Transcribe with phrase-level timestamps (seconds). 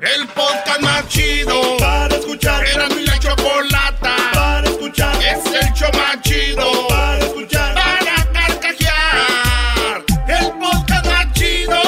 [0.00, 2.64] El podcast más chido para escuchar.
[2.66, 5.16] Era mi la chocolata para escuchar.
[5.16, 7.74] Es el show más chido para escuchar.
[7.74, 10.04] Para carcajear.
[10.28, 11.80] El podcast más chido.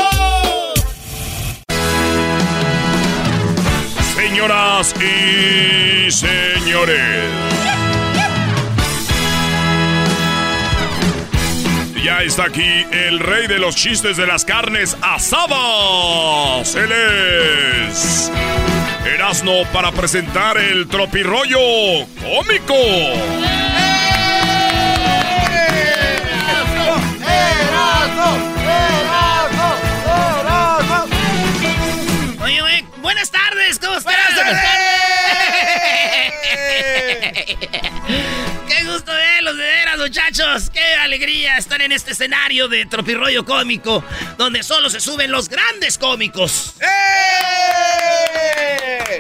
[4.17, 7.48] Señoras y señores.
[12.09, 16.75] Ya está aquí el rey de los chistes de las carnes asadas.
[16.75, 18.33] Él es
[19.05, 21.59] Erasno para presentar el tropirollo
[22.23, 22.73] cómico.
[32.43, 34.88] Oye, güey, buenas tardes, ¿cómo estás?
[39.99, 40.71] Muchachos.
[40.71, 44.05] Qué alegría estar en este escenario de tropirroyo cómico,
[44.37, 46.75] donde solo se suben los grandes cómicos.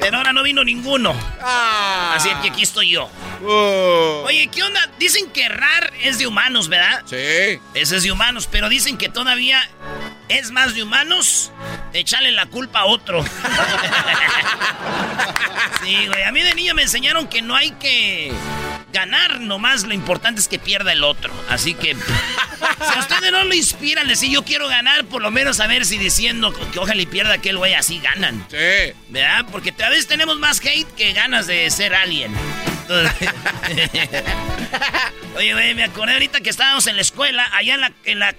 [0.01, 1.15] Pero ahora no vino ninguno.
[1.43, 3.11] Así que aquí estoy yo.
[4.25, 4.89] Oye, ¿qué onda?
[4.99, 7.03] Dicen que RAR es de humanos, ¿verdad?
[7.05, 7.61] Sí.
[7.75, 9.69] Ese es de humanos, pero dicen que todavía
[10.29, 11.53] es más de humanos
[11.93, 13.25] echarle la culpa a otro.
[15.83, 16.23] sí, güey.
[16.23, 18.33] A mí de niño me enseñaron que no hay que
[18.93, 21.33] ganar, nomás lo importante es que pierda el otro.
[21.49, 25.61] Así que, si a ustedes no lo inspiran, decir yo quiero ganar, por lo menos
[25.61, 28.47] a ver si diciendo que ojalá y pierda aquel güey, así ganan.
[28.51, 28.93] Sí.
[29.09, 29.47] ¿Verdad?
[29.51, 32.35] Porque a veces tenemos más hate que ganas de ser alien.
[35.37, 38.35] Oye, güey, me acordé ahorita que estábamos en la escuela, allá en la, en la...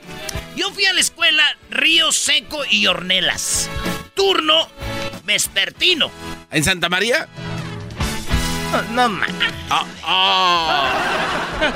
[0.55, 3.69] Yo fui a la escuela Río Seco y Hornelas.
[4.15, 4.67] Turno
[5.23, 6.11] vespertino.
[6.51, 7.27] ¿En Santa María?
[8.71, 9.21] No, no
[10.03, 10.93] ah.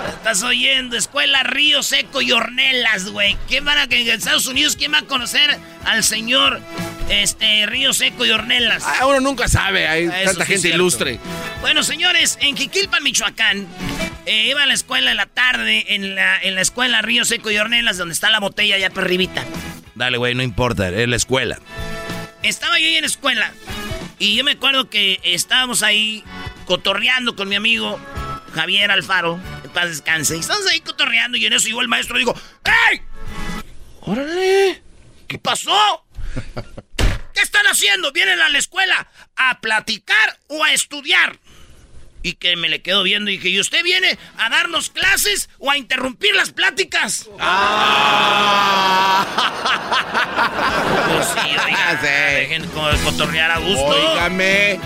[0.10, 3.36] Estás oyendo, escuela Río Seco y Hornelas, güey.
[3.50, 6.62] ¿Qué van a que en Estados Unidos quién va a conocer al señor
[7.10, 8.84] este Río Seco y Hornelas?
[8.86, 11.20] Ah, uno nunca sabe, hay Eso tanta sí gente ilustre.
[11.62, 13.68] Bueno, señores, en Jiquilpan, Michoacán,
[14.26, 17.50] eh, iba a la escuela en la tarde, en la, en la escuela Río Seco
[17.50, 19.44] y Hornelas, donde está la botella allá para arribita.
[19.96, 21.58] Dale, güey, no importa, es la escuela.
[22.44, 23.52] Estaba yo ahí en la escuela
[24.20, 26.24] y yo me acuerdo que estábamos ahí
[26.66, 28.00] cotorreando con mi amigo
[28.54, 30.36] Javier Alfaro, en paz descanse.
[30.38, 32.36] Y estamos ahí cotorreando y en eso llegó el maestro y digo,
[32.92, 33.02] ¡Ey!
[34.02, 34.82] ¡Órale!
[35.28, 36.06] ¿Qué pasó?
[37.34, 38.12] ¿Qué están haciendo?
[38.12, 41.40] ¿Vienen a la escuela a platicar o a estudiar?
[42.26, 45.70] Y que me le quedo viendo y dije, ¿y usted viene a darnos clases o
[45.72, 47.28] a interrumpir las pláticas?
[51.10, 52.08] Pues sí, oiga, Ah, Sí.
[52.08, 53.86] dejen co- cotorrear a gusto.
[53.86, 54.80] Óigame.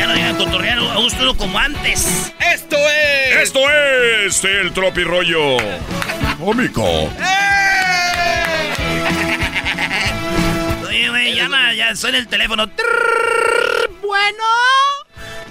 [0.00, 2.32] Ya no dejan cotorrear a gusto como antes.
[2.40, 3.36] Esto es.
[3.42, 5.58] Esto es el tropirollo
[6.38, 6.82] cómico.
[10.88, 12.66] Oye, güey, llama, ya suena el teléfono.
[14.00, 14.44] Bueno.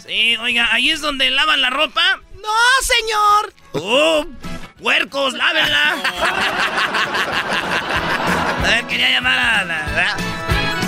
[0.06, 2.20] Sí, oiga, ahí es donde lavan la ropa.
[2.42, 2.50] No,
[2.82, 3.54] señor.
[3.74, 4.26] Oh,
[4.82, 5.94] puercos, lávenla.
[8.58, 10.18] A ver, quería llamar a la...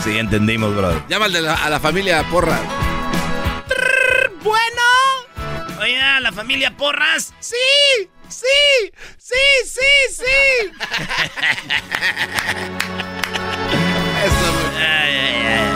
[0.04, 1.04] Sí, entendimos, brother.
[1.08, 2.60] Llama al de la- a la familia Porra.
[4.44, 4.82] Bueno.
[5.80, 7.34] Oiga, la familia Porras.
[7.40, 7.56] Sí,
[8.28, 8.46] sí,
[9.18, 9.36] sí,
[9.66, 10.72] sí, sí.
[14.24, 15.70] Eso, Ay, ay, ay, ay.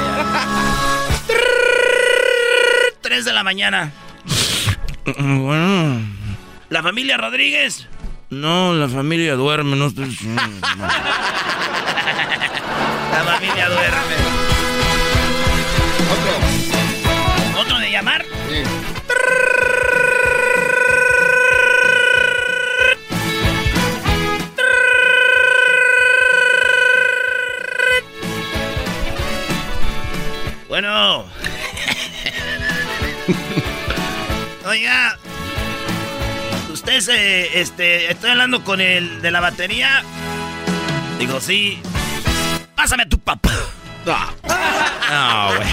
[1.28, 3.92] Trrr, Tres de la mañana.
[5.06, 6.02] Bueno.
[6.70, 7.88] ¿La familia Rodríguez?
[8.30, 10.18] No, la familia duerme, no estoy...
[13.12, 14.16] La familia duerme.
[16.12, 17.62] ¿Otro?
[17.62, 18.26] ¿Otro de llamar?
[30.76, 31.24] Bueno.
[34.66, 35.18] Oiga,
[36.74, 40.04] usted se, este, estoy hablando con el de la batería.
[41.18, 41.82] Digo, sí.
[42.76, 43.54] Pásame a tu papá.
[44.06, 45.70] No, güey.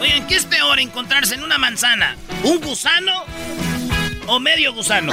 [0.00, 2.16] Oigan, ¿qué es peor encontrarse en una manzana?
[2.42, 3.22] ¿Un gusano
[4.26, 5.12] o medio gusano?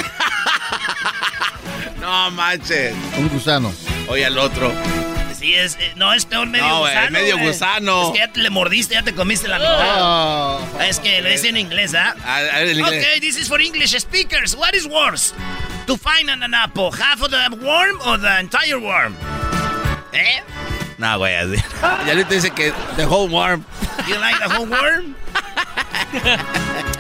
[2.02, 2.96] no manches.
[3.16, 3.72] Un gusano.
[4.08, 4.74] Oye al otro.
[5.44, 7.12] Sí, es, eh, no, es peor medio no, gusano.
[7.12, 7.48] medio güey.
[7.48, 8.06] gusano.
[8.06, 10.62] Es que ya te le mordiste, ya te comiste la Oh.
[10.80, 12.16] Es que lo dice en inglés, ¿ah?
[12.26, 13.04] Ver, el inglés.
[13.06, 14.56] Okay, this is for English speakers.
[14.56, 15.34] What is worse?
[15.88, 19.18] To find an apple, half of the worm or the entire worm?
[20.14, 20.42] ¿Eh?
[20.98, 21.62] No, güey, así.
[22.08, 23.66] Ya le dice que the whole worm.
[24.08, 25.14] You like the whole worm?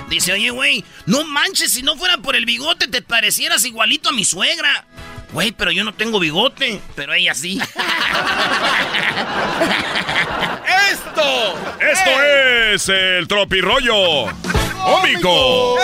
[0.10, 4.12] Dice, oye, güey, no manches, si no fuera por el bigote te parecieras igualito a
[4.12, 4.86] mi suegra.
[5.34, 7.60] Güey, pero yo no tengo bigote, pero ella sí.
[10.92, 11.60] ¡Esto!
[11.82, 12.24] Esto
[12.72, 14.28] es el tropirollo
[14.84, 15.78] cómico.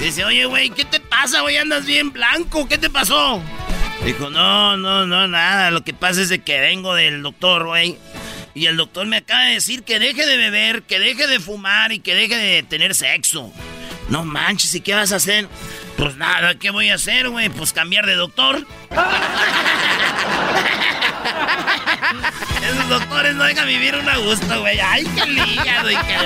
[0.00, 1.56] Dice, oye, güey, ¿qué te pasa, güey?
[1.56, 3.40] Andas bien blanco, ¿qué te pasó?
[4.04, 5.70] Dijo, no, no, no, nada.
[5.70, 7.96] Lo que pasa es de que vengo del doctor, güey.
[8.54, 11.92] Y el doctor me acaba de decir que deje de beber, que deje de fumar
[11.92, 13.52] y que deje de tener sexo.
[14.08, 15.48] No manches, ¿y qué vas a hacer?
[15.96, 17.48] Pues nada, ¿qué voy a hacer, güey?
[17.48, 18.66] Pues cambiar de doctor.
[22.62, 24.78] Esos doctores no dejan vivir un a gusto, güey.
[24.80, 26.16] Ay, qué el hígado y qué.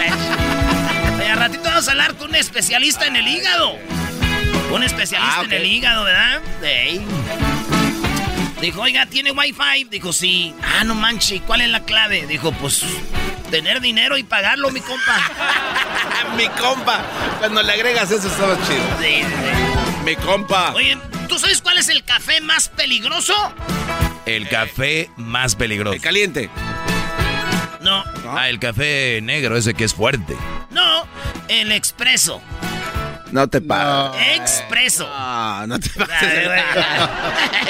[1.18, 3.76] Oye, al ratito vamos a hablar con un especialista en el hígado.
[4.72, 6.40] Un especialista Ah, en el hígado, ¿verdad?
[8.60, 9.84] Dijo, oiga, ¿tiene wifi?
[9.90, 10.54] Dijo, sí.
[10.62, 12.26] Ah, no manches, ¿y ¿cuál es la clave?
[12.26, 12.84] Dijo, pues,
[13.50, 15.16] tener dinero y pagarlo, mi compa.
[16.36, 17.02] Mi compa.
[17.38, 18.82] Cuando le agregas eso, estaba chido.
[19.00, 20.04] Sí, sí, sí.
[20.04, 20.72] Mi compa.
[20.74, 20.96] Oye,
[21.28, 23.34] ¿tú sabes cuál es el café más peligroso?
[24.26, 25.94] El café más peligroso.
[25.94, 26.48] El caliente.
[27.80, 30.36] No, Ah, el café negro, ese que es fuerte.
[30.70, 31.06] no,
[31.48, 32.40] el expreso.
[33.32, 34.36] No te pases.
[34.36, 35.06] Expreso.
[35.08, 36.50] No, no te pases.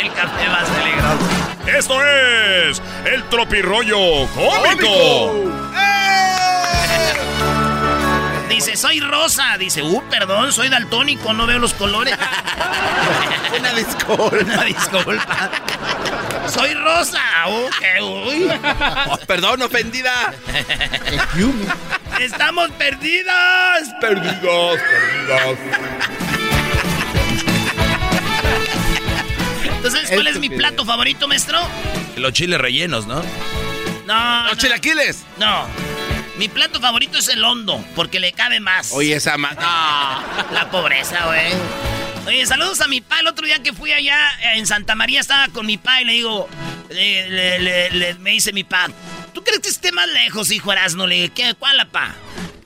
[0.01, 1.51] el café más peligroso.
[1.67, 5.53] Esto es el tropirollo cómico.
[8.49, 9.57] Dice, soy rosa.
[9.59, 12.15] Dice, uh, perdón, soy daltónico, no veo los colores.
[13.59, 14.37] Una disculpa.
[14.37, 15.51] Una disculpa.
[16.53, 17.21] Soy rosa.
[17.47, 18.49] Ok, uy.
[19.09, 20.33] Oh, perdón, ofendida.
[22.21, 23.89] Estamos perdidas.
[24.01, 25.59] Perdidos, perdidos.
[29.77, 31.59] Entonces, ¿cuál es mi plato favorito, maestro?
[32.17, 33.23] Los chiles rellenos, ¿no?
[34.07, 35.25] No, Los no, chilaquiles.
[35.39, 35.65] no.
[36.37, 38.93] Mi plato favorito es el hondo, porque le cabe más.
[38.93, 39.53] Oye, esa ma...
[39.53, 40.55] No.
[40.55, 41.53] La pobreza, güey.
[42.27, 43.21] Oye, saludos a mi pa.
[43.21, 46.05] El otro día que fui allá eh, en Santa María estaba con mi pa y
[46.05, 46.49] le digo,
[46.91, 48.89] le- le- me dice mi pa,
[49.33, 51.07] ¿tú crees que esté más lejos, hijo Erasmo?
[51.07, 51.55] Le dije, ¿qué?
[51.59, 52.15] ¿Cuál, pa?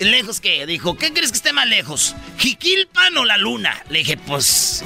[0.00, 0.66] ¿Lejos qué?
[0.66, 2.14] Dijo, ¿qué crees que esté más lejos?
[2.38, 3.80] ¿Jiquilpan o la luna?
[3.88, 4.84] Le dije, pues,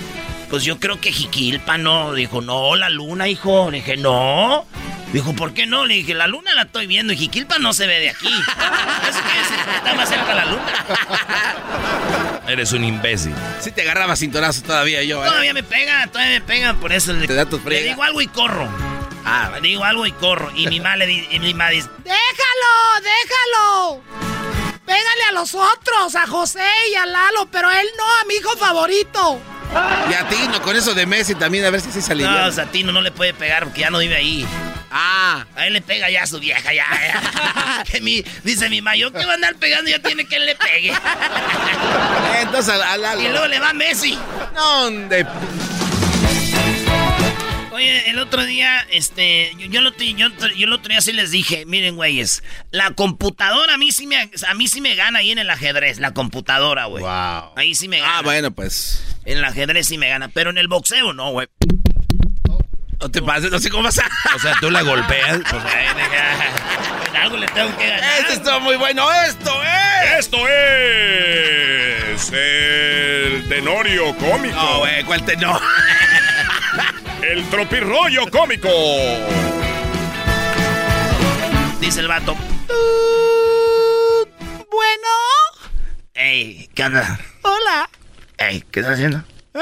[0.51, 2.13] pues yo creo que Jiquilpan, ¿no?
[2.13, 3.71] Dijo, no, la luna, hijo.
[3.71, 4.67] Le dije, no.
[5.13, 5.87] Dijo, ¿por qué no?
[5.87, 8.29] Le dije, la luna la estoy viendo y Jiquilpan no se ve de aquí.
[8.29, 10.73] Eso quiere decir que está más cerca la luna.
[12.47, 13.35] Eres un imbécil.
[13.61, 15.29] Sí te agarraba cintorazo todavía yo, ¿eh?
[15.29, 18.21] Todavía me pega, todavía me pega, por eso le, Te da tu le digo algo
[18.21, 18.69] y corro.
[19.25, 20.51] Ah, Le digo algo y corro.
[20.55, 23.03] Y mi mamá le di- y mi mamá dice, ¡Déjalo!
[23.03, 24.03] ¡Déjalo!
[24.87, 28.57] Pégale a los otros, a José y a Lalo, pero él no, a mi hijo
[28.57, 29.39] favorito.
[30.11, 32.31] y a ti, no, con eso de Messi también, a ver si se salió.
[32.31, 34.47] no, Satino no le puede pegar porque ya no vive ahí.
[34.91, 36.87] Ah, A él le pega ya a su vieja, ya.
[36.91, 37.85] ya.
[37.91, 40.47] Que mi, dice mi mamá, yo que va a andar pegando ya tiene que él
[40.47, 40.93] le pegue.
[42.43, 44.19] entonces al, al, al- Y luego le va Messi.
[44.55, 45.27] ¿Dónde?
[47.71, 51.31] Oye, el otro día, este, yo, yo, lo, yo, yo el otro día sí les
[51.31, 52.43] dije, miren, güeyes,
[52.73, 54.17] la computadora a mí sí me,
[54.49, 57.05] a mí sí me gana ahí en el ajedrez, la computadora, güey.
[57.05, 57.53] Wow.
[57.57, 58.19] Ahí sí me gana.
[58.19, 59.05] Ah, bueno, pues.
[59.27, 61.47] En el ajedrez sí me gana, pero en el boxeo no, güey.
[63.01, 64.05] No te pases, no sé cómo pasa.
[64.35, 65.39] O sea, tú la golpeas.
[65.49, 65.63] Pues
[67.15, 68.21] algo le tengo que ganar.
[68.21, 69.09] Este estuvo muy bueno.
[69.25, 70.19] Esto es.
[70.19, 74.57] Esto es el tenorio cómico.
[74.57, 75.61] No, güey, ¿cuál te no?
[77.23, 78.69] El tropirollo cómico.
[81.81, 82.35] Dice el vato.
[84.71, 85.09] Bueno,
[86.15, 87.19] Ey, ¿qué onda?
[87.43, 87.89] hola.
[88.39, 89.19] Ey, ¿qué estás haciendo?
[89.55, 89.61] ¿Eh?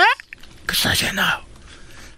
[0.67, 1.23] ¿Qué estás haciendo?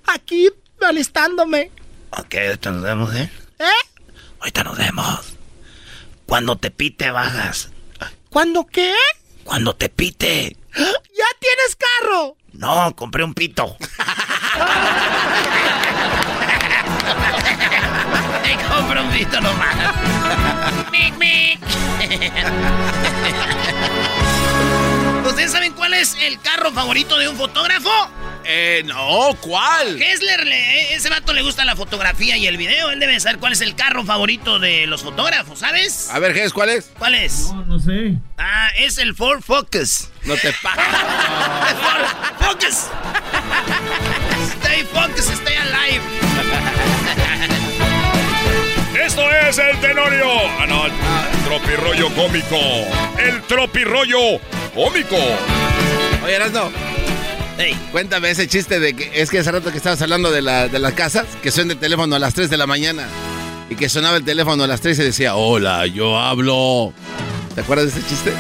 [0.07, 0.49] Aquí
[0.87, 1.71] alistándome.
[2.11, 3.31] Ok, ahorita nos vemos, ¿eh?
[3.59, 3.65] ¿Eh?
[4.41, 5.37] Ahorita nos vemos.
[6.27, 7.71] Cuando te pite, bajas.
[8.31, 8.95] ¿Cuándo qué?
[9.45, 10.57] Cuando te pite.
[10.77, 12.37] ¡Ya tienes carro!
[12.53, 13.77] No, compré un pito.
[18.45, 19.77] Hijo compra un pito nomás.
[20.91, 21.59] mic, mic.
[25.29, 27.91] ¿Ustedes saben cuál es el carro favorito de un fotógrafo?
[28.45, 29.99] Eh, no, ¿cuál?
[29.99, 32.91] Kessler, le, ese vato le gusta la fotografía y el video.
[32.91, 36.09] Él debe saber cuál es el carro favorito de los fotógrafos, ¿sabes?
[36.11, 36.91] A ver, Gess, ¿cuál es?
[36.99, 37.53] ¿Cuál es?
[37.53, 38.15] No, no sé.
[38.39, 40.09] Ah, es el Ford Focus.
[40.25, 40.83] No te pases.
[41.83, 42.87] Ford Focus.
[44.57, 46.03] Stay focused, stay alive.
[49.05, 50.27] Esto es el Tenorio.
[50.59, 50.93] Ah, no, el
[51.45, 52.57] tropirollo cómico.
[53.19, 54.41] El tropirollo
[54.79, 55.17] cómico.
[56.25, 56.71] Oye, Erasno,
[57.61, 60.79] Hey, cuéntame ese chiste de que es que hace rato que estabas hablando de, de
[60.79, 63.09] las casas, que suena el teléfono a las 3 de la mañana.
[63.69, 66.93] Y que sonaba el teléfono a las 3 y decía, hola, yo hablo.
[67.57, 68.33] ¿Te acuerdas de ese chiste?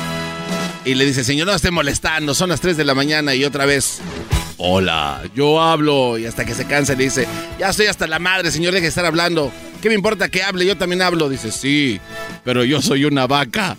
[0.84, 3.66] Y le dice, señor, no esté molestando, son las 3 de la mañana y otra
[3.66, 3.98] vez,
[4.58, 6.16] hola, yo hablo.
[6.16, 7.26] Y hasta que se cansa le dice,
[7.58, 9.50] ya estoy hasta la madre, señor, deje de estar hablando.
[9.82, 10.64] ¿Qué me importa que hable?
[10.64, 11.28] Yo también hablo.
[11.28, 12.00] Dice, sí,
[12.44, 13.76] pero yo soy una vaca.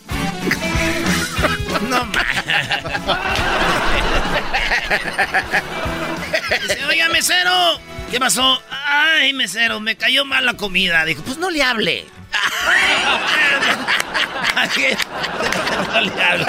[6.62, 7.80] Dice, oiga, mesero.
[8.12, 8.62] ¿Qué pasó?
[8.72, 11.06] Ay, mesero, me cayó mal la comida.
[11.06, 12.06] Dijo, pues no le hable.
[15.94, 16.46] no le hable.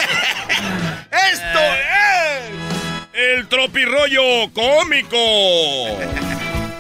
[1.33, 2.51] ¡Esto es
[3.13, 5.17] el tropirollo cómico!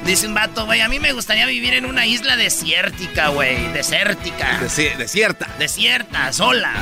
[0.04, 3.68] Dice un vato, güey, a mí me gustaría vivir en una isla desértica, güey.
[3.72, 4.58] Desértica.
[4.60, 5.46] Desi- desierta.
[5.58, 6.72] Desierta, sola.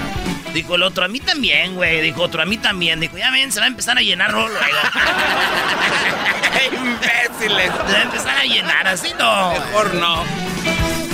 [0.53, 2.01] Dijo el otro, a mí también, güey.
[2.01, 3.01] Dijo otro, a mí también.
[3.01, 4.49] Dijo, ya ven, se va a empezar a llenar luego.
[6.73, 7.71] ¡Imbéciles!
[7.73, 9.53] Se va a empezar a llenar, así no.
[9.53, 10.25] Mejor no.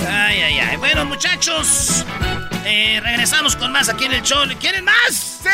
[0.09, 0.77] Ay, ay, ay.
[0.77, 2.03] Bueno, muchachos,
[2.65, 4.43] eh, regresamos con más aquí en el show.
[4.59, 5.39] ¿Quieren más?
[5.43, 5.49] ¡Sí!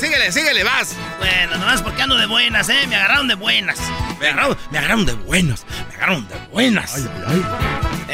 [0.00, 0.96] Síguele, síguele, vas.
[1.18, 2.86] Bueno, nomás porque ando de buenas, ¿eh?
[2.88, 3.78] Me agarraron de buenas.
[4.18, 5.64] Me agarraron, me agarraron de buenas.
[5.88, 6.96] Me agarraron de buenas.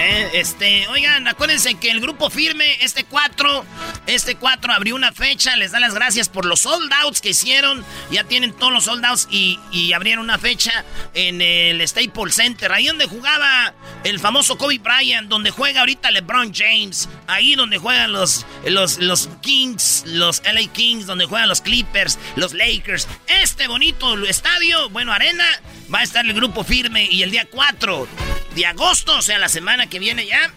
[0.01, 3.65] Eh, este, oigan, acuérdense que el grupo firme, este 4,
[4.07, 7.85] este 4 abrió una fecha, les da las gracias por los sold outs que hicieron,
[8.09, 12.71] ya tienen todos los sold outs y, y abrieron una fecha en el Staples Center,
[12.71, 18.13] ahí donde jugaba el famoso Kobe Bryant, donde juega ahorita LeBron James, ahí donde juegan
[18.13, 24.17] los, los, los Kings, los LA Kings, donde juegan los Clippers, los Lakers, este bonito
[24.25, 25.45] estadio, bueno, arena,
[25.93, 28.09] va a estar el grupo firme y el día 4
[28.55, 30.51] de agosto, o sea, la semana que viene ya,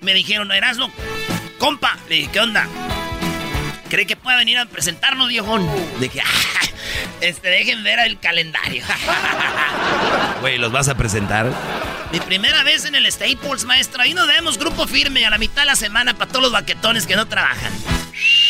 [0.00, 0.90] me dijeron, Erasmo,
[1.58, 2.66] compa, le dije, ¿qué onda?
[3.90, 5.68] ¿Cree que pueda venir a presentarnos, viejón?
[6.00, 6.22] De que,
[7.20, 8.84] este, dejen ver el calendario.
[10.40, 11.50] Güey, ¿los vas a presentar?
[12.12, 14.02] Mi primera vez en el Staples, maestro.
[14.02, 17.06] Ahí nos vemos grupo firme a la mitad de la semana para todos los baquetones
[17.06, 17.72] que no trabajan.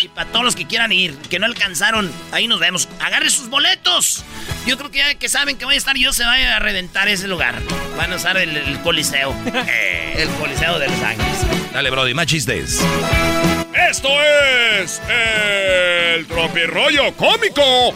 [0.02, 2.88] Y para todos los que quieran ir, que no alcanzaron, ahí nos vemos.
[3.00, 4.24] Agarre sus boletos.
[4.66, 7.08] Yo creo que ya que saben que voy a estar yo, se va a reventar
[7.08, 7.60] ese lugar.
[7.96, 9.34] Van a usar el, el coliseo.
[10.16, 11.38] el coliseo de Los Ángeles.
[11.72, 12.80] Dale, Brody, más chistes.
[13.74, 17.94] Esto es el tropirollo cómico.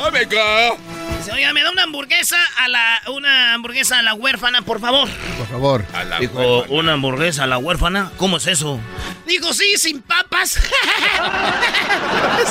[0.00, 0.78] Cómico.
[1.18, 5.08] Dice, oiga, me da una hamburguesa a la, una hamburguesa a la huérfana, por favor.
[5.36, 5.84] Por favor.
[6.20, 8.12] Dijo, ¿una hamburguesa a la huérfana?
[8.16, 8.80] ¿Cómo es eso?
[9.26, 10.50] Dijo, sí, sin papas.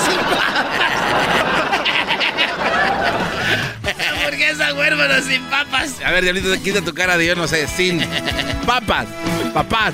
[0.06, 0.80] sin papas.
[4.08, 5.96] Hamburguesa huérfana sin papas.
[6.06, 8.02] A ver, Diablito, quita tu cara de yo no sé, sin
[8.66, 9.08] papas,
[9.54, 9.94] papás.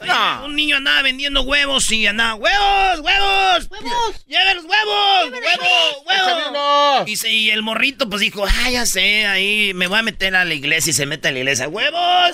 [0.00, 0.12] Oye,
[0.44, 3.68] Un niño andaba vendiendo huevos y andaba, ¡huevos, huevos!
[3.70, 4.24] ¡Huevos!
[4.26, 5.30] ¡Lleve los huevos!
[5.30, 7.08] ¡Huevos, huevos!
[7.08, 10.34] Y, se- y el morrito pues dijo, ah, ya sé, ahí me voy a meter
[10.36, 11.68] a la iglesia y se mete a la iglesia.
[11.68, 12.32] ¡Huevos!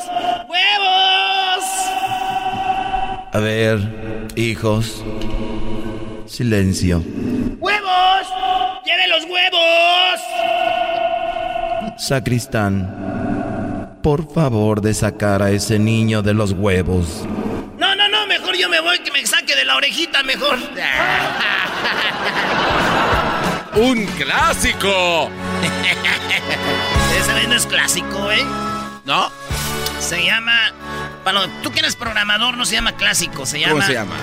[0.48, 1.64] ¡Huevos!
[3.32, 3.78] A ver,
[4.36, 5.02] hijos.
[6.26, 7.02] Silencio.
[7.58, 8.26] ¡Huevos!
[8.86, 10.20] ¡Lleve los huevos!
[11.96, 17.24] Sacristán, por favor de sacar a ese niño de los huevos.
[17.78, 20.58] No, no, no, mejor yo me voy que me saque de la orejita, mejor.
[23.76, 25.30] ¡Un clásico!
[27.18, 28.44] Ese no es clásico, ¿eh?
[29.04, 29.30] ¿No?
[29.98, 30.72] Se llama.
[31.22, 33.72] Bueno, tú que eres programador, no se llama clásico, se llama.
[33.72, 34.14] ¿Cómo se llama?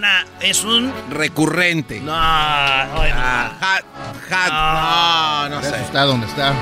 [0.00, 0.24] Una.
[0.40, 0.90] Es un.
[1.10, 2.00] Recurrente.
[2.00, 3.84] No, no, Ah, hat,
[4.32, 4.50] hat.
[4.50, 5.84] No, no ¿Dónde sé.
[5.84, 6.02] está?
[6.04, 6.54] ¿Dónde está?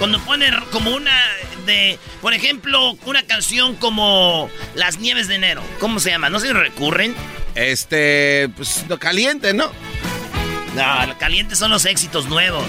[0.00, 1.12] Cuando pone como una
[1.64, 1.96] de.
[2.20, 5.62] Por ejemplo, una canción como Las Nieves de Enero.
[5.78, 6.28] ¿Cómo se llama?
[6.28, 7.14] ¿No se recurren?
[7.54, 9.70] Este, pues, lo caliente, ¿no?
[10.74, 12.64] No, lo caliente son los éxitos nuevos.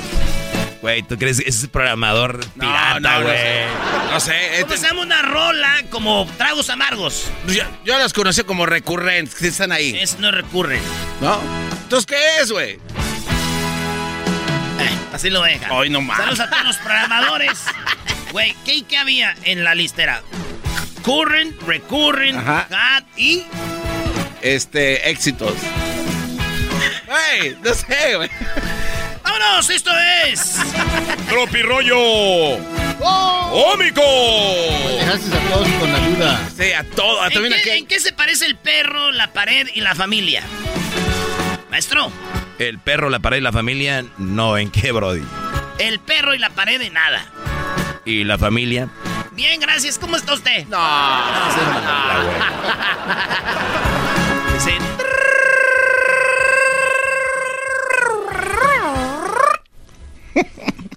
[0.83, 3.37] Güey, ¿tú crees que es programador pirata, no, no güey?
[3.37, 3.63] sé.
[4.11, 4.33] No sé.
[4.63, 7.29] ¿Cómo este- una rola como Tragos Amargos?
[7.47, 9.97] yo, yo las conocí como recurrentes, que están ahí.
[9.97, 10.81] Es no recurre.
[11.21, 11.39] ¿No?
[11.83, 12.71] Entonces, ¿qué es, güey?
[12.73, 12.79] Eh,
[15.13, 15.71] así lo dejan.
[15.71, 16.17] Hoy no más.
[16.17, 17.59] Saludos a todos los programadores.
[18.33, 20.21] Güey, ¿qué, ¿qué había en la listera?
[21.05, 23.43] current, recurrent, got y...
[24.41, 25.53] Este, éxitos.
[27.07, 28.29] Güey, no sé, güey.
[29.39, 29.69] ¡Vámonos!
[29.69, 29.91] ¡Esto
[30.27, 30.57] es...
[31.27, 31.97] Tropirollo
[32.99, 34.01] cómico.
[34.99, 36.49] Dejaste a todos con ayuda.
[36.55, 37.21] Sí, a todo.
[37.21, 40.43] a ¿En qué- en qué se parece el perro, la pared y la familia?
[41.71, 42.11] Maestro,
[42.59, 45.23] El perro, la pared y la familia, no, ¿en qué, Brody?
[45.79, 47.25] el perro y la pared de nada.
[48.05, 48.89] ¿Y la familia?
[49.31, 49.97] Bien, gracias.
[49.97, 50.67] ¿Cómo está usted?
[50.67, 50.77] No,
[51.47, 51.61] Dice,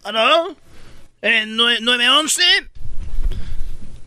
[0.04, 0.56] ¿Aló?
[1.22, 2.42] Eh, nue- 911.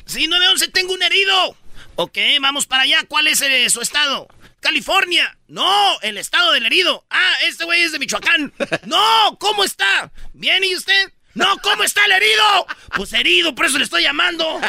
[0.06, 1.56] Sí, 911, tengo un herido.
[1.96, 3.04] Ok, vamos para allá.
[3.08, 4.28] ¿Cuál es eh, su estado?
[4.62, 5.38] California.
[5.48, 7.06] No, el estado del herido.
[7.10, 8.54] Ah, este güey es de Michoacán.
[8.86, 10.12] No, ¿cómo está?
[10.34, 11.12] ¿Bien y usted?
[11.36, 12.68] No, ¿cómo está el herido?
[12.96, 14.60] Pues herido, por eso le estoy llamando.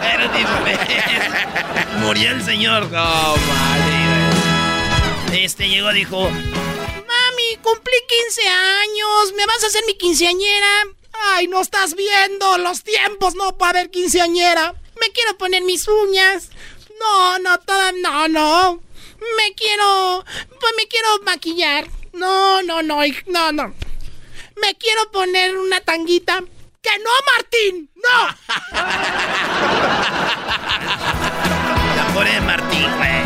[0.00, 0.78] Pero dime,
[1.98, 2.90] Murió el señor.
[2.90, 4.06] no, madre.
[5.44, 6.30] Este llegó, dijo,
[7.58, 9.32] cumplí 15 años.
[9.36, 10.84] ¿Me vas a hacer mi quinceañera?
[11.12, 13.34] Ay, no estás viendo los tiempos.
[13.34, 14.74] No a haber quinceañera.
[15.00, 16.50] Me quiero poner mis uñas.
[16.98, 18.82] No, no, toda, no, no.
[19.36, 20.24] Me quiero,
[20.60, 21.88] pues me quiero maquillar.
[22.12, 23.74] No, no, no, no, no.
[24.60, 26.42] Me quiero poner una tanguita.
[26.82, 28.28] Que no, Martín, no.
[31.96, 33.22] la pobre Martín, güey.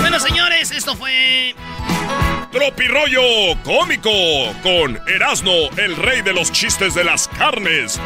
[0.00, 1.54] Bueno, señores, esto fue...
[2.50, 3.22] Tropirollo
[3.64, 4.10] cómico
[4.62, 8.00] con Erasmo, el rey de los chistes de las carnes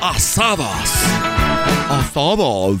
[0.00, 0.92] asadas.
[1.88, 2.80] Asadas.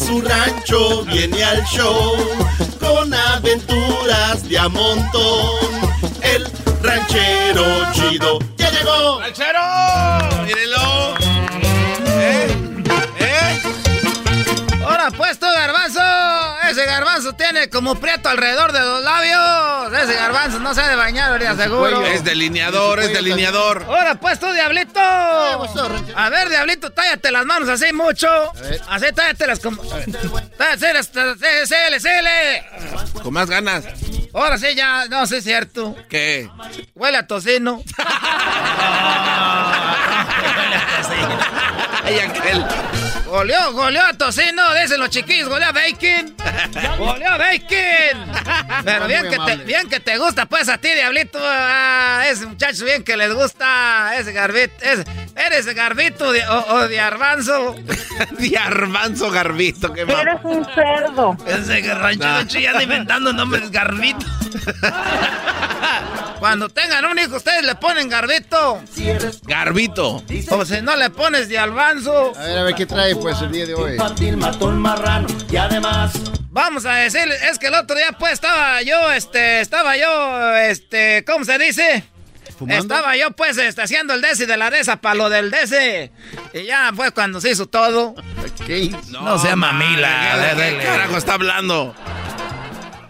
[0.00, 2.16] Su rancho viene al show.
[2.78, 5.60] Con aventuras de a montón.
[6.22, 6.46] El
[6.82, 9.20] ranchero chido ya llegó.
[9.20, 9.60] ¡Ranchero!
[16.80, 19.92] Ese garbanzo tiene como prieto alrededor de los labios.
[20.02, 21.54] Ese garbanzo no se ha de bañar, ¿verdad?
[21.54, 22.06] Seguro.
[22.06, 23.84] Es delineador, es delineador.
[23.86, 24.98] Ahora pues tú, diablito.
[24.98, 28.28] A ver, diablito, tállate las manos así mucho.
[28.88, 29.82] Así tállatelas como.
[30.56, 31.10] Tállatelas.
[33.22, 33.84] Con más ganas.
[34.32, 35.96] Ahora sí, ya, no sé, es cierto.
[36.08, 36.48] ¿Qué?
[36.94, 37.82] Huele a tocino.
[42.04, 42.64] Ay, aquel.
[43.30, 46.34] Goleó, goleó a Tocino, dicen los chiquillos, goleó a Bacon.
[46.98, 48.84] goleó a Bacon.
[48.84, 51.38] Pero bien que, te, bien que te gusta, pues, a ti, Diablito.
[51.40, 54.74] A ese muchacho bien que les gusta ese garbito.
[55.36, 57.76] eres garbito o, de arbanzo.
[58.32, 61.36] de arbanzo, garbito, qué Eres un cerdo.
[61.46, 64.19] Ese rancho de ya inventando nombres garbito.
[66.40, 68.82] Cuando tengan un hijo, ustedes le ponen garbito.
[69.42, 70.24] Garbito.
[70.50, 72.32] O si no le pones de albanzo.
[72.34, 73.98] A ver, a ver qué trae pues el día de hoy.
[75.50, 76.12] y además.
[76.50, 81.24] Vamos a decir, es que el otro día pues estaba yo, este, estaba yo, este,
[81.24, 82.04] ¿cómo se dice?
[82.68, 86.10] Estaba yo pues este, haciendo el desi de la desa para lo del desi.
[86.52, 88.14] Y ya fue cuando se hizo todo.
[88.66, 88.90] ¿Qué?
[89.10, 90.54] No, sea mamila.
[90.56, 91.94] ¿Qué carajo está hablando?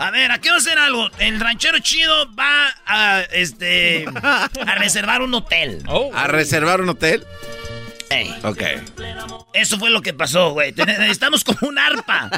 [0.01, 1.11] A ver, aquí vamos a hacer algo.
[1.19, 5.83] El ranchero chido va a, este, a reservar un hotel.
[5.89, 6.11] Oh.
[6.15, 7.23] ¿A reservar un hotel?
[8.09, 8.35] Ey.
[8.43, 8.63] Ok.
[9.53, 10.73] Eso fue lo que pasó, güey.
[10.73, 12.31] Necesitamos como un arpa.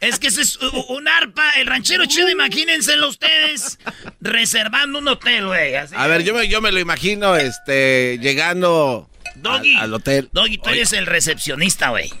[0.00, 1.52] Es que ese es un arpa.
[1.52, 3.78] El ranchero chido, imagínenselo ustedes
[4.20, 5.76] reservando un hotel, güey.
[5.76, 9.08] A ver, yo me, yo me lo imagino, este, llegando
[9.78, 10.30] al, hotel.
[10.32, 12.12] Doggy, tú eres el recepcionista, güey.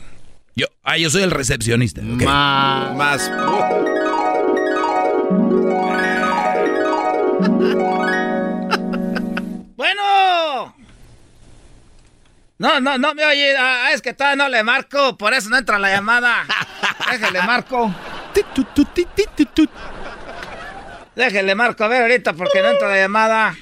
[0.54, 2.00] Yo, ah, yo soy el recepcionista.
[2.00, 2.94] Más.
[2.94, 3.28] Más.
[3.28, 4.23] Bueno.
[12.58, 13.56] No, no, no me oye.
[13.56, 16.44] Ah, es que todavía no le marco, por eso no entra la llamada.
[17.10, 17.94] Déjale marco.
[21.16, 23.56] Déjale marco, a ver ahorita porque no entra la llamada.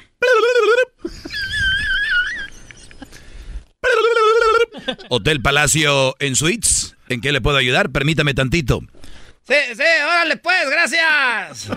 [5.09, 6.97] Hotel Palacio en Suites.
[7.09, 7.91] ¿En qué le puedo ayudar?
[7.91, 8.81] Permítame tantito.
[9.47, 11.69] Sí, sí, órale pues, gracias.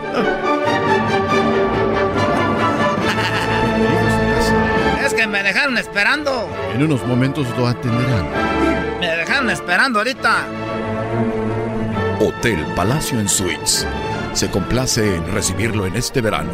[5.26, 6.48] Que me dejaron esperando.
[6.74, 8.28] En unos momentos lo atenderán.
[9.00, 10.46] Me dejaron esperando ahorita.
[12.20, 13.88] Hotel Palacio en Suites.
[14.34, 16.52] Se complace en recibirlo en este verano.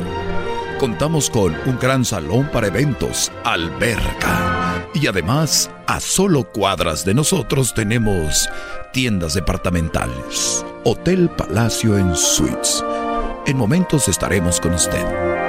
[0.80, 4.86] Contamos con un gran salón para eventos, alberca.
[4.94, 8.50] Y además, a solo cuadras de nosotros tenemos
[8.94, 10.66] tiendas departamentales.
[10.86, 12.84] Hotel Palacio en Suites.
[13.46, 15.41] En momentos estaremos con usted.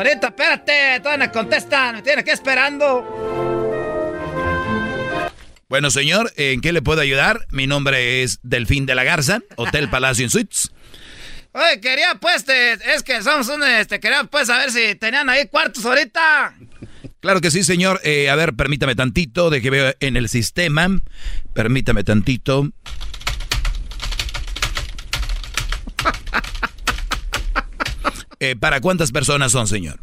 [0.00, 3.04] Ahorita, espérate, todavía me contestan, me tiene que esperando.
[5.68, 7.46] Bueno, señor, ¿en qué le puedo ayudar?
[7.50, 10.72] Mi nombre es Delfín de la Garza, Hotel Palacio en Suites.
[11.52, 15.84] Oye, quería pues, es que somos un, este, quería pues saber si tenían ahí cuartos
[15.84, 16.54] ahorita.
[17.20, 18.00] Claro que sí, señor.
[18.02, 20.88] Eh, a ver, permítame tantito, de que veo en el sistema.
[21.52, 22.70] Permítame tantito.
[28.42, 30.00] Eh, ¿Para cuántas personas son, señor?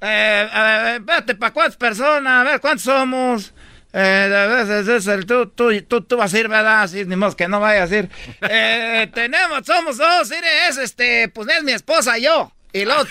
[0.00, 2.40] Eh, espérate, ¿para cuántas personas?
[2.40, 3.52] A ver, ¿cuántos somos?
[3.92, 6.82] Eh, tú, tú, tú, tú, vas a ir, ¿verdad?
[6.82, 8.10] Así, ni modo que no vaya a ir.
[8.42, 12.50] Eh, tenemos, somos dos, es este, pues es mi esposa y yo.
[12.72, 13.04] Y luego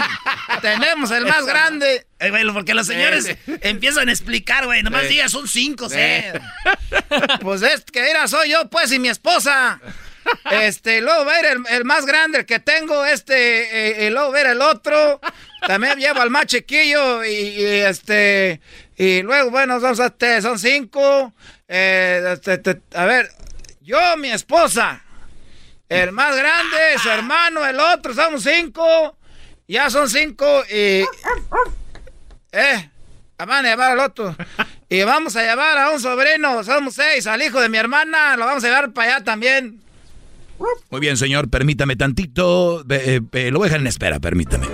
[0.62, 2.06] tenemos el más grande.
[2.18, 4.82] Eh, porque los señores empiezan a explicar, güey.
[4.82, 6.38] Nomás digas, son cinco, ¿eh?
[7.40, 9.80] pues es que era, soy yo, pues, y mi esposa.
[10.50, 14.46] Este, luego va a ir el, más grande, el que tengo, este, y luego ver
[14.46, 15.20] el otro.
[15.66, 18.60] También llevo al más chiquillo y, este,
[18.96, 21.32] y luego, bueno, son, este, son cinco.
[21.66, 23.30] Eh, este, a ver,
[23.80, 25.02] yo, mi esposa,
[25.88, 29.16] el más grande, su hermano, el otro, somos cinco.
[29.66, 31.04] Ya son cinco y...
[32.52, 32.90] Eh,
[33.36, 34.34] van a llevar al otro.
[34.88, 38.46] Y vamos a llevar a un sobrino, somos seis, al hijo de mi hermana, lo
[38.46, 39.82] vamos a llevar para allá también.
[40.90, 42.84] Muy bien, señor, permítame tantito.
[42.88, 44.66] Eh, eh, lo voy a dejar en espera, permítame.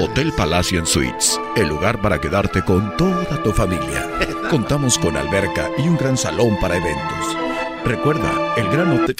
[0.00, 4.08] Hotel Palacio en Suites, el lugar para quedarte con toda tu familia.
[4.48, 7.36] Contamos con alberca y un gran salón para eventos.
[7.84, 9.16] Recuerda, el gran hotel...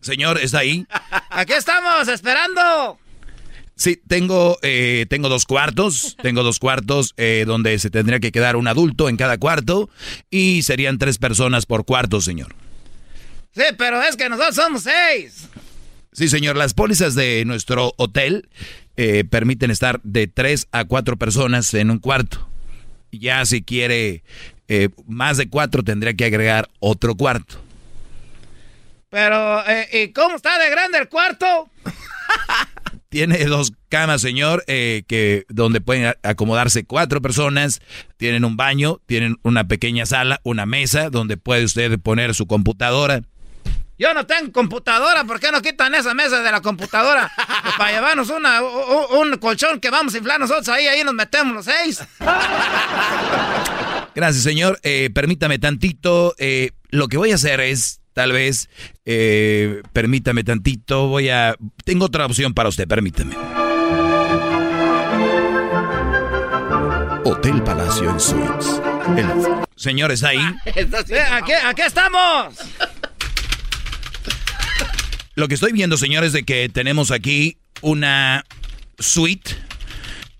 [0.00, 0.86] Señor, ¿está ahí?
[1.30, 2.98] Aquí estamos, esperando.
[3.76, 8.56] Sí, tengo, eh, tengo dos cuartos, tengo dos cuartos eh, donde se tendría que quedar
[8.56, 9.90] un adulto en cada cuarto
[10.30, 12.54] y serían tres personas por cuarto, señor.
[13.54, 15.48] Sí, pero es que nosotros somos seis.
[16.12, 18.48] Sí, señor, las pólizas de nuestro hotel
[18.96, 22.48] eh, permiten estar de tres a cuatro personas en un cuarto.
[23.10, 24.22] Ya si quiere
[24.68, 27.60] eh, más de cuatro tendría que agregar otro cuarto.
[29.10, 31.68] Pero, eh, ¿y cómo está de grande el cuarto?
[33.14, 37.80] Tiene dos camas, señor, que donde pueden acomodarse cuatro personas.
[38.16, 43.22] Tienen un baño, tienen una pequeña sala, una mesa donde puede usted poner su computadora.
[43.96, 47.30] Yo no tengo computadora, ¿por qué no quitan esa mesa de la computadora?
[47.36, 51.54] Pues para llevarnos una, un, colchón que vamos a inflar nosotros ahí, ahí nos metemos
[51.54, 52.02] los seis.
[54.16, 54.80] Gracias, señor.
[54.82, 56.34] Eh, permítame tantito.
[56.38, 58.70] Eh, lo que voy a hacer es, tal vez,
[59.04, 61.56] eh, permítame tantito, voy a...
[61.84, 63.36] Tengo otra opción para usted, permítame.
[67.24, 68.80] Hotel Palacio en Suites.
[69.16, 69.26] El...
[69.76, 70.38] Señores, ahí.
[71.32, 72.54] aquí, aquí estamos.
[75.34, 78.44] Lo que estoy viendo, señores, de que tenemos aquí una
[78.98, 79.50] suite.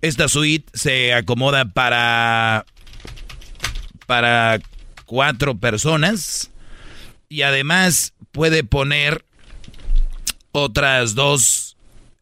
[0.00, 2.64] Esta suite se acomoda para
[4.06, 4.60] para
[5.06, 6.50] cuatro personas
[7.34, 9.24] y además puede poner
[10.52, 11.76] otras dos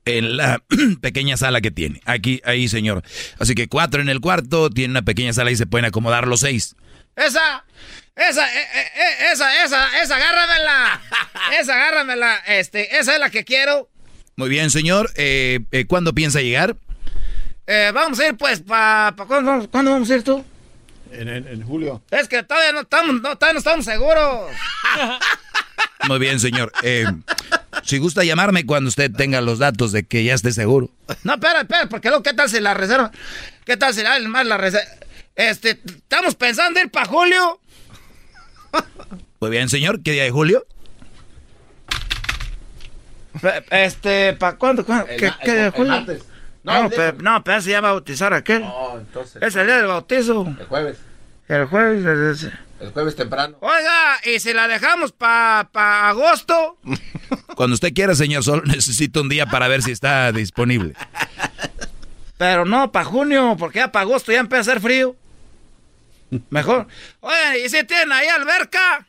[0.06, 0.62] en la
[1.02, 2.00] pequeña sala que tiene.
[2.06, 3.02] Aquí, ahí, señor.
[3.38, 6.40] Así que cuatro en el cuarto, tiene una pequeña sala y se pueden acomodar los
[6.40, 6.74] seis.
[7.14, 7.66] Esa,
[8.16, 11.02] esa, eh, eh, eh, esa, esa, esa, agárramela.
[11.60, 12.36] Esa, agárramela.
[12.46, 13.90] Este, esa es la que quiero.
[14.36, 15.10] Muy bien, señor.
[15.16, 16.76] Eh, ¿Cuándo piensa llegar?
[17.94, 19.14] vamos a ir, pues, para...
[19.16, 20.44] Pa, ¿cuándo, vamos a ir tú?
[21.12, 22.02] En, julio.
[22.10, 24.50] Es que todavía no estamos, no, todavía no estamos seguros.
[26.08, 26.72] Muy bien, señor.
[27.84, 30.88] si gusta llamarme cuando usted tenga los datos de que ya esté seguro.
[31.22, 33.12] No, espera, espera, porque luego, ¿qué tal si la reserva?
[33.64, 34.86] ¿Qué tal si la, más la reserva?
[35.36, 37.60] Este, estamos pensando ir para julio.
[39.40, 40.02] Muy bien, señor.
[40.02, 40.66] ¿Qué día de julio?
[43.70, 44.84] Este, ¿para cuándo?
[44.84, 46.06] ¿Qué, día de julio?
[46.64, 48.62] No, pero, no, pero se llama bautizar aquel.
[48.62, 49.42] No, entonces.
[49.42, 50.46] Es el día del bautizo.
[50.58, 50.98] El jueves.
[51.48, 52.48] El jueves.
[52.80, 53.56] El jueves temprano.
[53.60, 56.78] Oiga, ¿y si la dejamos para pa agosto?
[57.56, 60.94] Cuando usted quiera, señor, solo necesito un día para ver si está disponible.
[62.38, 65.16] Pero no, para junio, porque ya para agosto ya empieza a hacer frío.
[66.50, 66.86] Mejor.
[67.20, 69.06] Oye, ¿y si tienen ahí alberca?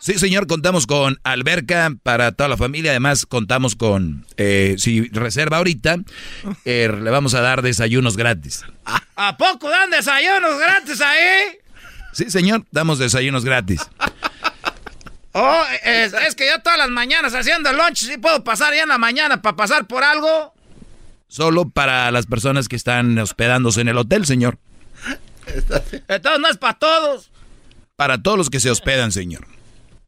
[0.00, 2.92] Sí, señor, contamos con alberca para toda la familia.
[2.92, 5.96] Además, contamos con, eh, si reserva ahorita,
[6.64, 8.64] eh, le vamos a dar desayunos gratis.
[9.16, 11.58] ¿A poco dan desayunos gratis ahí?
[12.12, 13.80] Sí, señor, damos desayunos gratis.
[15.32, 18.88] Oh, es, es que yo todas las mañanas haciendo lunch, ¿sí puedo pasar ya en
[18.88, 20.54] la mañana para pasar por algo?
[21.28, 24.58] Solo para las personas que están hospedándose en el hotel, señor.
[26.08, 27.30] Entonces no es para todos.
[27.96, 29.46] Para todos los que se hospedan, señor.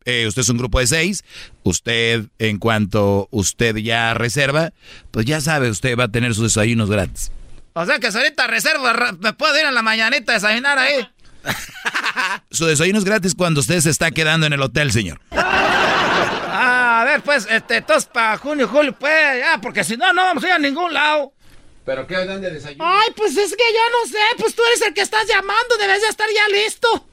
[0.05, 1.25] Eh, usted es un grupo de seis.
[1.63, 4.73] Usted, en cuanto usted ya reserva,
[5.11, 7.31] pues ya sabe, usted va a tener sus desayunos gratis.
[7.75, 11.07] O sea que si ahorita reserva, me puedo ir a la mañanita a desayunar ahí.
[12.51, 15.21] Su desayuno es gratis cuando usted se está quedando en el hotel, señor.
[15.31, 20.23] Ah, a ver, pues, este, entonces para junio, julio, pues, ya, porque si no, no
[20.23, 21.33] vamos a ir a ningún lado.
[21.85, 22.85] ¿Pero qué dan de desayuno?
[22.87, 26.03] Ay, pues es que yo no sé, pues tú eres el que estás llamando, debes
[26.03, 27.07] de estar ya listo.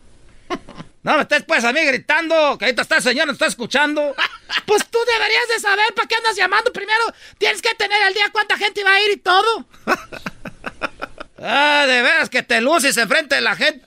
[1.07, 4.13] No me estés pues a mí gritando, que ahorita está el señor, no está escuchando.
[4.65, 6.71] Pues tú deberías de saber para qué andas llamando.
[6.73, 7.03] Primero
[7.37, 9.65] tienes que tener el día cuánta gente va a ir y todo.
[11.41, 13.85] ah, de veras que te luces enfrente de la gente,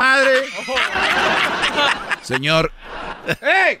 [0.00, 0.48] madre.
[2.22, 2.72] Señor.
[3.40, 3.80] ¡Ey!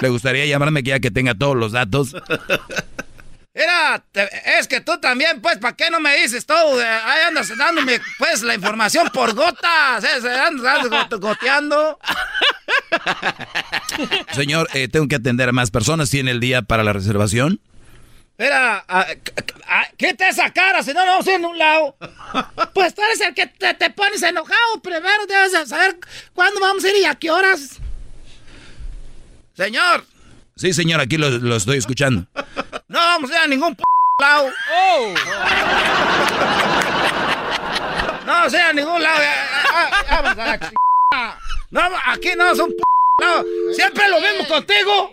[0.00, 2.14] ¿Le gustaría llamarme que ya que tenga todos los datos?
[3.58, 4.04] Mira,
[4.56, 6.78] es que tú también, pues, ¿para qué no me dices todo?
[6.80, 10.04] Ahí andas dándome, pues, la información por gotas.
[10.04, 10.40] ¿eh?
[10.46, 10.88] Andas,
[11.20, 11.98] goteando.
[14.32, 16.08] Señor, eh, tengo que atender a más personas.
[16.08, 17.60] ¿Tiene el día para la reservación?
[18.38, 18.86] Mira,
[19.96, 21.96] quita esa cara, si no, no vamos a ir en un lado.
[22.74, 24.80] Pues tú eres el que te, pones enojado.
[24.80, 25.98] Primero debes saber
[26.32, 27.80] cuándo vamos a ir y a qué horas.
[29.56, 30.04] Señor.
[30.54, 32.28] Sí, señor, aquí lo, lo estoy escuchando.
[32.88, 33.82] No vamos a ir a ningún p
[34.20, 34.50] lado.
[34.72, 35.14] Oh.
[38.26, 39.20] No vamos a ir a ningún lado.
[40.10, 40.58] Vamos a la
[41.70, 42.82] No, aquí no es un p
[43.20, 43.44] lado.
[43.74, 45.10] Siempre lo mismo contigo.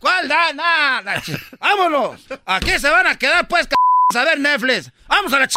[0.00, 0.52] ¿Cuál da?
[0.52, 1.22] Nada.
[1.60, 2.20] Vámonos.
[2.46, 3.68] Aquí se van a quedar pues
[4.14, 4.90] a ver Netflix.
[5.08, 5.54] Vamos a la ch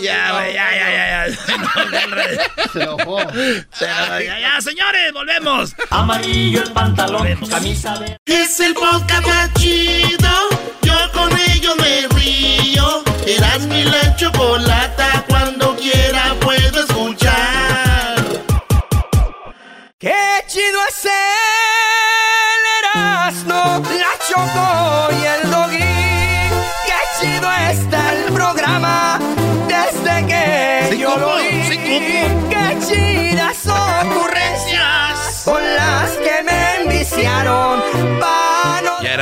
[0.00, 1.36] ya, ya, ya, ya, ya.
[2.72, 3.18] Se enojó.
[3.80, 5.74] Ya, ya, señores, volvemos.
[5.90, 8.16] Amarillo el pantalón, camisa de...
[8.26, 10.30] Es el podcast más chido.
[10.82, 13.02] Yo con ello me río.
[13.26, 15.24] Eras mi la chocolata.
[15.28, 18.22] Cuando quiera puedo escuchar.
[19.98, 21.12] Qué chido es el
[22.80, 25.21] Erasmo, la Choco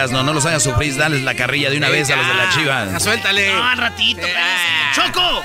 [0.00, 2.48] Erasno, no los hagas sufrir, dales la carrilla de una vez a los de la
[2.48, 2.98] chiva.
[3.00, 3.52] Suéltale.
[3.52, 5.12] No, ratito, Eh, espérate.
[5.12, 5.42] ¡Choco!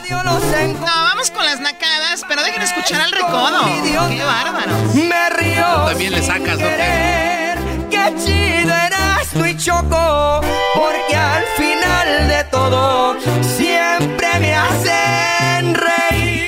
[0.79, 3.65] No, vamos con las nacadas, pero dejen escuchar al recodo.
[3.83, 4.71] ¡Qué bárbaro!
[4.93, 5.65] Me río.
[5.87, 6.67] También le sacas, ¿no?
[7.89, 10.39] Qué chido eras tú y Choco,
[10.73, 16.45] porque al final de todo siempre me hacen reír.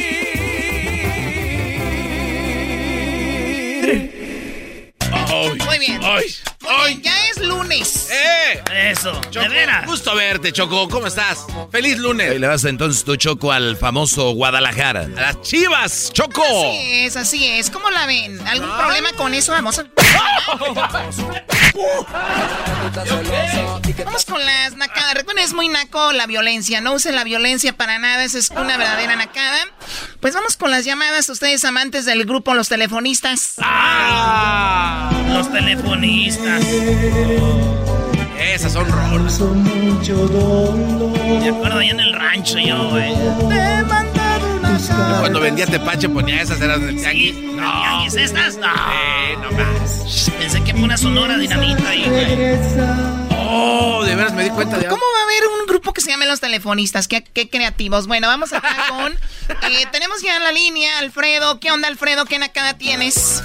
[5.65, 6.00] Muy bien.
[6.04, 6.26] Ay,
[6.62, 8.10] Muy bien, ya lunes.
[8.12, 8.64] ¡Eh!
[8.92, 9.86] Eso, Choco, de veras.
[9.86, 10.88] gusto verte, Choco.
[10.90, 11.46] ¿Cómo estás?
[11.72, 12.36] ¡Feliz lunes!
[12.36, 15.02] Y le vas entonces tu choco al famoso Guadalajara.
[15.18, 16.44] A las chivas, Choco.
[16.44, 17.70] Así es, así es.
[17.70, 18.40] ¿Cómo la ven?
[18.48, 19.52] ¿Algún problema con eso?
[19.52, 19.86] Vamos a...
[24.06, 25.14] Vamos con las nacadas.
[25.16, 26.82] Recuerden, es muy naco la violencia.
[26.82, 28.24] No usen la violencia para nada.
[28.24, 29.58] Esa es una verdadera nacada.
[30.20, 31.30] Pues vamos con las llamadas.
[31.30, 33.54] Ustedes amantes del grupo Los Telefonistas.
[33.60, 36.64] Ah, los telefonistas.
[38.54, 39.39] Esas son rolas.
[41.39, 43.13] Me acuerdo ahí en el rancho yo, güey.
[45.19, 47.36] Cuando vendía tepache ponía esas, eran del tianguis.
[47.36, 47.82] No.
[47.82, 48.58] ¿Tianguis estas?
[48.58, 48.67] No.
[48.67, 50.32] Eh, no más.
[50.39, 52.58] Pensé que fue una sonora dinamita ahí, güey.
[53.39, 56.40] Oh, de veras me di cuenta de ¿Cómo haber un grupo que se llame Los
[56.40, 57.08] Telefonistas?
[57.08, 58.08] Qué, qué creativos.
[58.08, 59.13] Bueno, vamos acá con...
[59.13, 61.60] eh, tenemos ya en la línea Alfredo.
[61.60, 62.26] ¿Qué onda, Alfredo?
[62.26, 63.44] ¿Qué nacada tienes?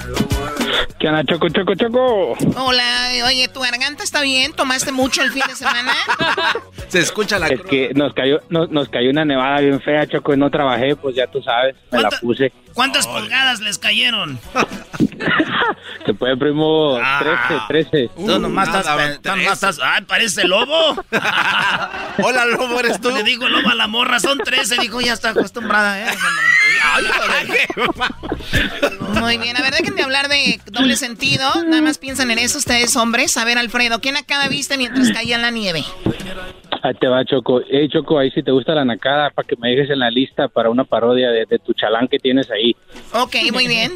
[0.99, 2.33] ¿Qué onda, Choco, Choco, Choco?
[2.57, 4.53] Hola, oye, ¿tu garganta está bien?
[4.53, 5.93] ¿Tomaste mucho el fin de semana?
[6.87, 10.33] Se escucha la Es que nos cayó, nos, nos cayó una nevada bien fea, Choco,
[10.33, 12.53] y no trabajé, pues ya tú sabes, me la ¿Cuánta- puse.
[12.73, 14.39] ¿Cuántas pulgadas les cayeron?
[16.05, 17.19] Se puede, primo, Ah.
[17.67, 18.09] 13, 13.
[18.15, 19.75] Tú nomás nada, estás, tú nomás tres.
[19.75, 20.95] estás- Ay, parece lobo.
[22.23, 23.11] Hola, lobo, ¿eres tú?
[23.11, 24.77] Le digo lobo a la morra, son 13.
[24.79, 26.13] Dijo, ya está acostumbrada, ¿eh?
[29.19, 31.63] Muy bien, a ver, déjenme hablar de doble sentido.
[31.63, 33.37] Nada más piensan en eso ustedes, hombres.
[33.37, 35.83] A ver, Alfredo, ¿qué nacada viste mientras caía la nieve?
[36.83, 37.61] Ahí te va, Choco.
[37.69, 40.49] Hey, Choco, ahí si te gusta la nacada, para que me dejes en la lista
[40.49, 42.75] para una parodia de, de tu chalán que tienes ahí.
[43.13, 43.93] Ok, muy bien.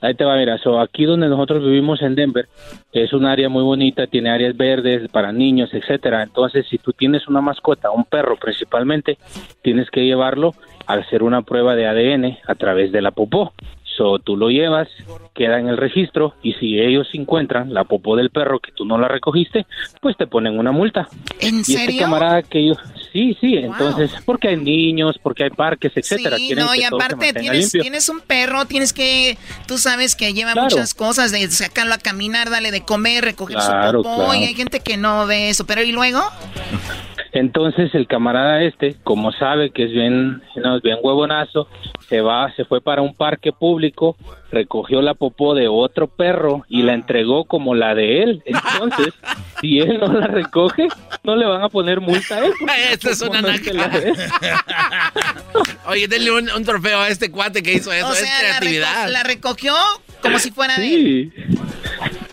[0.00, 2.48] Ahí te va, mira, so, aquí donde nosotros vivimos en Denver
[2.92, 6.22] es un área muy bonita, tiene áreas verdes para niños, etcétera.
[6.22, 9.18] Entonces, si tú tienes una mascota, un perro principalmente,
[9.60, 10.54] tienes que llevarlo
[10.86, 13.52] a hacer una prueba de ADN a través de la popó.
[13.96, 14.88] So, tú lo llevas,
[15.34, 18.96] queda en el registro y si ellos encuentran la popó del perro que tú no
[18.98, 19.66] la recogiste,
[20.00, 21.08] pues te ponen una multa.
[21.40, 22.00] ¿En Y este serio?
[22.02, 22.74] camarada que yo,
[23.12, 26.36] sí, sí, entonces, porque hay niños, porque hay parques, etcétera.
[26.36, 30.68] Sí, no, y aparte tienes, un perro, tienes que, tú sabes que lleva Claro.
[30.70, 34.34] muchas cosas, de sacarlo a caminar, darle de comer, recoger Claro, su popó, claro.
[34.34, 36.20] y hay gente que no ve eso, pero ¿y luego?
[37.32, 41.68] Entonces el camarada este, como sabe que es bien, no, es bien huevonazo,
[42.08, 44.16] se va, se fue para un parque público,
[44.50, 48.42] recogió la popó de otro perro y la entregó como la de él.
[48.46, 49.14] Entonces,
[49.60, 50.88] si él no la recoge,
[51.22, 52.52] no le van a poner multa a él.
[52.90, 54.16] Esta es una no es de la de él.
[55.86, 58.08] Oye, denle un, un trofeo a este cuate que hizo eso.
[58.08, 59.06] o es sea, la, creatividad.
[59.06, 59.74] reco- la recogió
[60.22, 61.32] como si fuera de él.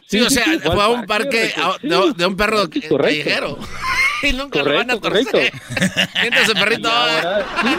[0.10, 0.20] Sí.
[0.20, 2.98] Sí, o sea, sí, fue a un parque de, de un perro correcto.
[2.98, 3.58] callejero.
[4.24, 5.28] Y nunca lo van a torcer.
[5.54, 6.90] ese perrito.
[6.90, 7.70] Y ahora, sí,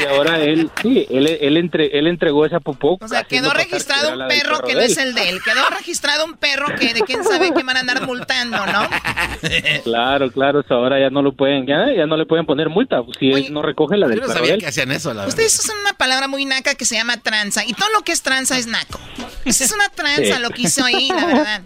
[0.00, 2.96] y ahora él, sí, él, él, entre- él entregó esa popó.
[3.00, 5.40] O sea, quedó que registrado un perro que no es el de él.
[5.44, 8.88] Quedó registrado un perro que de quién sabe qué van a andar multando, ¿no?
[9.82, 13.02] Claro, claro, so ahora ya no lo pueden, ya, ya no le pueden poner multa
[13.18, 14.60] si Oye, él no recoge la del Yo no perro sabía de él.
[14.60, 15.28] que hacían eso, la verdad.
[15.30, 17.64] Ustedes usan una palabra muy naca que se llama tranza.
[17.66, 19.00] Y todo lo que es tranza es naco.
[19.44, 20.40] Esa es una tranza Sí.
[20.42, 21.62] lo que hizo ahí, la verdad.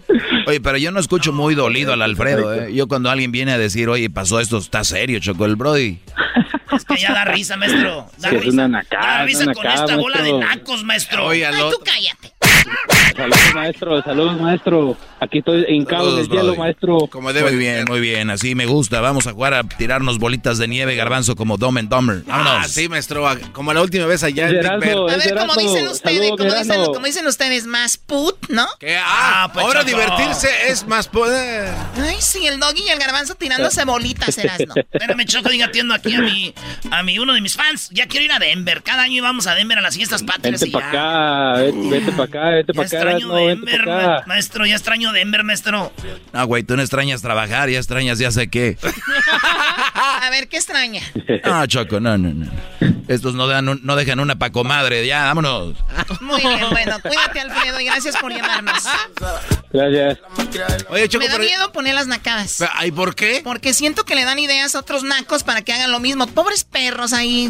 [0.47, 2.73] Oye, pero yo no escucho muy dolido al Alfredo, ¿eh?
[2.73, 5.99] Yo cuando alguien viene a decir, oye, pasó esto, está serio, Choco el Brody.
[6.75, 8.07] Es que ya da risa, maestro.
[8.17, 8.53] Da Sí, es risa.
[8.53, 10.55] una nacada, da es risa una con nacada, esta bola de maestro.
[10.55, 11.25] nacos, maestro.
[11.25, 12.34] Oye, Ay, tú cállate.
[13.15, 14.97] Saludos, maestro, saludos, maestro.
[15.19, 16.57] Aquí estoy hincado en el Saludos, hielo, Brody.
[16.59, 16.97] maestro.
[17.09, 18.99] Como debe Muy bien, muy bien, así me gusta.
[19.01, 22.23] Vamos a jugar a tirarnos bolitas de nieve, garbanzo, como Dumb and Dumber.
[22.25, 22.53] Vámonos.
[22.65, 23.25] Ah, sí, maestro.
[23.53, 25.19] Como la última vez allá en Big Gerardo, Bear.
[25.21, 28.65] A ver, como dicen ustedes, como dicen, como dicen ustedes, más put, ¿no?
[28.79, 29.03] Que, ah,
[29.45, 31.73] Ah, pues, ahora divertirse es más poder.
[31.97, 34.73] Ay, sí, el doggy y el garbanzo tirándose bolitas, Erasno.
[34.91, 36.53] Espérame, Choco, diga, atiendo aquí a mi,
[36.91, 37.89] a mi, uno de mis fans.
[37.91, 38.81] Ya quiero ir a Denver.
[38.83, 40.61] Cada año íbamos a Denver a las fiestas patrias.
[40.61, 41.51] Vente y para ya.
[41.53, 44.15] acá, vete, vete para acá, vete Ya para acá, extraño no, vente Denver, para ma-
[44.17, 44.23] acá.
[44.27, 44.65] maestro.
[44.65, 45.91] Ya extraño Denver, maestro.
[46.33, 48.77] No, güey, tú no extrañas trabajar, ya extrañas ya sé qué.
[49.95, 51.01] A ver, ¿qué extraña?
[51.45, 52.51] No, Choco, no, no, no.
[53.07, 55.75] Estos no, dan un- no dejan una pa' comadre, ya, vámonos.
[56.21, 58.83] Muy bien, bueno, cuídate, Alfredo, y gracias por llamarnos.
[59.71, 60.19] Gracias.
[60.89, 62.63] Oye, Choco, Me da pero- miedo poner las nacadas.
[62.73, 63.41] ¿Ay, por qué?
[63.43, 66.27] Porque siento que le dan ideas a otros nacos para que hagan lo mismo.
[66.27, 67.49] Pobres perros ahí.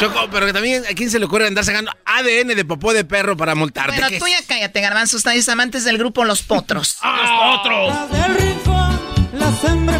[0.00, 3.04] Choco, pero que también a quién se le ocurre andar sacando ADN de popó de
[3.04, 3.92] perro para multarte.
[4.00, 4.32] Bueno, ¿Qué tú es?
[4.32, 5.16] ya cállate, garbanzo.
[5.16, 6.98] Ustedes amantes del grupo Los Potros.
[7.02, 8.10] ¡Los otros!
[8.10, 9.16] Del rincón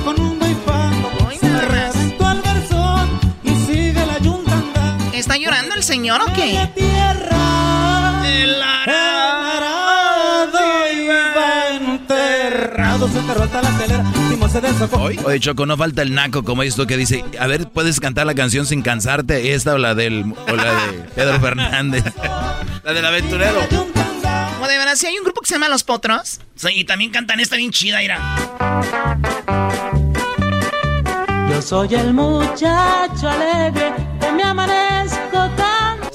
[0.05, 1.11] con un bifando.
[1.41, 5.13] Se reventó el garzón y sigue la yunta andando.
[5.13, 6.69] ¿Está llorando el señor o qué?
[6.75, 8.23] Tierra.
[8.27, 10.59] El arado
[10.93, 13.09] iba enterrado.
[13.09, 14.05] Se enterró hasta la telera.
[14.51, 14.61] Se.
[15.25, 18.35] Oye, Choco, no falta el naco como esto que dice, a ver, ¿puedes cantar la
[18.35, 19.55] canción sin cansarte?
[19.55, 22.05] Esta o la del o la de Pedro Fernández.
[22.85, 24.06] La del aventurero.
[24.61, 26.41] O de verdad, si hay un grupo que se llama Los Potros.
[26.55, 28.19] Sí, y también cantan esta bien chida, mira.
[31.51, 34.96] Yo soy el muchacho alegre que me tan.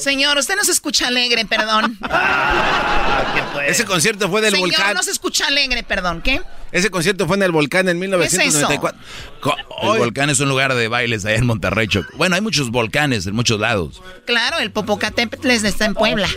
[0.02, 1.98] Señor, usted no se escucha alegre, perdón.
[3.68, 4.94] Ese concierto fue del Señor, volcán.
[4.96, 6.22] no se escucha alegre, perdón.
[6.22, 6.42] ¿Qué?
[6.72, 9.00] Ese concierto fue en el volcán en 1994.
[9.42, 9.56] Co-
[9.94, 11.88] El volcán es un lugar de bailes allá en Monterrey.
[12.16, 14.02] Bueno, hay muchos volcanes en muchos lados.
[14.26, 16.28] Claro, el Popocatépetl está en Puebla.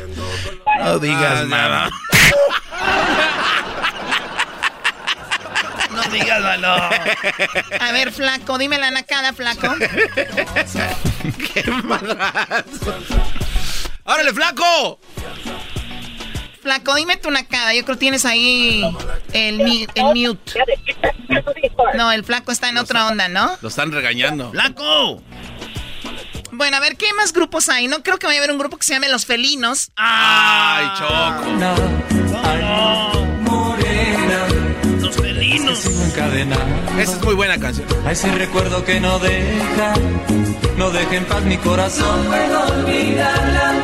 [0.81, 1.91] No digas Ah, nada.
[5.91, 6.75] No digas, no.
[6.75, 9.73] A ver, flaco, dime la nacada, flaco.
[11.55, 12.97] ¡Qué madrazo!
[14.05, 14.99] ¡Órale, flaco!
[16.63, 17.75] Flaco, dime tu nacada.
[17.75, 18.83] Yo creo que tienes ahí
[19.33, 20.53] el, mi- el mute.
[21.95, 23.57] No, el flaco está en otra onda, ¿no?
[23.61, 24.51] Lo están regañando.
[24.51, 25.23] ¡Flaco!
[26.53, 27.89] Bueno, a ver, ¿qué más grupos hay?
[27.89, 29.91] No creo que vaya a haber un grupo que se llame Los Felinos.
[29.97, 31.51] ¡Ay, Choco!
[33.41, 34.47] Morena.
[35.01, 35.85] Los felinos.
[35.85, 37.87] Esa es muy buena canción.
[38.07, 39.95] A ese recuerdo que no deja,
[40.79, 42.25] no deja en paz mi corazón.
[42.25, 43.84] No puedo olvidarla.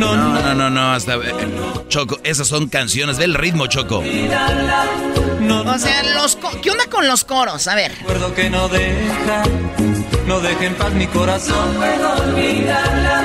[0.00, 1.14] No, No, no, no, no, no, hasta...
[1.16, 1.34] eh,
[1.88, 4.02] Choco, esas son canciones, ve el ritmo, Choco.
[5.40, 7.68] no, O sea, los ¿qué onda con los coros?
[7.68, 7.92] A ver.
[7.98, 9.42] recuerdo que no deja,
[10.26, 11.74] no deja en paz mi corazón.
[11.74, 13.19] No puedo olvidarla.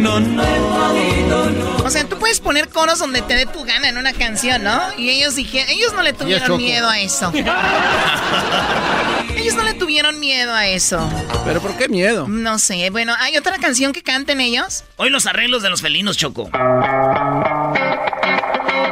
[0.00, 1.76] No, no, no.
[1.84, 4.80] O sea, tú puedes poner coros donde te dé tu gana en una canción, ¿no?
[4.96, 7.32] Y ellos dijeron, ellos no le tuvieron miedo a eso.
[9.36, 11.06] ellos no le tuvieron miedo a eso.
[11.44, 12.26] ¿Pero por qué miedo?
[12.28, 12.88] No sé.
[12.90, 14.84] Bueno, ¿hay otra canción que canten ellos?
[14.96, 16.48] Hoy los arreglos de los felinos, Choco.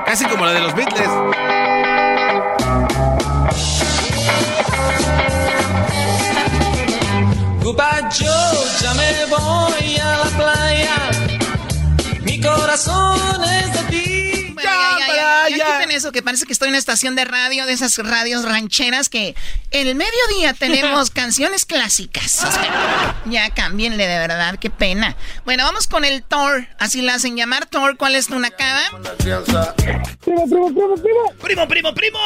[0.07, 1.09] Casi como la de los Beatles.
[7.69, 11.11] Goodbye Joe, ya me voy a la playa.
[12.25, 14.18] Mi corazón es de ti.
[15.49, 17.97] Ya, ya, quiten eso, que parece que estoy en una estación de radio, de esas
[17.99, 19.35] radios rancheras que
[19.71, 22.45] en el mediodía tenemos canciones clásicas.
[22.45, 25.17] O sea, ya cámbienle de verdad, qué pena.
[25.45, 27.97] Bueno, vamos con el Thor, así la hacen llamar Thor.
[27.97, 28.83] ¿Cuál es tu nacada?
[29.19, 31.19] Primo, primo, primo, primo.
[31.41, 32.19] ¡Primo, primo, primo!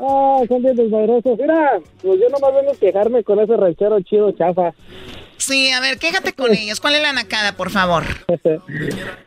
[0.00, 1.38] Ah, son bien desmadrosos.
[1.38, 4.72] Mira, pues yo nomás vengo a quejarme con ese ranchero chido chafa.
[5.38, 6.80] Sí, a ver, quéjate con ellos.
[6.80, 8.04] ¿Cuál es la nacada, por favor?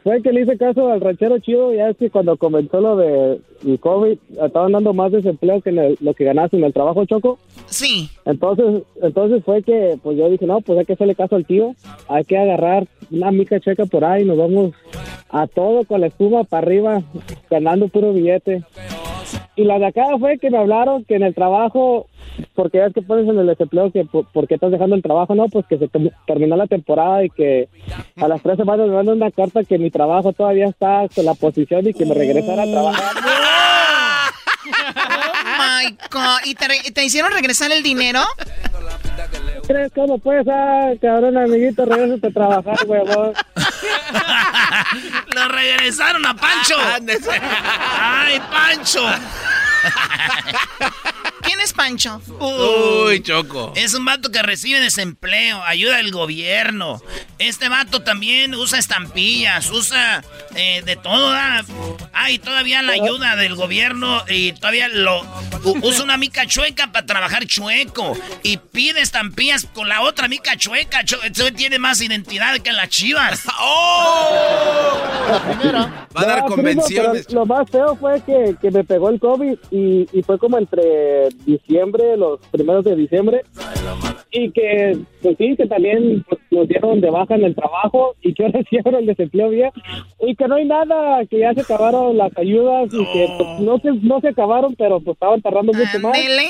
[0.04, 3.40] Fue que le hice caso al ranchero chido, ya es que cuando comenzó lo de
[3.66, 7.06] el COVID, estaban dando más desempleo que en el- lo que ganaste en el trabajo,
[7.06, 7.40] Choco.
[7.68, 8.10] Sí.
[8.26, 11.76] Entonces, entonces fue que, pues yo dije, no, pues hay que hacerle caso al tío,
[12.08, 14.74] hay que agarrar una mica checa por ahí, nos vamos
[15.30, 17.02] a todo con la espuma para arriba,
[17.50, 18.64] ganando puro billete.
[19.56, 22.08] Y la de acá fue que me hablaron que en el trabajo,
[22.56, 25.36] porque ya es que pones en el desempleo que por, porque estás dejando el trabajo,
[25.36, 25.90] no, pues que se
[26.26, 27.68] terminó la temporada y que
[28.16, 31.34] a las tres semanas me mandan una carta que mi trabajo todavía está con la
[31.34, 33.16] posición y que me regresara a trabajar.
[34.66, 36.40] Oh my God.
[36.46, 38.22] ¿Y te, te hicieron regresar el dinero?
[39.70, 43.34] ¿Crees cómo pues, ah, cabrón, amiguito, regresate a trabajar, huevón?
[45.36, 46.76] ¡Lo regresaron a Pancho!
[48.02, 49.06] ¡Ay, Pancho!
[51.50, 52.22] ¿Quién es Pancho?
[52.40, 53.74] Uy, Choco.
[53.76, 57.02] Es un vato que recibe desempleo, ayuda del gobierno.
[57.40, 60.24] Este vato también usa estampillas, usa
[60.56, 61.32] eh, de todo.
[61.34, 65.26] Ah, y todavía la ayuda del gobierno y todavía lo
[65.82, 68.16] usa una mica chueca para trabajar chueco.
[68.44, 71.00] Y pide estampillas con la otra mica chueca.
[71.02, 73.42] Ese tiene más identidad que las chivas.
[73.60, 75.00] ¡Oh!
[76.16, 77.32] Va a dar No, convenciones.
[77.32, 81.30] lo más feo fue que, que me pegó el COVID y, y fue como entre
[81.46, 83.42] diciembre, los primeros de diciembre.
[84.32, 88.34] Y que, pues sí, que también pues, nos dieron de baja en el trabajo y
[88.34, 89.72] que ahora ahora el desempleo bien.
[90.22, 93.80] Y que no hay nada, que ya se acabaron las ayudas y que pues, no,
[93.80, 96.16] se, no se acabaron, pero pues estaban tardando mucho más.
[96.16, 96.48] Andele.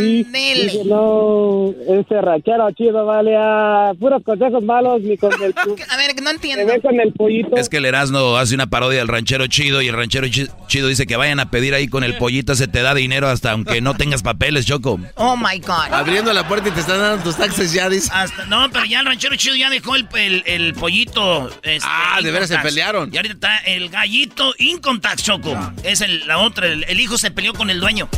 [0.00, 0.64] Y Andele.
[0.64, 5.54] dije, no, ese ranchero chido, vale, ah, puros consejos malos, ni con el...
[5.90, 6.72] A ver, no entiendo.
[6.82, 7.56] con el pollito.
[7.56, 10.88] Es que el Erasmo hace una parodia del ranchero chido y el ranchero chi- chido
[10.88, 13.79] dice que vayan a pedir ahí con el pollito, se te da dinero hasta aunque
[13.80, 14.98] no tengas papeles, Choco.
[15.16, 15.92] Oh my God.
[15.92, 18.10] Abriendo la puerta y te están dando tus taxes ya, dice.
[18.12, 21.48] Hasta- no, pero ya el ranchero chido ya dejó el, el, el pollito.
[21.62, 23.10] este, Ah, de veras se pelearon.
[23.12, 25.56] Y ahorita está el gallito income tax, Choco.
[25.82, 28.08] Es el, la otra, el, el hijo se peleó con el dueño.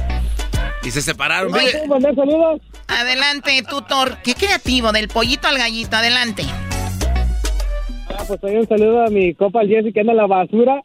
[0.85, 1.53] Y se separaron.
[1.53, 2.61] ¿Me puedo mandar saludos?
[2.89, 4.19] Adelante, tutor.
[4.25, 5.97] Qué creativo, del pollito al gallito.
[5.97, 6.45] Adelante.
[8.09, 10.83] Ah, pues doy un saludo a mi copa el Jesse que anda en la basura.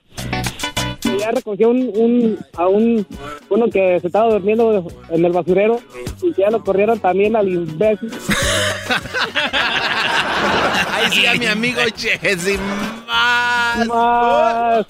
[1.19, 3.05] Ya recogió un, un, a un,
[3.49, 5.79] uno que se estaba durmiendo en el basurero
[6.21, 8.11] y que ya lo corrieron también al imbécil.
[10.93, 12.59] Ahí sí a mi amigo Jesse.
[13.87, 14.85] Más.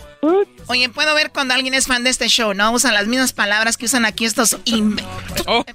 [0.68, 2.72] Oye, puedo ver cuando alguien es fan de este show, ¿no?
[2.72, 5.04] Usan las mismas palabras que usan aquí estos imbe...
[5.46, 5.66] Ocho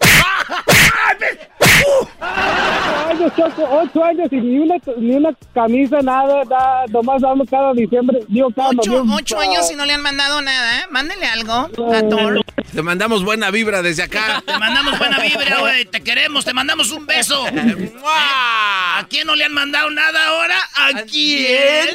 [3.08, 7.72] años, Choco, ocho años y ni una, ni una camisa, nada, nada, nomás vamos cada
[7.72, 10.84] diciembre, digo cada Ocho, ocho años y no le han mandado nada, ¿eh?
[10.90, 12.42] Mándenle algo a Thor.
[12.74, 14.42] Te mandamos buena vibra desde acá.
[14.46, 15.84] Te mandamos buena vibra, güey.
[15.84, 17.44] Te queremos, te mandamos un beso.
[18.06, 20.56] ¿A quién no le han mandado nada ahora?
[20.76, 21.88] ¿A quién?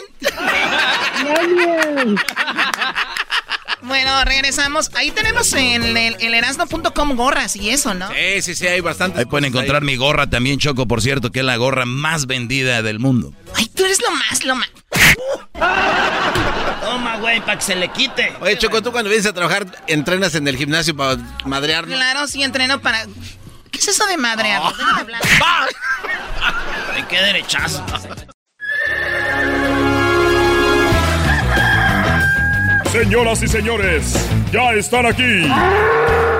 [3.81, 4.89] Bueno, regresamos.
[4.95, 8.09] Ahí tenemos en el, el erasno.com gorras y eso, ¿no?
[8.09, 9.19] Sí, sí, sí, hay bastante.
[9.19, 12.81] Ahí pueden encontrar mi gorra también, Choco, por cierto, que es la gorra más vendida
[12.81, 13.33] del mundo.
[13.55, 14.69] Ay, tú eres lo más, lo más.
[16.81, 18.33] Toma, güey, para que se le quite.
[18.41, 21.95] Oye, Choco, tú cuando vienes a trabajar, entrenas en el gimnasio para madrearnos.
[21.95, 23.05] Claro, sí entreno para...
[23.71, 24.61] ¿Qué es eso de madrear?
[24.63, 24.71] Oh.
[24.71, 25.21] Déjame hablar.
[26.93, 27.85] Ay, qué derechazo.
[32.91, 35.47] Señoras y señores, ya están aquí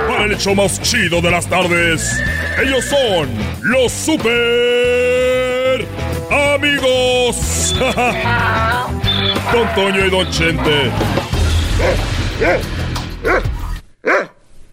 [0.08, 2.20] para el hecho más chido de las tardes.
[2.62, 3.30] Ellos son
[3.62, 5.86] los super
[6.56, 7.76] amigos.
[9.52, 10.89] Don Toño y Don Chente.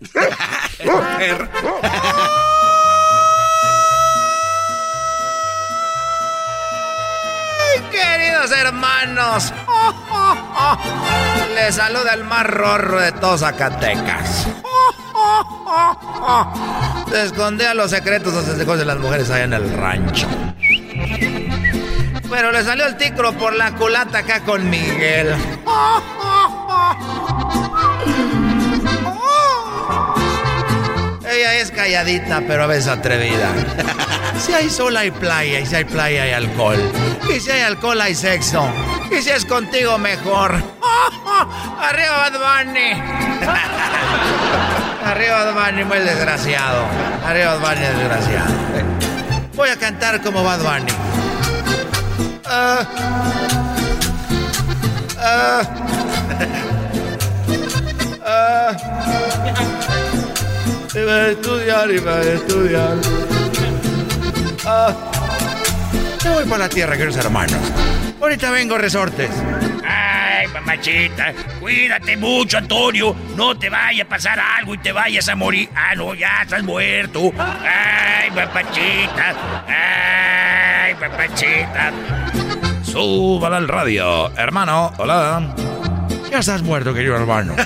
[7.95, 9.53] queridos hermanos,
[11.55, 14.47] les saluda el más rorro de todos Zacatecas.
[17.11, 20.27] Se escondía los secretos los hijos de las mujeres allá en el rancho.
[22.31, 25.35] Pero le salió el ticro por la culata acá con Miguel.
[31.35, 33.49] Ella es calladita, pero a veces atrevida.
[34.41, 36.77] Si hay sol hay playa, y si hay playa hay alcohol.
[37.35, 38.67] Y si hay alcohol hay sexo.
[39.11, 40.55] Y si es contigo mejor.
[41.81, 42.93] Arriba Bad Bunny.
[45.05, 46.85] Arriba Bad Bunny, muy desgraciado.
[47.25, 48.55] Arriba Bad Bunny, desgraciado.
[49.55, 50.93] Voy a cantar como Bad Bunny.
[52.45, 52.85] Ah.
[60.95, 62.97] Iba a estudiar, iba a estudiar.
[64.65, 64.95] Ah.
[66.25, 67.59] Voy para la tierra, queridos hermanos.
[68.21, 69.31] Ahorita vengo, resortes.
[69.85, 73.15] Ay, mamachita, cuídate mucho, Antonio.
[73.37, 75.69] No te vaya a pasar algo y te vayas a morir.
[75.75, 77.33] Ah, no, ya estás muerto.
[77.39, 79.35] Ay, papachita.
[79.67, 81.93] Ay, papachita.
[82.83, 84.31] Súbala al radio.
[84.37, 85.55] Hermano, hola.
[86.35, 87.55] Ya estás muerto, querido hermano.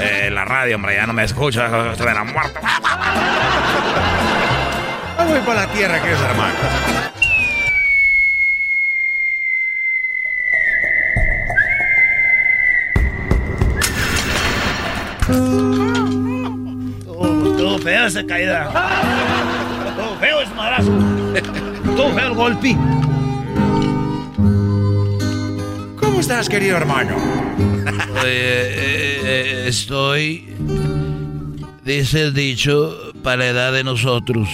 [0.00, 1.92] Eh, la radio, hombre, ya no me escucha.
[1.92, 2.58] Estuviera muerto.
[5.18, 6.56] Me voy para la tierra, queridos hermanos.
[17.46, 18.64] Estuvo feo esa caída.
[19.86, 20.92] Estuvo feo ese madrazo.
[21.36, 22.76] Estuvo feo el golpe.
[26.00, 27.41] ¿Cómo estás, querido hermano?
[28.24, 30.46] Eh, estoy,
[31.84, 34.48] dice el dicho, para la edad de nosotros.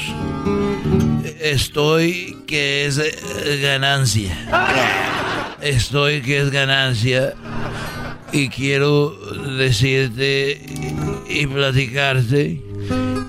[1.40, 4.36] Estoy que es eh, ganancia.
[5.60, 7.34] Estoy que es ganancia.
[8.32, 9.16] Y quiero
[9.56, 10.60] decirte
[11.28, 12.62] y platicarte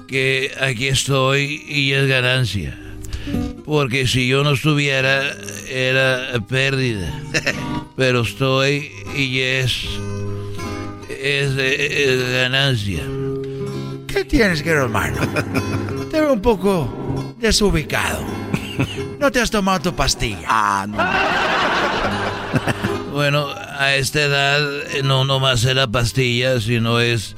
[0.08, 2.78] que aquí estoy y es ganancia.
[3.66, 5.36] Porque si yo no estuviera,
[5.70, 7.14] era pérdida.
[7.96, 9.86] Pero estoy y es,
[11.22, 13.02] es, es ganancia.
[14.08, 15.18] ¿Qué tienes, querido hermano?
[16.12, 18.24] Te veo un poco desubicado.
[19.20, 20.46] ¿No te has tomado tu pastilla?
[20.48, 20.98] Ah, no.
[23.12, 23.48] Bueno,
[23.78, 24.62] a esta edad
[24.96, 27.36] eh, no nomás es la pastilla, sino es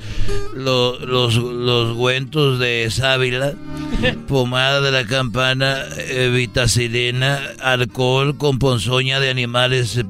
[0.53, 3.53] lo- los, los güentos de sábila,
[4.27, 10.03] pomada de la campana, eh, vitacilina, alcohol con ponzoña de animales eh,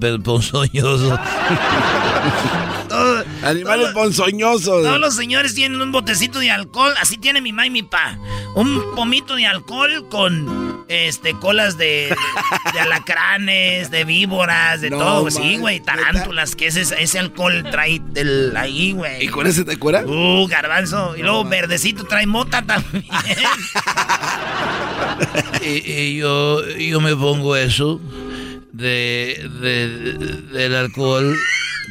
[3.42, 3.42] ponzoñosos.
[3.42, 4.84] todo, Animales ponzoñosos.
[4.84, 8.18] Todos los señores tienen un botecito de alcohol, así tiene mi ma y mi pa.
[8.56, 12.14] Un pomito de alcohol con este colas de,
[12.74, 15.24] de alacranes, de víboras, de No, todo.
[15.24, 19.24] man, Sí, güey, tarántulas, que ese, ese alcohol trae el, ahí, güey.
[19.24, 20.04] ¿Y con ese te cura?
[20.06, 21.16] Uh, garbanzo.
[21.16, 23.06] Y luego verdecito trae mota también.
[25.62, 28.02] y, y yo, yo me pongo eso
[28.74, 30.18] de, de-
[30.58, 31.38] del alcohol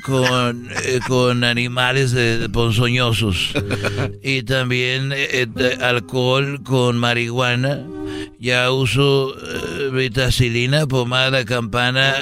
[0.05, 3.53] con, eh, con animales de ponzoñosos
[4.23, 7.81] y también eh, de alcohol con marihuana.
[8.39, 12.15] Ya uso eh, vitacilina, pomada, campana.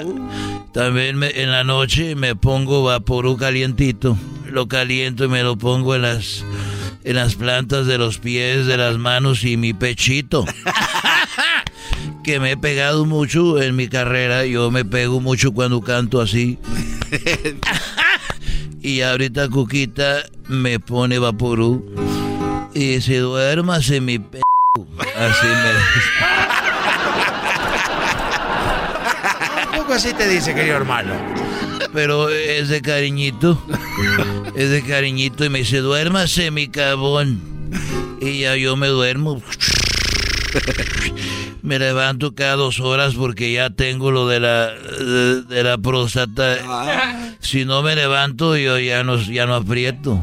[0.73, 4.17] También me- en la noche me pongo vaporú calientito.
[4.51, 6.45] Lo caliento y me lo pongo en las
[7.05, 10.45] en las plantas de los pies, de las manos y mi pechito.
[12.25, 14.45] que me he pegado mucho en mi carrera.
[14.45, 16.59] Yo me pego mucho cuando canto así.
[18.83, 21.85] y ahorita Cuquita me pone vaporú.
[22.75, 24.41] Y dice, duérmase mi p...
[25.17, 25.47] Así
[29.71, 31.15] Un poco así te dice, querido hermano.
[31.15, 31.89] me...
[31.93, 33.61] Pero es de cariñito.
[34.55, 37.41] Es de cariñito y me dice, duérmase mi cabón.
[38.21, 39.43] Y ya yo me duermo.
[41.63, 46.57] Me levanto cada dos horas porque ya tengo lo de la de, de la próstata.
[47.41, 50.21] Si no me levanto yo ya no ya no aprieto.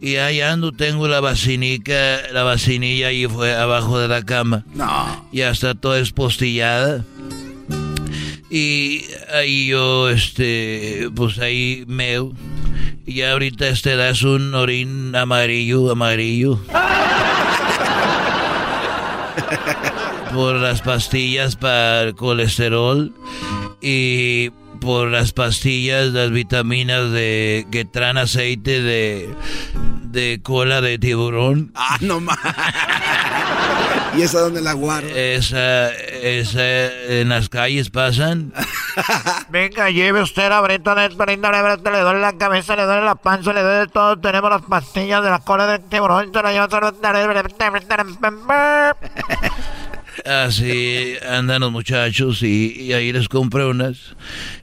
[0.00, 4.64] Y ahí ando, tengo la vacinica, la vacinilla ahí fue abajo de la cama.
[4.74, 5.26] No.
[5.32, 7.04] Ya está toda espostillada.
[8.50, 9.04] Y
[9.34, 12.32] ahí yo, este, pues ahí meo.
[13.06, 16.60] Y ahorita este das un orín amarillo, amarillo.
[20.36, 23.12] por las pastillas para el colesterol
[23.80, 29.34] y por las pastillas, las vitaminas de que traen aceite de,
[30.02, 31.72] de cola de tiburón.
[31.74, 32.38] Ah, no más.
[34.16, 35.08] ¿Y esa dónde la guardo?
[35.08, 38.52] Esa, esa en las calles pasan.
[39.50, 40.50] Venga, lleve usted
[40.94, 44.18] de esperina, le duele la cabeza, le duele la panza, le duele todo.
[44.18, 46.30] Tenemos las pastillas de la cola de tiburón.
[46.32, 46.68] se la lleva a-
[50.26, 54.16] Así andan los muchachos y, y ahí les compré unas.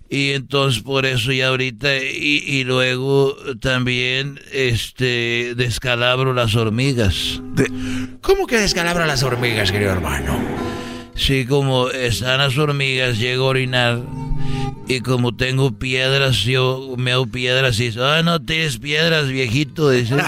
[0.09, 7.41] Y entonces por eso ya ahorita y, y luego también este descalabro las hormigas.
[8.21, 10.37] ¿Cómo que descalabra las hormigas, querido hermano?
[11.15, 14.01] Sí, como están las hormigas, llego a orinar
[14.87, 19.89] y como tengo piedras, yo me hago piedras y dice, ah, no tienes piedras, viejito,
[19.89, 20.15] dice.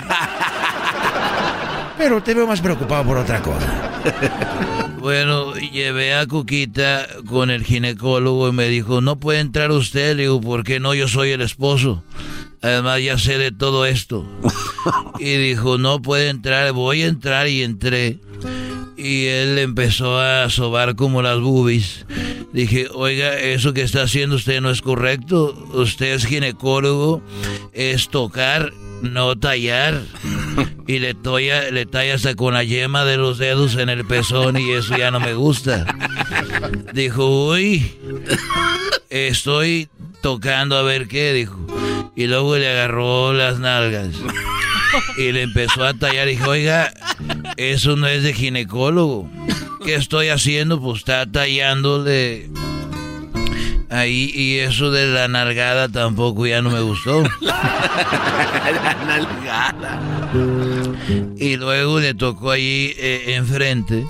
[1.97, 3.91] Pero te veo más preocupado por otra cosa.
[5.05, 10.15] Bueno, llevé a Cuquita con el ginecólogo y me dijo, no puede entrar usted.
[10.15, 10.95] Le digo, ¿por qué no?
[10.95, 12.03] Yo soy el esposo.
[12.63, 14.25] Además, ya sé de todo esto.
[15.19, 18.17] Y dijo, no puede entrar, voy a entrar y entré.
[18.97, 22.05] Y él empezó a sobar como las boobies.
[22.53, 25.53] Dije, oiga, eso que está haciendo usted no es correcto.
[25.73, 27.21] Usted es ginecólogo,
[27.73, 28.71] es tocar,
[29.01, 30.01] no tallar.
[30.87, 34.57] Y le, toya, le talla hasta con la yema de los dedos en el pezón
[34.57, 35.85] y eso ya no me gusta.
[36.93, 37.91] Dijo, uy,
[39.09, 39.89] estoy
[40.21, 41.59] tocando a ver qué, dijo.
[42.15, 44.15] Y luego le agarró las nalgas.
[45.17, 46.27] Y le empezó a tallar.
[46.27, 46.93] Dijo, oiga,
[47.57, 49.29] eso no es de ginecólogo.
[49.83, 50.81] ¿Qué estoy haciendo?
[50.81, 52.49] Pues está tallándole
[53.89, 54.31] ahí.
[54.33, 57.23] Y eso de la nalgada tampoco ya no me gustó.
[57.41, 60.01] la nalgada.
[61.37, 64.05] Y luego le tocó ahí eh, enfrente.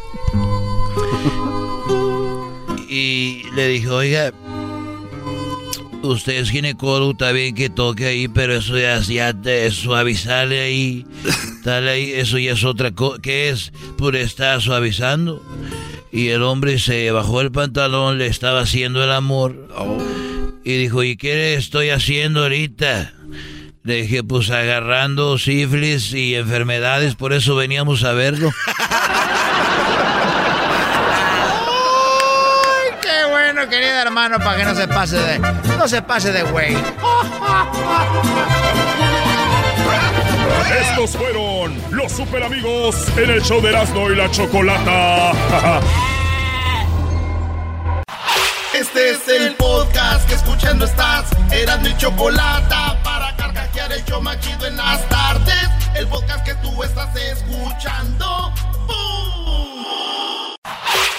[2.89, 4.31] Y le dijo, oiga,
[6.09, 11.05] usted es ginecólogo, está bien que toque ahí, pero eso ya, ya te suavizarle ahí,
[11.63, 13.21] dale ahí, eso ya es otra cosa.
[13.21, 13.71] ¿Qué es?
[13.97, 15.41] Pues está suavizando.
[16.11, 19.67] Y el hombre se bajó el pantalón, le estaba haciendo el amor.
[20.63, 23.13] Y dijo, ¿y qué estoy haciendo ahorita?
[23.83, 28.49] Le dije, pues agarrando sífilis y enfermedades, por eso veníamos a verlo.
[28.77, 28.85] ¡Ay,
[33.01, 35.64] qué bueno, querido hermano, para que no se pase de...
[35.85, 36.75] No se pase de güey.
[40.81, 45.31] Estos fueron los super amigos en el show de Erasmo y la Chocolata.
[48.73, 51.25] Este es el podcast que escuchando estás.
[51.51, 55.69] Eran mi chocolate para carcajear el show más chido en las tardes.
[55.93, 58.51] El podcast que tú estás escuchando.
[58.87, 60.55] ¡Bum!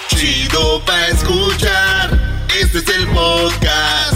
[0.09, 2.19] Chido pa' escuchar.
[2.61, 4.16] Este es el podcast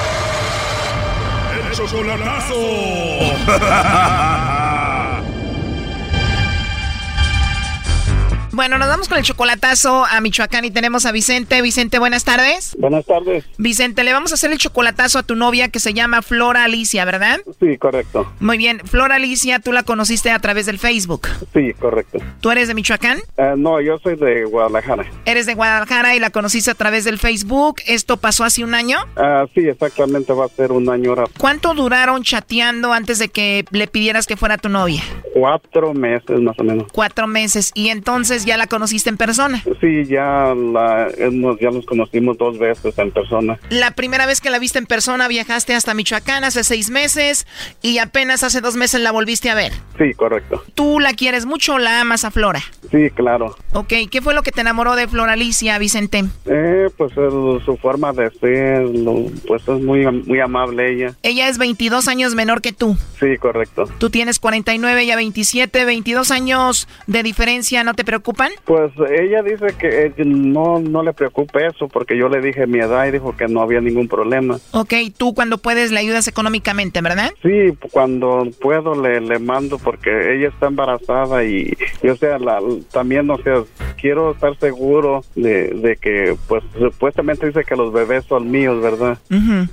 [1.87, 2.55] Chocolatazo.
[8.53, 11.61] Bueno, nos vamos con el chocolatazo a Michoacán y tenemos a Vicente.
[11.61, 12.75] Vicente, buenas tardes.
[12.77, 13.45] Buenas tardes.
[13.57, 17.05] Vicente, le vamos a hacer el chocolatazo a tu novia que se llama Flora Alicia,
[17.05, 17.39] ¿verdad?
[17.61, 18.29] Sí, correcto.
[18.41, 18.81] Muy bien.
[18.83, 21.29] Flora Alicia, tú la conociste a través del Facebook.
[21.53, 22.19] Sí, correcto.
[22.41, 23.19] ¿Tú eres de Michoacán?
[23.37, 25.05] Eh, no, yo soy de Guadalajara.
[25.23, 27.77] Eres de Guadalajara y la conociste a través del Facebook.
[27.87, 28.97] ¿Esto pasó hace un año?
[29.15, 31.23] Ah, sí, exactamente, va a ser un año ahora.
[31.37, 35.01] ¿Cuánto duraron chateando antes de que le pidieras que fuera tu novia?
[35.33, 36.91] Cuatro meses más o menos.
[36.91, 37.71] Cuatro meses.
[37.75, 39.63] Y entonces ya la conociste en persona.
[39.79, 41.07] Sí, ya, la,
[41.59, 43.59] ya nos conocimos dos veces en persona.
[43.69, 47.45] La primera vez que la viste en persona viajaste hasta Michoacán hace seis meses
[47.81, 49.73] y apenas hace dos meses la volviste a ver.
[49.97, 50.63] Sí, correcto.
[50.75, 52.61] ¿Tú la quieres mucho o la amas a Flora?
[52.91, 53.55] Sí, claro.
[53.73, 56.23] Ok, ¿qué fue lo que te enamoró de Flora Alicia, Vicente?
[56.45, 61.13] Eh, pues el- su forma de ser, lo- pues es muy, muy amable ella.
[61.23, 62.97] Ella es 22 años menor que tú.
[63.19, 63.85] Sí, correcto.
[63.97, 68.03] Tú tienes 49, ella 27, 22 años de diferencia, ¿no te
[68.33, 68.51] preocupan?
[68.65, 72.79] Pues ella dice que eh, no, no le preocupe eso porque yo le dije mi
[72.79, 74.57] edad y dijo que no había ningún problema.
[74.71, 77.31] Ok, tú cuando puedes le ayudas económicamente, ¿verdad?
[77.41, 82.59] Sí, cuando puedo le, le mando porque ella está embarazada y, y, o sea, la,
[82.91, 83.63] también, o sea,
[83.99, 89.17] quiero estar seguro de, de que, pues, supuestamente dice que los bebés son míos, ¿verdad?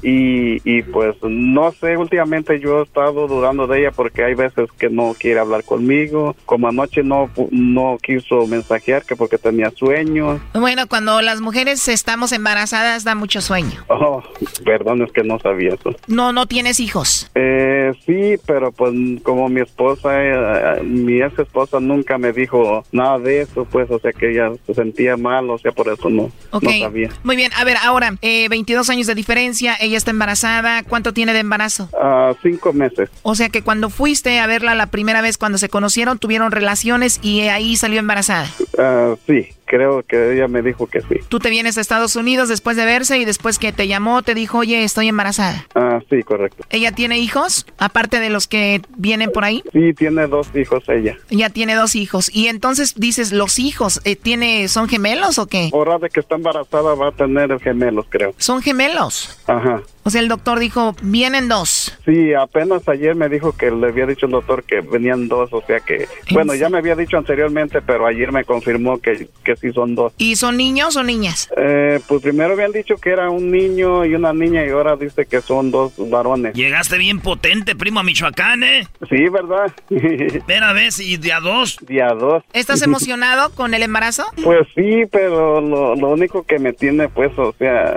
[0.02, 4.70] Y, y pues, no sé, últimamente yo he estado dudando de ella porque hay veces
[4.78, 10.40] que no quiere hablar conmigo, como anoche no, no quiso mensajear que porque tenía sueño.
[10.54, 13.84] Bueno, cuando las mujeres estamos embarazadas da mucho sueño.
[13.88, 14.22] Oh,
[14.64, 15.94] perdón, es que no sabía eso.
[16.06, 17.30] No, no tienes hijos.
[17.34, 18.92] Eh, sí, pero pues
[19.22, 23.98] como mi esposa, eh, mi ex esposa nunca me dijo nada de eso, pues, o
[23.98, 27.10] sea que ella se sentía mal, o sea, por eso no, no sabía.
[27.22, 31.32] Muy bien, a ver, ahora, eh, 22 años de diferencia, ella está embarazada, ¿cuánto tiene
[31.32, 31.88] de embarazo?
[32.00, 33.10] Ah, cinco meses.
[33.22, 37.20] O sea que cuando fuiste a verla la primera vez cuando se conocieron, tuvieron relaciones
[37.22, 38.37] y ahí salió embarazada.
[38.78, 41.20] Ah, sí, creo que ella me dijo que sí.
[41.28, 44.34] Tú te vienes a Estados Unidos después de verse y después que te llamó te
[44.34, 45.66] dijo, oye, estoy embarazada.
[45.74, 46.64] Ah, sí, correcto.
[46.70, 47.66] ¿Ella tiene hijos?
[47.78, 49.62] Aparte de los que vienen por ahí.
[49.72, 51.16] Sí, tiene dos hijos ella.
[51.30, 52.34] Ella tiene dos hijos.
[52.34, 55.70] Y entonces dices, los hijos, eh, tiene, ¿son gemelos o qué?
[55.72, 58.34] Ahora de que está embarazada va a tener gemelos, creo.
[58.38, 59.38] Son gemelos.
[59.46, 59.82] Ajá.
[60.08, 61.98] O sea, el doctor dijo, vienen dos.
[62.06, 65.60] Sí, apenas ayer me dijo que le había dicho el doctor que venían dos, o
[65.60, 69.72] sea que, bueno, ya me había dicho anteriormente, pero ayer me confirmó que, que sí
[69.72, 70.12] son dos.
[70.18, 71.50] ¿Y son niños o niñas?
[71.56, 75.26] Eh, pues primero habían dicho que era un niño y una niña y ahora dice
[75.26, 76.54] que son dos varones.
[76.54, 78.86] Llegaste bien potente, primo, a Michoacán, ¿eh?
[79.08, 79.72] Sí, ¿verdad?
[79.88, 81.78] Primera vez y de a dos.
[81.86, 82.42] Día dos.
[82.52, 84.24] ¿Estás emocionado con el embarazo?
[84.42, 87.96] Pues sí, pero lo, lo único que me tiene, pues, o sea,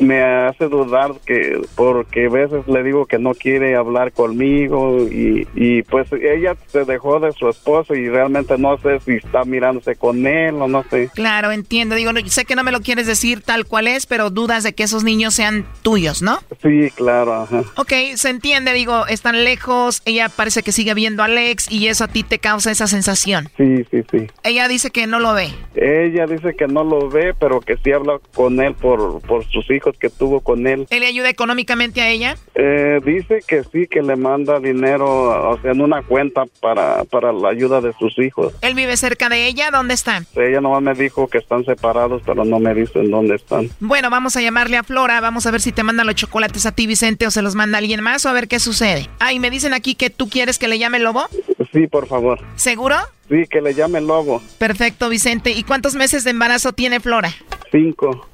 [0.00, 5.46] me hace dudar que, porque a veces le digo que no quiere hablar conmigo y,
[5.54, 9.96] y pues ella se dejó de su esposo y realmente no sé si está mirándose
[9.96, 10.95] con él o no sé.
[11.14, 11.94] Claro, entiendo.
[11.94, 14.72] Digo, no- sé que no me lo quieres decir tal cual es, pero dudas de
[14.74, 16.38] que esos niños sean tuyos, ¿no?
[16.62, 17.62] Sí, claro, ajá.
[17.76, 22.04] Ok, se entiende, digo, están lejos, ella parece que sigue viendo a Alex y eso
[22.04, 23.48] a ti te causa esa sensación.
[23.56, 24.26] Sí, sí, sí.
[24.42, 25.50] Ella dice que no lo ve.
[25.74, 29.70] Ella dice que no lo ve, pero que sí habla con él por, por sus
[29.70, 30.86] hijos que tuvo con él.
[30.90, 32.36] ¿Él le ayuda económicamente a ella?
[32.54, 37.32] Eh, dice que sí, que le manda dinero, o sea, en una cuenta para, para
[37.32, 38.54] la ayuda de sus hijos.
[38.62, 39.70] ¿Él vive cerca de ella?
[39.70, 40.22] ¿Dónde está?
[40.36, 43.68] Ella nomás me dijo que están separados, pero no me dicen dónde están.
[43.80, 46.72] Bueno, vamos a llamarle a Flora, vamos a ver si te manda los chocolates a
[46.72, 49.08] ti, Vicente, o se los manda alguien más, o a ver qué sucede.
[49.18, 51.26] Ah, y me dicen aquí que tú quieres que le llame Lobo.
[51.72, 52.38] Sí, por favor.
[52.54, 52.94] ¿Seguro?
[53.28, 54.40] Sí, que le llame Lobo.
[54.58, 55.50] Perfecto, Vicente.
[55.50, 57.30] ¿Y cuántos meses de embarazo tiene Flora?
[57.72, 58.28] Cinco.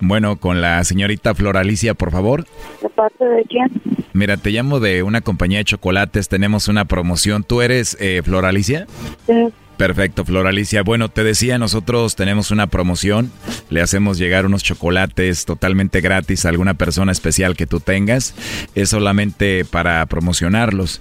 [0.00, 2.44] Bueno, con la señorita Floralicia, por favor.
[2.82, 4.03] ¿De parte de quién?
[4.14, 7.42] Mira, te llamo de una compañía de chocolates, tenemos una promoción.
[7.42, 8.86] ¿Tú eres eh, Floralicia?
[9.26, 9.52] Sí.
[9.76, 10.82] Perfecto, Floralicia.
[10.82, 13.32] Bueno, te decía, nosotros tenemos una promoción.
[13.70, 18.36] Le hacemos llegar unos chocolates totalmente gratis a alguna persona especial que tú tengas.
[18.76, 21.00] Es solamente para promocionarlos.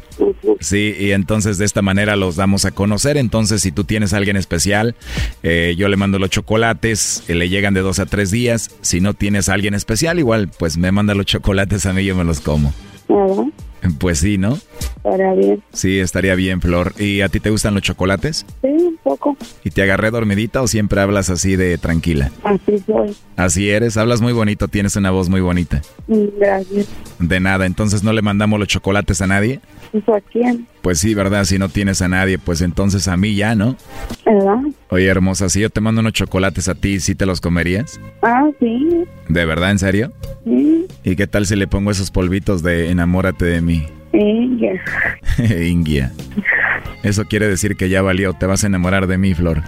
[0.59, 3.17] Sí, y entonces de esta manera los damos a conocer.
[3.17, 4.95] Entonces, si tú tienes a alguien especial,
[5.43, 8.71] eh, yo le mando los chocolates, eh, le llegan de dos a tres días.
[8.81, 12.05] Si no tienes a alguien especial, igual, pues me manda los chocolates a mí y
[12.05, 12.73] yo me los como.
[13.13, 13.45] ¿Verdad?
[13.99, 14.57] Pues sí, ¿no?
[14.95, 15.63] estaría bien.
[15.73, 16.93] Sí, estaría bien, Flor.
[16.97, 18.45] ¿Y a ti te gustan los chocolates?
[18.61, 19.37] Sí, poco.
[19.63, 22.31] ¿Y te agarré dormidita o siempre hablas así de tranquila?
[22.43, 23.15] Así soy.
[23.35, 25.81] Así eres, hablas muy bonito, tienes una voz muy bonita.
[26.07, 26.87] Mm, Gracias.
[27.19, 29.59] De nada, entonces no le mandamos los chocolates a nadie.
[29.93, 30.67] ¿Eso a quién?
[30.81, 31.45] Pues sí, ¿verdad?
[31.45, 33.75] Si no tienes a nadie, pues entonces a mí ya, ¿no?
[34.25, 34.57] ¿Verdad?
[34.89, 37.99] Oye, hermosa, si yo te mando unos chocolates a ti, ¿sí te los comerías?
[38.23, 39.03] Ah, sí.
[39.29, 40.11] ¿De verdad, en serio?
[40.43, 40.87] Sí.
[41.03, 43.85] ¿Y qué tal si le pongo esos polvitos de enamórate de mí?
[44.13, 45.43] Ya.
[45.65, 46.11] Ingia.
[47.03, 49.61] Eso quiere decir que ya valió, te vas a enamorar de mí, Flor.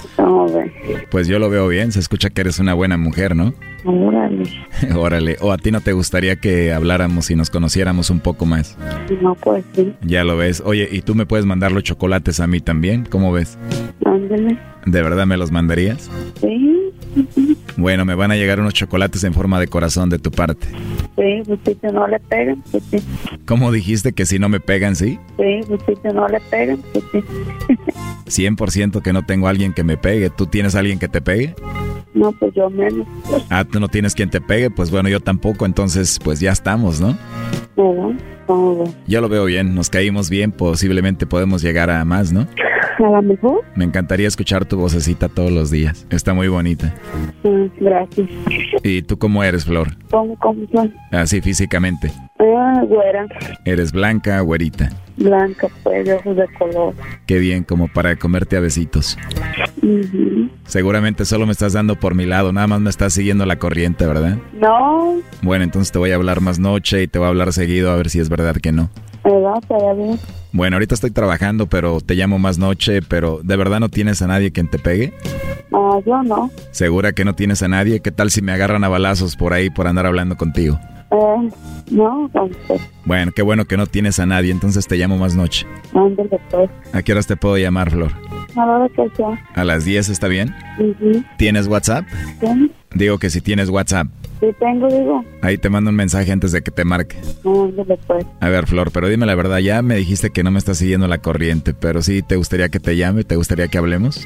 [1.09, 3.53] Pues yo lo veo bien, se escucha que eres una buena mujer, ¿no?
[3.83, 4.43] Órale.
[4.95, 8.77] Órale, o a ti no te gustaría que habláramos y nos conociéramos un poco más.
[9.21, 9.93] No, pues sí.
[10.01, 10.61] Ya lo ves.
[10.65, 13.05] Oye, ¿y tú me puedes mandar los chocolates a mí también?
[13.09, 13.57] ¿Cómo ves?
[14.05, 14.57] Ándale.
[14.85, 16.09] ¿De verdad me los mandarías?
[16.41, 17.54] Sí.
[17.77, 20.67] Bueno, me van a llegar unos chocolates en forma de corazón de tu parte.
[21.15, 22.97] Sí, pues que no le pegan, pues sí.
[23.45, 25.19] ¿Cómo dijiste que si no me pegan, sí?
[25.37, 28.43] Sí, pues que no le pegan, pues sí.
[28.43, 30.29] 100% que no tengo a alguien que me pegue.
[30.29, 31.53] ¿Tú tienes a alguien que te pegue?
[32.13, 33.05] No, pues yo menos.
[33.49, 37.01] Ah, tú no tienes quien te pegue, pues bueno, yo tampoco, entonces pues ya estamos,
[37.01, 37.17] ¿no?
[37.75, 38.15] ¿Cómo
[38.47, 38.91] ve?
[39.07, 42.47] Yo lo veo bien, nos caímos bien, posiblemente podemos llegar a más, ¿no?
[42.97, 43.61] A lo mejor.
[43.75, 46.07] Me encantaría escuchar tu vocecita todos los días.
[46.09, 46.93] Está muy bonita.
[47.43, 48.29] Mm, gracias.
[48.83, 49.89] ¿Y tú cómo eres, Flor?
[50.11, 50.93] ¿Cómo, cómo son?
[51.11, 52.11] Así físicamente.
[52.39, 53.25] Ah, güera.
[53.63, 54.89] ¿Eres blanca, güerita?
[55.17, 56.93] Blanca, pues, de color.
[57.25, 59.17] Qué bien, como para comerte a besitos.
[60.65, 64.05] Seguramente solo me estás dando por mi lado, nada más me estás siguiendo la corriente,
[64.05, 64.37] ¿verdad?
[64.53, 67.91] No, Bueno, entonces te voy a hablar más noche y te voy a hablar seguido
[67.91, 68.89] a ver si es verdad que no.
[69.23, 69.95] ¿verdad?
[69.95, 70.19] Bien.
[70.51, 74.27] Bueno, ahorita estoy trabajando, pero te llamo más noche, pero ¿de verdad no tienes a
[74.27, 75.13] nadie quien te pegue?
[75.73, 76.51] Ah, yo no.
[76.71, 78.01] ¿Segura que no tienes a nadie?
[78.01, 80.79] ¿Qué tal si me agarran a balazos por ahí por andar hablando contigo?
[81.11, 81.49] Eh,
[81.91, 85.65] no, entonces, Bueno, qué bueno que no tienes a nadie, entonces te llamo más noche.
[85.93, 86.69] ándale, pues.
[86.93, 88.11] ¿A qué horas te puedo llamar, Flor?
[88.55, 89.43] A la hora que sea.
[89.53, 90.55] ¿A las 10 está bien?
[90.79, 91.23] Ujú.
[91.37, 92.05] ¿Tienes WhatsApp?
[92.39, 94.07] Sí, Digo que si tienes WhatsApp,
[94.39, 95.23] sí tengo, digo.
[95.41, 97.17] ahí te mando un mensaje antes de que te marque.
[97.45, 98.25] Ándale, pues.
[98.39, 101.07] A ver, Flor, pero dime la verdad, ya me dijiste que no me estás siguiendo
[101.07, 104.25] la corriente, pero sí te gustaría que te llame, te gustaría que hablemos.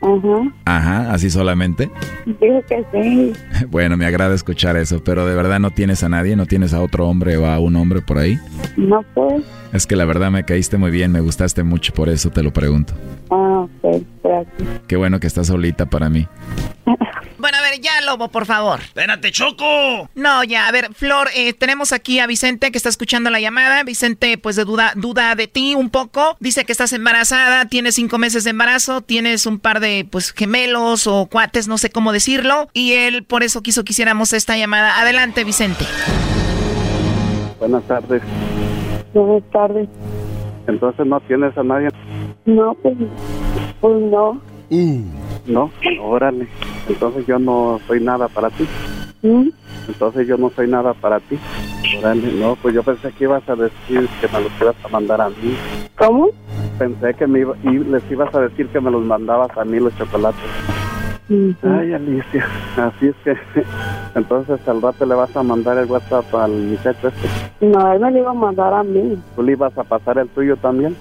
[0.00, 0.52] Ajá.
[0.64, 1.90] Ajá, así solamente.
[2.26, 3.32] Dijo que sí.
[3.70, 6.80] Bueno, me agrada escuchar eso, pero de verdad no tienes a nadie, no tienes a
[6.82, 8.38] otro hombre o a un hombre por ahí.
[8.76, 9.42] No, pues.
[9.72, 12.52] Es que la verdad me caíste muy bien, me gustaste mucho, por eso te lo
[12.52, 12.94] pregunto.
[13.30, 14.80] Ah, ok, gracias.
[14.86, 16.26] Qué bueno que estás solita para mí.
[17.56, 18.80] A ver, ya, Lobo, por favor.
[18.80, 20.10] Espérate, Choco.
[20.14, 23.82] No, ya, a ver, Flor, eh, tenemos aquí a Vicente que está escuchando la llamada.
[23.82, 26.36] Vicente, pues, de duda, duda de ti un poco.
[26.40, 31.06] Dice que estás embarazada, tienes cinco meses de embarazo, tienes un par de, pues, gemelos
[31.06, 32.68] o cuates, no sé cómo decirlo.
[32.72, 35.00] Y él, por eso quiso que hiciéramos esta llamada.
[35.00, 35.86] Adelante, Vicente.
[37.58, 38.22] Buenas tardes.
[39.14, 39.88] Buenas tardes.
[40.66, 41.88] Entonces no tienes a nadie.
[42.44, 42.96] No, pues,
[43.80, 44.42] pues no.
[45.46, 45.70] No,
[46.02, 46.48] órale.
[46.88, 48.66] Entonces yo no soy nada para ti.
[49.22, 49.48] ¿Mm?
[49.88, 51.38] Entonces yo no soy nada para ti.
[51.98, 55.20] Órale, no, pues yo pensé que ibas a decir que me los ibas a mandar
[55.20, 55.56] a mí.
[55.96, 56.28] ¿Cómo?
[56.78, 59.78] Pensé que me iba, y les ibas a decir que me los mandabas a mí
[59.78, 60.40] los chocolates.
[61.28, 62.46] Ay, Alicia,
[62.76, 63.34] así es que
[64.14, 67.66] entonces al rato le vas a mandar el WhatsApp al muchacho este.
[67.66, 69.18] No, él me lo iba a mandar a mí.
[69.34, 70.96] ¿Tú le ibas a pasar el tuyo también?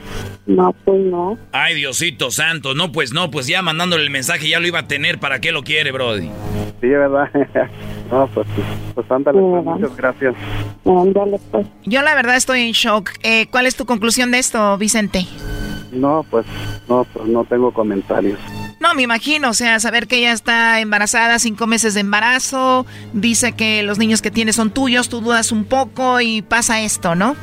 [0.47, 1.37] No, pues no.
[1.51, 2.73] Ay, Diosito santo.
[2.73, 5.19] No, pues no, pues ya mandándole el mensaje ya lo iba a tener.
[5.19, 6.29] ¿Para qué lo quiere, Brody?
[6.81, 7.29] Sí, ¿verdad?
[8.11, 8.47] no, pues,
[8.95, 10.35] pues ándale, pues, muchas gracias.
[10.85, 11.67] Ándale, pues.
[11.85, 13.11] Yo, la verdad, estoy en shock.
[13.21, 15.25] Eh, ¿Cuál es tu conclusión de esto, Vicente?
[15.91, 16.45] No, pues,
[16.89, 18.39] no, pues no tengo comentarios.
[18.85, 23.53] No, me imagino, o sea, saber que ella está embarazada, cinco meses de embarazo, dice
[23.53, 27.35] que los niños que tiene son tuyos, tú dudas un poco y pasa esto, ¿no?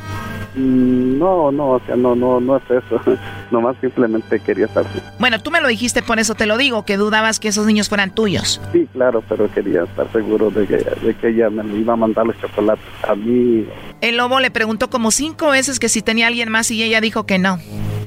[0.54, 3.00] Mm, No, no, o sea, no, no, no es eso.
[3.50, 5.02] Nomás simplemente quería saber.
[5.18, 7.88] Bueno, tú me lo dijiste, por eso te lo digo, que dudabas que esos niños
[7.88, 8.60] fueran tuyos.
[8.70, 12.24] Sí, claro, pero quería estar seguro de que, de que ella me iba a mandar
[12.24, 13.66] los chocolates a mí.
[14.00, 17.26] El lobo le preguntó como cinco veces que si tenía alguien más y ella dijo
[17.26, 17.58] que no.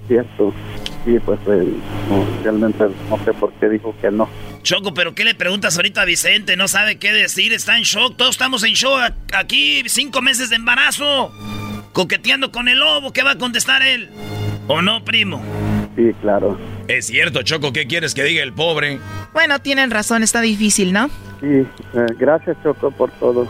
[0.08, 0.54] Cierto.
[1.06, 1.72] Sí, pues eh,
[2.10, 4.28] no, realmente no sé por qué dijo que no.
[4.64, 6.58] Choco, ¿pero qué le preguntas ahorita a Vicente?
[6.58, 8.18] No sabe qué decir, está en shock.
[8.18, 9.14] Todos estamos en shock.
[9.34, 11.32] Aquí, cinco meses de embarazo.
[11.94, 14.10] Coqueteando con el lobo, ¿qué va a contestar él?
[14.68, 15.42] ¿O no, primo?
[15.96, 16.58] Sí, claro.
[16.88, 19.00] Es cierto, Choco, ¿qué quieres que diga el pobre?
[19.32, 21.10] Bueno, tienen razón, está difícil, ¿no?
[21.40, 23.48] Sí, eh, gracias Choco por todo.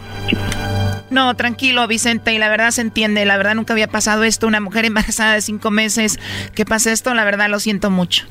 [1.16, 4.60] No, tranquilo, Vicente, y la verdad se entiende, la verdad nunca había pasado esto, una
[4.60, 6.20] mujer embarazada de cinco meses,
[6.54, 8.26] que pase esto, la verdad lo siento mucho.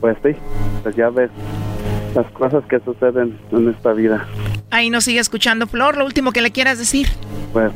[0.00, 0.30] Pues sí,
[0.82, 1.30] pues ya ves
[2.16, 4.26] las cosas que suceden en esta vida.
[4.72, 7.06] Ahí nos sigue escuchando Flor, lo último que le quieras decir.
[7.52, 7.70] Pues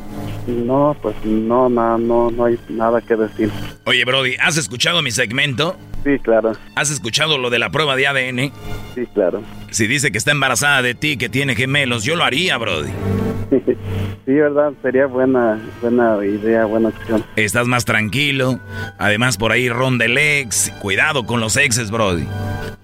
[0.49, 3.53] No, pues no, no, no, no hay nada que decir.
[3.85, 5.77] Oye, Brody, ¿has escuchado mi segmento?
[6.03, 6.55] Sí, claro.
[6.75, 8.53] ¿Has escuchado lo de la prueba de ADN?
[8.97, 9.45] Sí, claro.
[9.71, 12.91] Si dice que está embarazada de ti, que tiene gemelos, yo lo haría, Brody.
[14.27, 17.25] Sí, verdad, sería buena, buena idea, buena opción.
[17.37, 18.61] Estás más tranquilo.
[18.99, 20.71] Además, por ahí ronda el ex.
[20.81, 22.27] Cuidado con los exes, Brody.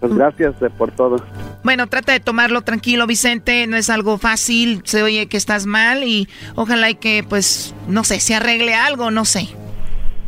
[0.01, 1.23] Pues gracias eh, por todo.
[1.63, 3.67] Bueno, trata de tomarlo tranquilo, Vicente.
[3.67, 4.81] No es algo fácil.
[4.85, 9.11] Se oye que estás mal y ojalá y que, pues, no sé, se arregle algo,
[9.11, 9.49] no sé.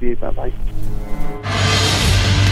[0.01, 0.76] Sí, bye bye.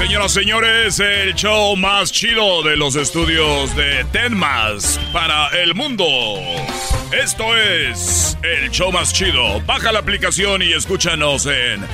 [0.00, 6.06] Señoras, señores, el show más chido de los estudios de Tenmas para el mundo.
[7.12, 9.60] Esto es el show más chido.
[9.66, 11.84] Baja la aplicación y escúchanos en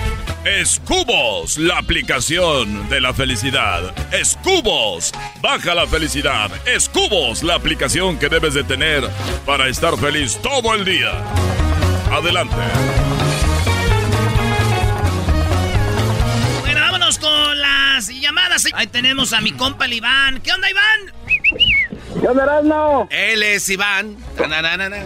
[0.45, 3.93] Escubos, la aplicación de la felicidad.
[4.15, 6.53] Escubos, baja la felicidad.
[6.65, 9.03] Escubos, la aplicación que debes de tener
[9.45, 11.11] para estar feliz todo el día.
[12.13, 12.55] Adelante.
[18.75, 20.41] Ahí tenemos a mi compa el Iván.
[20.41, 22.21] ¿Qué onda, Iván?
[22.21, 23.09] ¿Qué onda, Erasmo?
[23.11, 24.17] Él es Iván.
[24.49, 24.97] Na, na, na.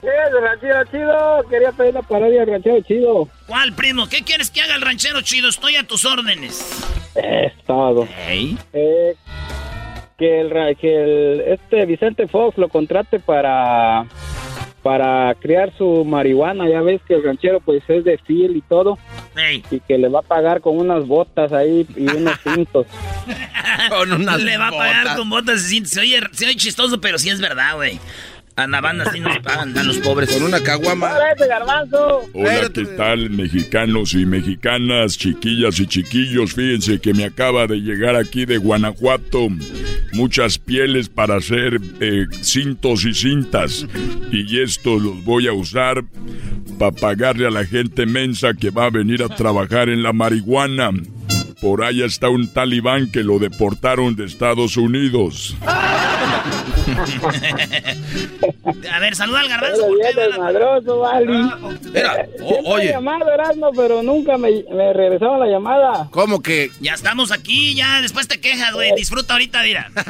[0.00, 1.44] Sí, el ranchero chido.
[1.48, 3.28] Quería pedir la parodia del ranchero chido.
[3.46, 4.08] ¿Cuál, primo?
[4.08, 5.48] ¿Qué quieres que haga el ranchero chido?
[5.48, 6.84] Estoy a tus órdenes.
[7.14, 8.06] Es todo.
[8.72, 9.16] Eh,
[10.16, 14.06] que el, que el este Vicente Fox lo contrate para
[14.82, 16.68] para criar su marihuana.
[16.68, 18.98] Ya ves que el ranchero pues es de fil y todo.
[19.36, 19.62] Hey.
[19.70, 22.86] Y que le va a pagar con unas botas ahí y unos cintos.
[23.88, 25.62] Con unas Le va a pagar con botas.
[25.62, 28.00] Se, se oye, se oye chistoso, pero sí es verdad, güey.
[28.60, 30.30] A la banda sí nos pagan, a los pobres.
[30.30, 31.14] Con una caguama.
[32.34, 36.52] Hola, ¿qué tal, mexicanos y mexicanas, chiquillas y chiquillos?
[36.52, 39.48] Fíjense que me acaba de llegar aquí de Guanajuato
[40.12, 43.86] muchas pieles para hacer eh, cintos y cintas.
[44.30, 46.04] Y estos los voy a usar
[46.78, 50.90] para pagarle a la gente mensa que va a venir a trabajar en la marihuana.
[51.60, 55.56] Por allá está un talibán que lo deportaron de Estados Unidos.
[58.92, 59.86] A ver, saluda al garbanzo.
[61.92, 66.08] Mira, he oye, llamado, Erasmo, pero nunca me, me regresaron la llamada.
[66.10, 66.70] ¿cómo que?
[66.80, 68.92] Ya estamos aquí, ya después te quejas, güey.
[68.96, 69.90] Disfruta ahorita, mira.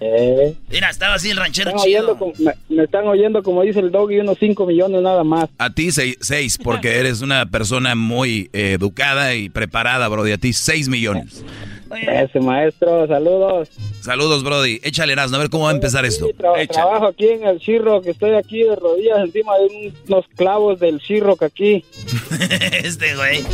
[0.00, 2.16] Eh, Mira, estaba así el ranchero están chido.
[2.18, 5.48] como- me, me están oyendo, como dice el doggy, unos 5 millones nada más.
[5.58, 10.32] A ti seis, seis, porque eres una persona muy eh, educada y preparada, Brody.
[10.32, 11.44] A ti seis millones.
[11.90, 13.68] Ese maestro, saludos.
[14.08, 14.80] Saludos, Brody.
[14.84, 16.28] Échale Erasmo, a ver cómo va a empezar esto.
[16.28, 20.24] Sí, tra- trabajo aquí en el Shirrock, estoy aquí de rodillas encima de un- unos
[20.34, 21.84] clavos del Shirrock aquí.
[22.72, 23.44] este, güey.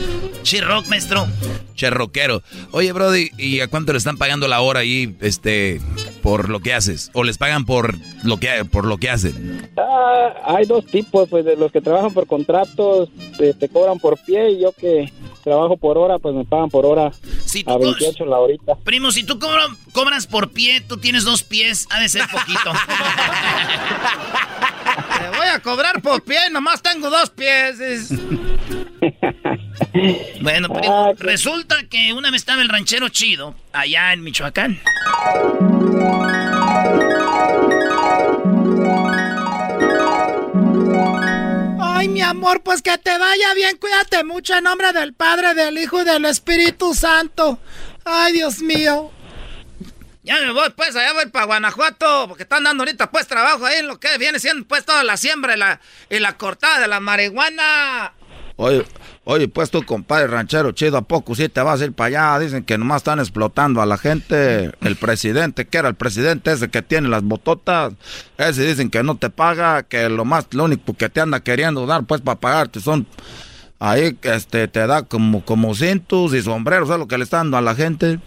[0.45, 1.27] Chirrock, maestro.
[1.75, 2.41] Cherroquero.
[2.71, 5.81] Oye, Brody, ¿y a cuánto le están pagando la hora ahí, este,
[6.23, 7.11] por lo que haces?
[7.15, 9.69] ¿O les pagan por lo que, por lo que hacen?
[9.77, 14.19] Ah, hay dos tipos, pues de los que trabajan por contratos, te, te cobran por
[14.19, 17.11] pie y yo que trabajo por hora, pues me pagan por hora
[17.45, 18.77] Si a 28 la horita.
[18.85, 22.73] Primo, si tú cobro- cobras por pie, tú tienes dos pies, ha de ser poquito.
[25.19, 27.81] Te voy a cobrar por pie, nomás tengo dos pies.
[27.81, 28.09] es-
[30.41, 34.81] bueno, primo, resulta que una vez estaba el ranchero chido allá en Michoacán.
[41.81, 45.79] Ay, mi amor, pues que te vaya bien, cuídate mucho en nombre del Padre, del
[45.79, 47.59] Hijo y del Espíritu Santo.
[48.05, 49.11] Ay, Dios mío.
[50.25, 53.81] Ya me voy, pues, allá voy para Guanajuato, porque están dando ahorita, pues, trabajo ahí
[53.81, 56.89] en lo que viene siendo, pues, toda la siembra y la, y la cortada de
[56.89, 58.15] la marihuana.
[58.57, 58.87] Oye,
[59.25, 62.39] oye, pues tú, compadre ranchero chido, ¿a poco sí te vas a ir para allá?
[62.39, 64.71] Dicen que nomás están explotando a la gente.
[64.81, 67.93] El presidente, que era el presidente ese que tiene las bototas,
[68.39, 71.85] ese dicen que no te paga, que lo más, lo único que te anda queriendo
[71.85, 73.07] dar, pues, para pagarte son...
[73.81, 77.57] Ahí, este, te da como, como cintos y sombreros, es lo que le están dando
[77.59, 78.21] a la gente.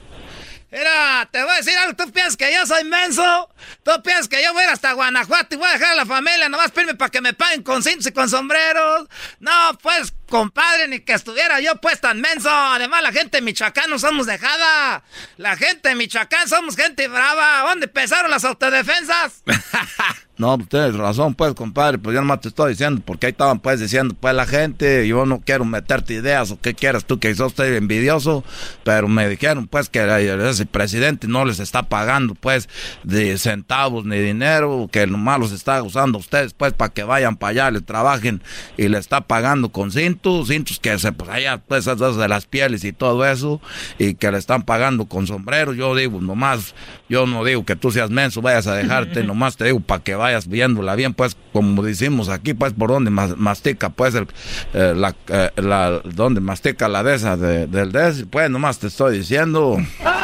[0.70, 3.50] Mira, te voy a decir algo, tú piensas que yo soy menso,
[3.84, 6.06] tú piensas que yo voy a ir hasta Guanajuato y voy a dejar a la
[6.06, 9.08] familia nomás pirme para que me paguen con cintos y con sombreros.
[9.40, 12.50] No, pues, compadre, ni que estuviera yo pues tan menso.
[12.52, 15.04] Además, la gente de Michoacán no somos dejada.
[15.38, 17.68] La gente de Michoacán somos gente brava.
[17.68, 19.44] ¿Dónde empezaron las autodefensas?
[20.38, 21.98] No, tienes razón, pues, compadre.
[21.98, 25.26] Pues yo nomás te estoy diciendo, porque ahí estaban, pues, diciendo, pues, la gente, yo
[25.26, 28.44] no quiero meterte ideas o qué quieras tú, que sos usted envidioso,
[28.84, 30.00] pero me dijeron, pues, que
[30.48, 32.70] ese presidente no les está pagando, pues,
[33.04, 37.50] de centavos ni dinero, que nomás los está usando ustedes, pues, para que vayan para
[37.50, 38.44] allá, le trabajen
[38.78, 42.46] y le está pagando con cintos, cintos que se, pues, allá, pues, esas de las
[42.46, 43.62] pieles y todo eso,
[44.00, 45.76] y que le están pagando con sombreros.
[45.76, 46.74] Yo digo, nomás,
[47.10, 50.16] yo no digo que tú seas menso, vayas a dejarte, nomás te digo para que
[50.16, 54.28] vayas viéndola bien, pues, como decimos aquí, pues, por donde mastica, pues, el,
[54.74, 58.88] eh, la, eh, la, donde mastica la de esa de, del des, pues, nomás te
[58.88, 59.78] estoy diciendo.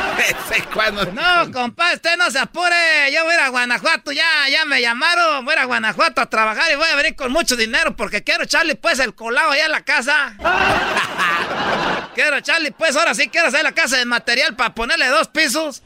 [1.14, 3.12] No, compadre, usted no se apure.
[3.14, 5.46] Yo voy a ir a Guanajuato, ya, ya me llamaron.
[5.46, 8.24] Voy a ir a Guanajuato a trabajar y voy a venir con mucho dinero porque
[8.24, 10.36] quiero echarle pues el colado allá a la casa.
[12.16, 15.84] quiero echarle pues, ahora sí quiero hacer la casa de material para ponerle dos pisos.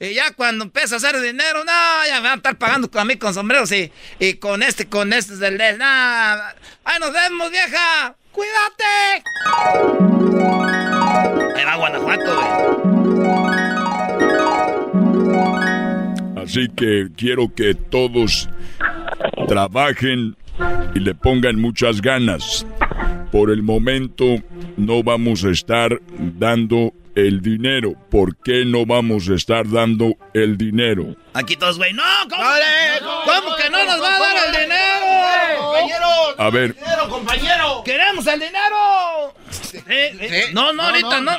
[0.00, 3.00] Y ya cuando empieza a hacer dinero, no, ya me van a estar pagando con
[3.00, 5.78] a mí con sombreros y, y con este, con este del del.
[5.78, 6.54] Nada.
[6.84, 8.14] ¡Ay, nos vemos, vieja!
[8.30, 9.24] ¡Cuídate!
[11.60, 13.47] Era Guanajuato, güey.
[16.48, 18.48] Así que quiero que todos
[19.48, 20.34] trabajen
[20.94, 22.64] y le pongan muchas ganas.
[23.30, 24.36] Por el momento
[24.78, 26.00] no vamos a estar
[26.38, 27.94] dando el dinero.
[28.10, 31.16] ¿Por qué no vamos a estar dando el dinero?
[31.34, 31.92] Aquí todos, güey.
[31.92, 32.42] No, ¿cómo,
[33.24, 35.58] ¿cómo que no nos va a dar el dinero?
[35.58, 36.06] Compañero.
[36.38, 36.74] A ver.
[36.74, 37.82] Dinero, compañero.
[37.84, 39.34] Queremos el dinero.
[40.52, 41.32] No, no, ahorita no.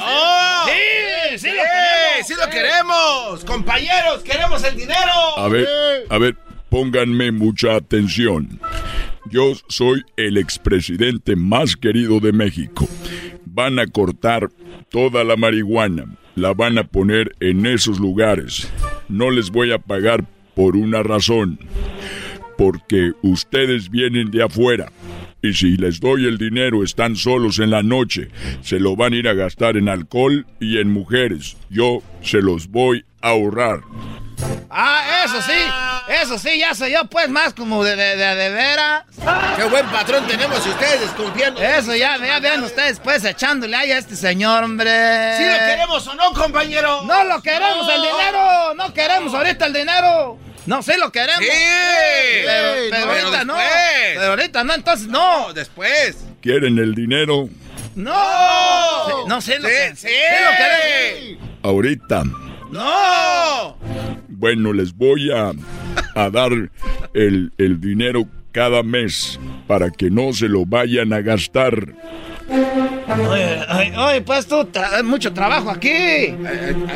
[0.65, 2.27] Sí, sí, lo queremos.
[2.27, 3.45] Sí lo queremos.
[3.45, 5.37] Compañeros, queremos el dinero.
[5.37, 5.67] A ver,
[6.09, 6.35] a ver,
[6.69, 8.59] pónganme mucha atención.
[9.31, 12.87] Yo soy el expresidente más querido de México.
[13.51, 14.49] Van a cortar
[14.89, 16.05] toda la marihuana.
[16.35, 18.71] La van a poner en esos lugares.
[19.09, 20.25] No les voy a pagar
[20.55, 21.59] por una razón.
[22.57, 24.91] Porque ustedes vienen de afuera.
[25.41, 28.27] Y si les doy el dinero están solos en la noche.
[28.61, 31.57] Se lo van a ir a gastar en alcohol y en mujeres.
[31.69, 33.81] Yo se los voy a ahorrar.
[34.69, 35.59] Ah, eso sí,
[36.21, 39.03] eso sí, ya soy yo pues más como de, de, de, veras.
[39.57, 41.61] Qué buen patrón tenemos y ustedes desconfiando.
[41.61, 45.37] Eso ya, ya vean ustedes pues echándole ahí a este señor, hombre.
[45.37, 47.01] ¿Sí lo queremos o no, compañero?
[47.03, 50.37] No lo queremos el dinero, no queremos ahorita el dinero.
[50.65, 51.43] No, sí lo queremos.
[51.43, 53.55] Sí, pero, ahorita no.
[54.13, 55.51] Pero ahorita no, entonces no.
[55.53, 56.17] después.
[56.41, 57.49] ¿Quieren el dinero?
[57.95, 59.25] No.
[59.27, 61.49] no sé lo que sí, lo queremos.
[61.63, 62.23] Ahorita.
[62.71, 63.77] ¡No!
[64.39, 65.51] Bueno, les voy a,
[66.15, 66.51] a dar
[67.13, 69.37] el, el, dinero cada mes
[69.67, 71.93] para que no se lo vayan a gastar.
[72.49, 76.33] Oye, oye pues tú, tra mucho trabajo aquí.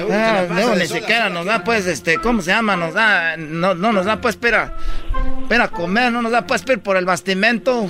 [0.09, 2.77] Ah, no, ni siquiera nos da, pues, este, ¿cómo se llama?
[2.77, 4.77] Nos da, no, no nos da, pues, espera,
[5.41, 7.85] espera comer, no nos da, pues, espera por el bastimento.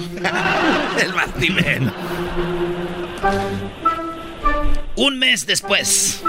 [0.99, 1.93] el bastimento.
[4.95, 6.21] Un mes después.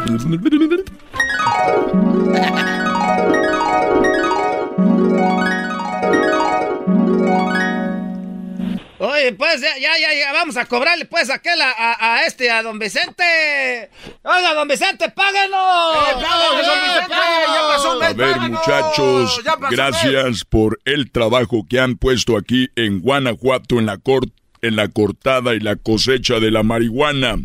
[8.99, 12.63] Oye, pues ya, ya, ya, vamos a cobrarle pues aquel a, a, a este, a
[12.63, 13.91] don Vicente.
[14.23, 15.97] Oiga, don Vicente, páganos.
[15.97, 17.15] Eh, páganos, don Vicente,
[17.49, 18.51] ya pasó un mes, A ver, páganos.
[18.61, 19.41] muchachos,
[19.71, 24.33] gracias por el trabajo que han puesto aquí en Guanajuato en la corte
[24.65, 27.37] en la cortada y la cosecha de la marihuana.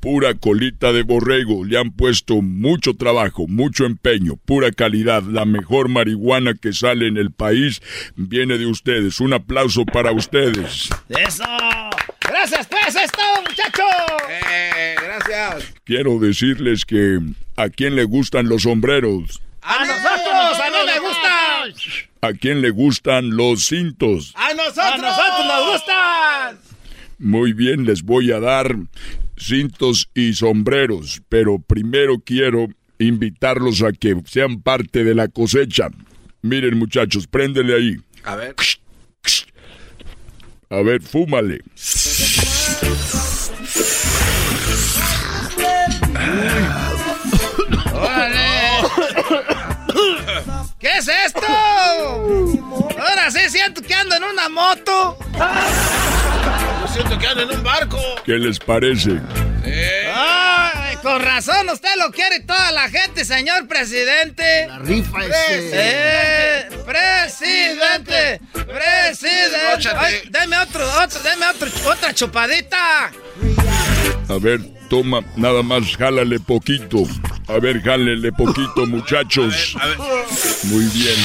[0.00, 1.64] Pura colita de borrego.
[1.64, 5.22] Le han puesto mucho trabajo, mucho empeño, pura calidad.
[5.22, 7.82] La mejor marihuana que sale en el país
[8.16, 9.20] viene de ustedes.
[9.20, 10.88] Un aplauso para ustedes.
[11.08, 11.44] ¡Eso!
[12.20, 12.96] ¡Gracias, pues!
[12.96, 14.30] ¡Es todo, muchachos!
[14.50, 15.74] Eh, gracias.
[15.84, 17.20] Quiero decirles que
[17.56, 19.40] a quién le gustan los sombreros.
[19.62, 20.60] ¡A nosotros!
[20.60, 22.12] ¡A mí me gustan!
[22.20, 24.32] ¿A quién le gustan los cintos?
[24.36, 24.84] ¡A nosotros!
[24.84, 26.58] ¡A nosotros nos gustan!
[27.22, 28.76] Muy bien, les voy a dar
[29.36, 32.66] cintos y sombreros, pero primero quiero
[32.98, 35.88] invitarlos a que sean parte de la cosecha.
[36.42, 37.96] Miren muchachos, préndele ahí.
[38.24, 38.56] A ver.
[40.68, 41.62] A ver, fúmale.
[47.94, 48.48] ¡Órale!
[50.80, 51.46] ¿Qué es esto?
[52.98, 55.18] Ahora sí siento que ando en una moto.
[57.24, 57.98] En un barco.
[58.26, 59.12] ¿Qué les parece?
[59.64, 64.66] Ay, con razón, usted lo quiere toda la gente, señor presidente.
[64.66, 65.18] La rifa
[65.72, 69.88] Eh, presidente, presidente.
[69.96, 73.06] Ay, deme otro, otro, deme otro, otra chupadita.
[74.28, 77.04] A ver, toma, nada más, jálale poquito.
[77.48, 79.76] A ver, jálele poquito, muchachos.
[80.64, 81.16] Muy bien.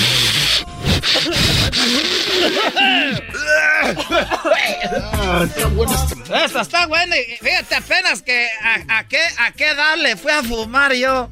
[6.45, 7.15] Esta está buena.
[7.17, 11.29] y Fíjate apenas que a, a qué a qué edad le fui a fumar yo.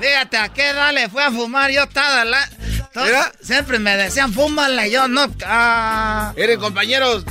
[0.00, 2.48] Fíjate a qué edad le fui a fumar yo toda la.
[2.92, 3.04] to-
[3.42, 5.26] siempre me decían fúmale yo no.
[5.46, 6.32] ah.
[6.36, 7.24] Miren, compañeros,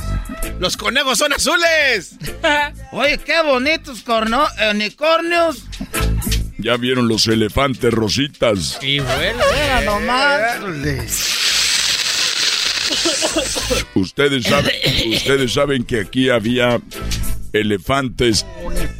[0.58, 2.16] los conejos son azules.
[2.92, 5.64] Oye, qué bonitos corno, unicornios.
[6.58, 8.78] Ya vieron los elefantes rositas.
[8.80, 10.40] Y bueno, mira nomás.
[13.94, 14.72] Ustedes saben,
[15.12, 16.80] ustedes saben que aquí había
[17.52, 18.44] elefantes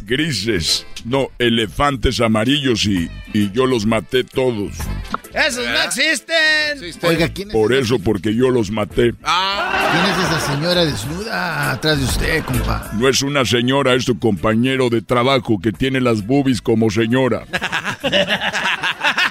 [0.05, 4.73] grises, no, elefantes amarillos y, y yo los maté todos.
[5.35, 6.95] Esos no existen.
[7.03, 9.13] Oiga, ¿quién es, Por eso, porque yo los maté.
[9.13, 12.91] ¿quién es esa señora desnuda atrás de usted, compa?
[12.95, 17.45] No es una señora, es tu compañero de trabajo que tiene las boobies como señora.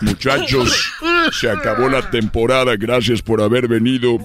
[0.00, 0.92] Muchachos,
[1.32, 2.76] se acabó la temporada.
[2.76, 4.18] Gracias por haber venido.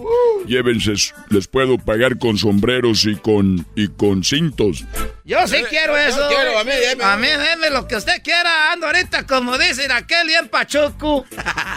[0.46, 0.94] Llévense,
[1.30, 4.84] les puedo pagar con sombreros y con y con cintos.
[5.24, 6.30] Yo sí quiero eso.
[6.30, 7.04] yo quiero, a mí, deme.
[7.04, 8.72] A mí, deme lo que usted quiera.
[8.74, 11.26] Ando ahorita, como dicen aquel, bien pachuco.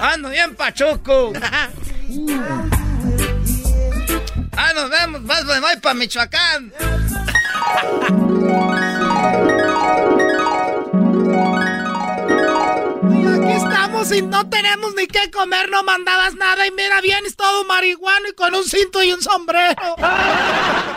[0.01, 1.33] Ando bien pachuco.
[4.57, 5.25] Ah, nos vemos.
[5.25, 6.73] Vas, me voy para Michoacán.
[14.05, 18.35] Y no tenemos ni qué comer, no mandabas nada y mira, vienes todo marihuano y
[18.35, 19.97] con un cinto y un sombrero.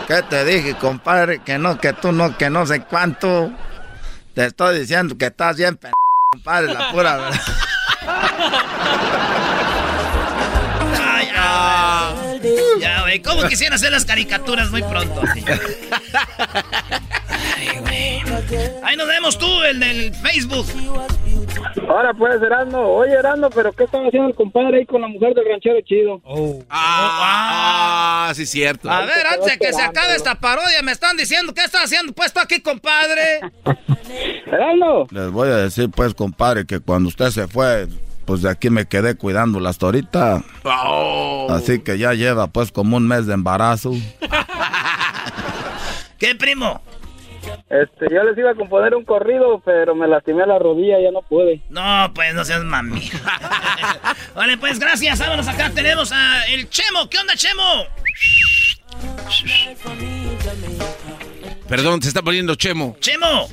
[0.06, 1.42] ¿Qué te dije, compadre?
[1.42, 3.52] Que no, que tú no, que no sé cuánto.
[4.36, 5.92] Te estoy diciendo que estás bien, p
[6.34, 7.42] compadre, la pura verdad.
[11.02, 12.42] Ay, ya, güey.
[12.80, 13.22] Ya, güey.
[13.22, 15.22] ¿Cómo quisiera hacer las caricaturas muy pronto?
[17.60, 18.22] Ay, güey.
[18.84, 20.66] Ahí nos vemos tú, el del Facebook.
[21.90, 22.80] Ahora pues, Erasmo.
[22.80, 26.22] Oye, Erasmo, ¿pero qué estaba haciendo el compadre ahí con la mujer del ranchero chido?
[26.70, 28.90] Ah, sí, cierto.
[28.90, 32.14] A ver, antes de que se acabe esta parodia, me están diciendo qué está haciendo
[32.14, 33.40] puesto aquí, compadre.
[34.46, 35.08] Erasmo.
[35.12, 37.88] Les voy a decir, pues, compadre, que cuando usted se fue,
[38.26, 40.44] pues de aquí me quedé cuidándola hasta ahorita.
[41.50, 43.92] Así que ya lleva, pues, como un mes de embarazo.
[46.20, 46.82] ¿Qué, primo?
[47.70, 51.22] Este, yo les iba a componer un corrido, pero me lastimé la rodilla, ya no
[51.22, 51.62] pude.
[51.70, 53.12] No, pues no seas mami.
[54.36, 55.20] vale, pues gracias.
[55.20, 55.70] Vámonos acá.
[55.70, 57.08] Tenemos a el Chemo.
[57.10, 57.86] ¿Qué onda, Chemo?
[61.68, 62.96] Perdón, se está poniendo Chemo.
[63.00, 63.48] Chemo.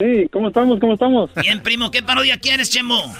[0.00, 0.80] Sí, ¿cómo estamos?
[0.80, 1.30] ¿Cómo estamos?
[1.36, 1.92] Bien, primo.
[1.92, 3.14] ¿Qué parodia quieres, Chemo?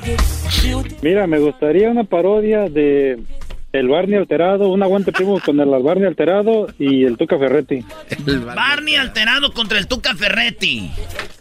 [1.02, 3.22] Mira, me gustaría una parodia de
[3.72, 7.84] el Barney alterado, un aguante primo con el Barney alterado y el Tuca Ferretti.
[8.56, 10.90] Barney alterado contra el Tuca Ferretti.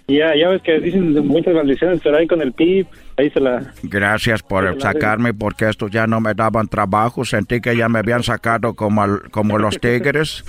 [0.07, 2.85] Y Ya, ya ves que dicen muchas maldiciones, pero ahí con el PIB,
[3.17, 3.73] ahí se la...
[3.83, 7.25] Gracias por sacarme, porque estos ya no me daban trabajo.
[7.25, 10.45] Sentí que ya me habían sacado como, al- como los tigres.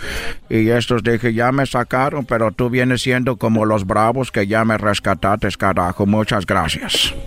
[0.49, 4.65] Y estos dije, ya me sacaron, pero tú vienes siendo como los bravos que ya
[4.65, 6.07] me rescataste, carajo.
[6.07, 7.13] Muchas gracias.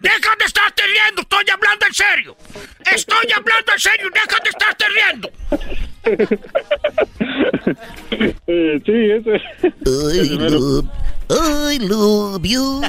[0.00, 1.22] ¡Deja de estarte riendo!
[1.22, 2.36] ¡Estoy hablando en serio!
[2.94, 4.10] ¡Estoy hablando en serio!
[4.12, 5.30] ¡Deja de estarte riendo!
[8.46, 9.42] Eh, sí, eso es.
[10.14, 10.86] I love,
[11.28, 12.82] I love you,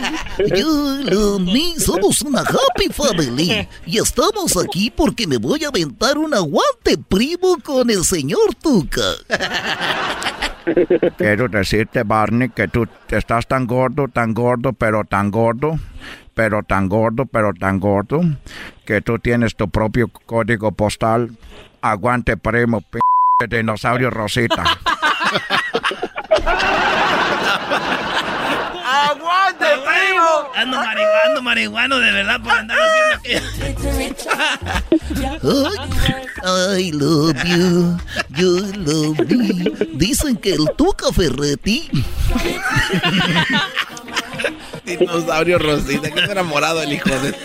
[0.55, 1.73] you love me.
[1.79, 3.67] Somos una happy family.
[3.85, 9.01] Y estamos aquí porque me voy a aventar un aguante primo con el señor Tuca.
[11.17, 15.79] Quiero decirte, Barney, que tú estás tan gordo, tan gordo, pero tan gordo,
[16.37, 18.21] pero tan gordo, pero tan gordo,
[18.85, 21.35] que tú tienes tu propio código postal.
[21.81, 22.99] Aguante, primo, p
[23.49, 24.63] dinosaurio Rosita.
[28.85, 30.51] ¡Aguante, primo!
[30.55, 32.77] Ando marihuano, marihuano de verdad por andar
[33.15, 33.47] haciendo
[36.43, 37.97] I love you,
[38.35, 39.71] you love me.
[39.95, 41.89] Dicen que el Tuca Ferretti.
[44.87, 47.35] Dinosaurio Rosita, que es enamorado el hijo de.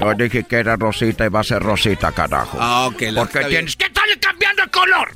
[0.00, 2.58] Yo dije que era Rosita y va a ser Rosita, carajo.
[2.60, 3.02] Ah, ok.
[3.14, 5.14] Porque tienes ¿Qué tal cambiando el color?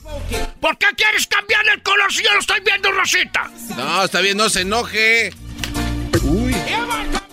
[0.60, 3.50] ¿Por qué quieres cambiarle el color si yo lo estoy viendo rosita?
[3.76, 5.32] No, está bien, no se enoje.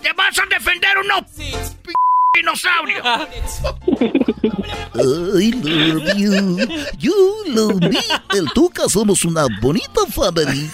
[0.02, 1.26] ¿Te vas a defender o no?
[2.34, 3.02] Dinosaurio.
[4.94, 6.66] I love you,
[6.98, 7.98] you love me.
[8.34, 10.70] El Tuca somos una bonita family.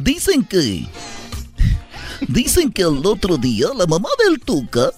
[0.00, 0.86] Dicen que.
[2.28, 4.92] Dicen que al otro día la mamá del Tuca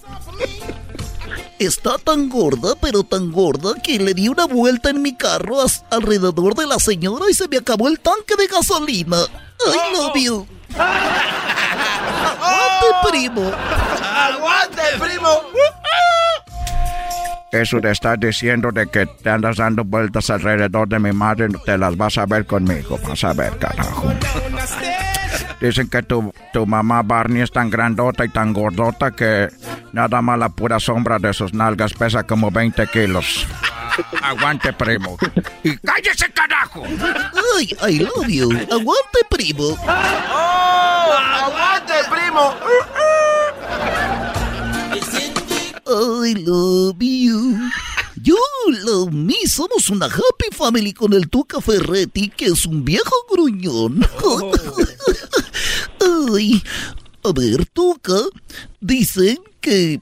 [1.60, 5.58] está tan gorda, pero tan gorda, que le di una vuelta en mi carro
[5.90, 9.18] alrededor de la señora y se me acabó el tanque de gasolina.
[9.66, 10.46] I love you.
[12.40, 13.52] Aguante, primo.
[14.02, 15.28] ¡Aguante, primo!
[17.52, 21.76] Eso de estar diciendo de que te andas dando vueltas alrededor de mi madre, te
[21.76, 24.12] las vas a ver conmigo, vas a ver, carajo.
[25.60, 29.48] Dicen que tu, tu mamá Barney es tan grandota y tan gordota que
[29.92, 33.46] nada más la pura sombra de sus nalgas pesa como 20 kilos.
[34.22, 35.18] Aguante, primo.
[35.62, 36.82] Y cállese, carajo.
[37.56, 38.50] Ay, I love you.
[38.50, 39.76] Aguante, primo.
[39.86, 41.12] ¡Oh!
[41.44, 42.54] ¡Aguante, primo!
[45.86, 47.58] I love you.
[48.22, 48.38] You
[48.84, 49.46] love me.
[49.46, 54.06] Somos una happy family con el Tuca Ferretti, que es un viejo gruñón.
[56.00, 56.62] Ay,
[57.24, 58.14] a ver, Tuca,
[58.80, 60.00] dicen que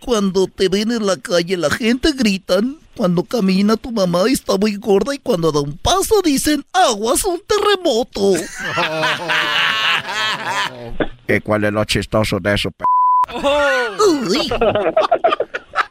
[0.00, 2.78] cuando te ven en la calle la gente gritan.
[2.96, 7.42] Cuando camina tu mamá está muy gorda y cuando da un paso dicen aguas un
[7.46, 8.32] terremoto.
[11.28, 12.84] ¿Y cuál es lo chistoso de eso, p?
[13.34, 14.48] Uy.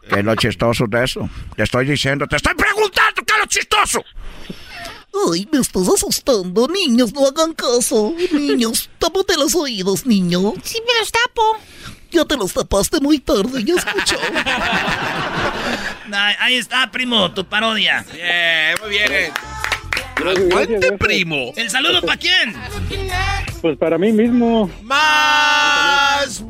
[0.09, 1.30] ¿Qué es lo chistoso de eso?
[1.55, 4.03] Te estoy diciendo, te estoy preguntando qué es lo chistoso.
[5.31, 6.67] Ay, me estás asustando.
[6.67, 8.13] Niños, no hagan caso.
[8.31, 10.53] Niños, tápate los oídos, niño.
[10.63, 11.57] Sí, me los tapo.
[12.11, 14.17] Ya te los tapaste muy tarde, ya escuchó.
[16.11, 18.05] Ahí ahí está, primo, tu parodia.
[18.13, 19.33] Bien, muy bien.
[20.17, 21.51] Aguante, primo.
[21.55, 22.53] ¿El saludo para quién?
[23.61, 24.69] Pues para mí mismo.
[24.83, 26.43] ¡Más!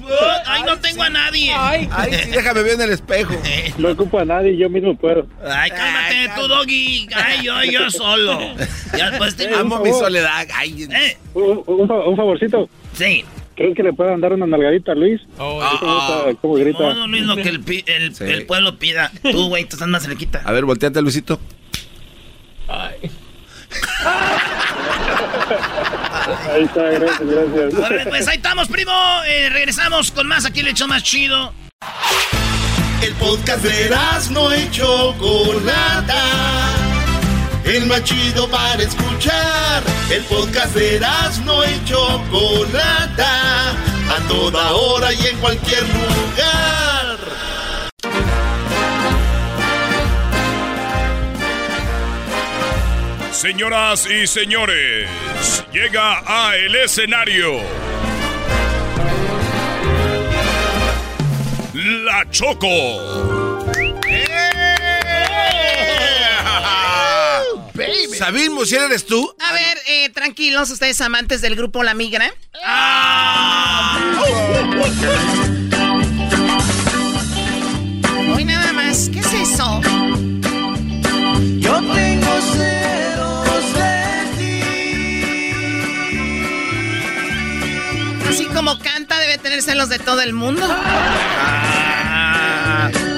[0.46, 1.52] Ay, no tengo a nadie.
[1.54, 3.34] Ay, sí, déjame ver en el espejo.
[3.78, 5.28] No ocupo a nadie, yo mismo puedo.
[5.46, 7.08] Ay, cálmate tú, Doggy.
[7.16, 8.40] Ay, yo, yo solo.
[8.98, 9.54] Ya después te...
[9.54, 10.48] Amo mi soledad.
[10.64, 12.70] Eh, Un, un fa- un favorcito.
[12.94, 13.26] Sí.
[13.56, 15.22] ¿Crees que le puedan dar una nalgadita a Luis?
[15.38, 16.80] ¿Cómo, está- cómo grita?
[16.80, 18.24] No, no, Luis, lo que el, pi- el, Sí.
[18.26, 19.12] el pueblo pida.
[19.32, 20.42] Tú, güey, tú estás más cerquita.
[20.46, 21.40] A ver, volteate, Luisito.
[26.54, 28.08] Ahí está, gracias, gracias.
[28.08, 28.92] Pues ahí estamos, primo.
[29.28, 31.54] Eh, regresamos con más aquí el hecho más chido.
[33.02, 33.96] El podcast de
[34.32, 36.24] no y Chocolata.
[37.64, 39.84] El más chido para escuchar.
[40.10, 41.00] El podcast de
[41.44, 43.72] no y Chocolata.
[43.72, 47.05] A toda hora y en cualquier lugar.
[53.36, 55.10] Señoras y señores,
[55.74, 57.60] llega a el escenario
[61.74, 63.76] La Choco.
[68.18, 69.36] ¿Sabimos si eres tú?
[69.42, 72.34] A ver, eh, tranquilos, ustedes amantes del grupo La Migra.
[74.18, 75.45] Hoy
[90.06, 90.62] todo el mundo.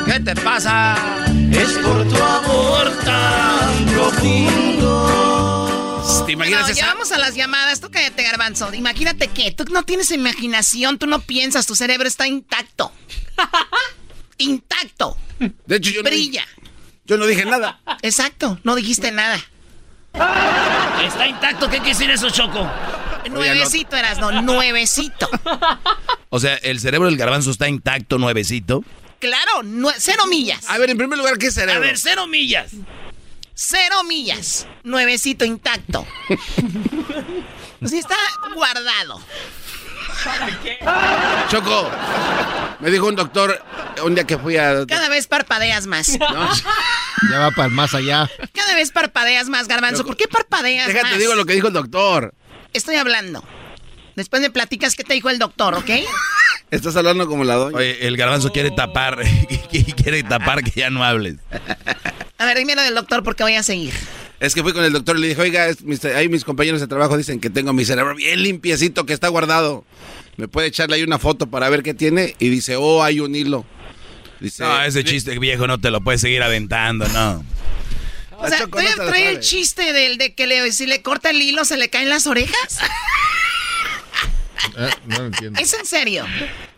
[0.05, 0.95] ¿Qué te pasa?
[1.51, 5.43] Es por tu amor tan profundo.
[6.25, 6.79] ¿Te imaginas esa?
[6.79, 7.81] ya vamos a las llamadas.
[7.81, 8.73] Tú cállate, garbanzo.
[8.73, 12.91] Imagínate que tú no tienes imaginación, tú no piensas, tu cerebro está intacto.
[14.37, 15.17] intacto.
[15.65, 16.45] De hecho, yo no, Brilla.
[17.05, 17.81] yo no dije nada.
[18.01, 19.37] Exacto, no dijiste nada.
[21.05, 22.67] Está intacto, ¿qué quiere decir eso, Choco?
[23.29, 25.29] Nuevecito eras, no, nuevecito.
[26.29, 28.83] O sea, el cerebro del garbanzo está intacto, nuevecito.
[29.19, 30.69] Claro, nue- cero millas.
[30.69, 31.79] A ver, en primer lugar, ¿qué A cerebro?
[31.81, 32.71] ver, cero millas.
[33.53, 34.67] Cero millas.
[34.83, 36.05] Nuevecito intacto.
[37.85, 38.15] Sí, está
[38.53, 39.21] guardado.
[41.49, 41.89] Choco,
[42.81, 43.63] me dijo un doctor
[44.03, 44.85] un día que fui a...
[44.85, 46.09] Cada vez parpadeas más.
[46.19, 46.49] No,
[47.31, 48.29] Ya va para el más allá.
[48.53, 50.05] Cada vez parpadeas más, garbanzo.
[50.05, 51.19] ¿Por qué parpadeas déjate, más?
[51.19, 52.33] digo lo que dijo el doctor.
[52.77, 53.43] Estoy hablando.
[54.15, 55.89] Después me platicas qué te dijo el doctor, ¿ok?
[56.71, 57.77] Estás hablando como la doña.
[57.77, 59.19] Oye, el garbanzo quiere tapar,
[59.95, 61.35] quiere tapar que ya no hables.
[62.37, 63.93] A ver, dime lo del doctor porque voy a seguir.
[64.39, 66.79] Es que fui con el doctor y le dije, oiga, es- mis- ahí mis compañeros
[66.81, 69.83] de trabajo dicen que tengo mi cerebro bien limpiecito, que está guardado.
[70.35, 72.35] ¿Me puede echarle ahí una foto para ver qué tiene?
[72.37, 73.65] Y dice, oh, hay un hilo.
[74.39, 77.43] Dice, No, ese chiste viejo no te lo puedes seguir aventando, no.
[78.39, 81.41] O sea, Choco, no ¿trae, el chiste del de que le, si le corta el
[81.41, 82.79] hilo se le caen las orejas?
[84.77, 85.59] Eh, no lo entiendo.
[85.59, 86.25] Es en serio.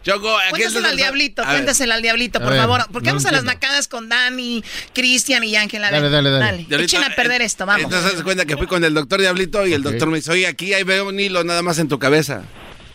[0.03, 1.56] Choco, Cuéntaselo al diablito, A ver.
[1.56, 2.86] cuéntaselo al diablito, por ver, favor.
[2.91, 4.64] Porque no vamos a las nacadas con Dani,
[4.94, 5.84] Cristian y Ángel.
[5.84, 6.65] A ver, Dale, dale, dale.
[6.69, 7.84] Y ahorita, Echen a perder eh, esto, vamos.
[7.84, 10.48] Entonces, haz cuenta que fui con el doctor Diablito y el doctor me dice, oye,
[10.48, 12.44] aquí ahí veo un hilo nada más en tu cabeza.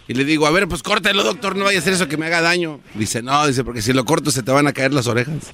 [0.08, 2.26] Y le digo, a ver, pues córtalo, doctor, no vaya a hacer eso que me
[2.26, 2.80] haga daño.
[2.94, 5.52] Dice, no, dice, porque si lo corto se te van a caer las orejas.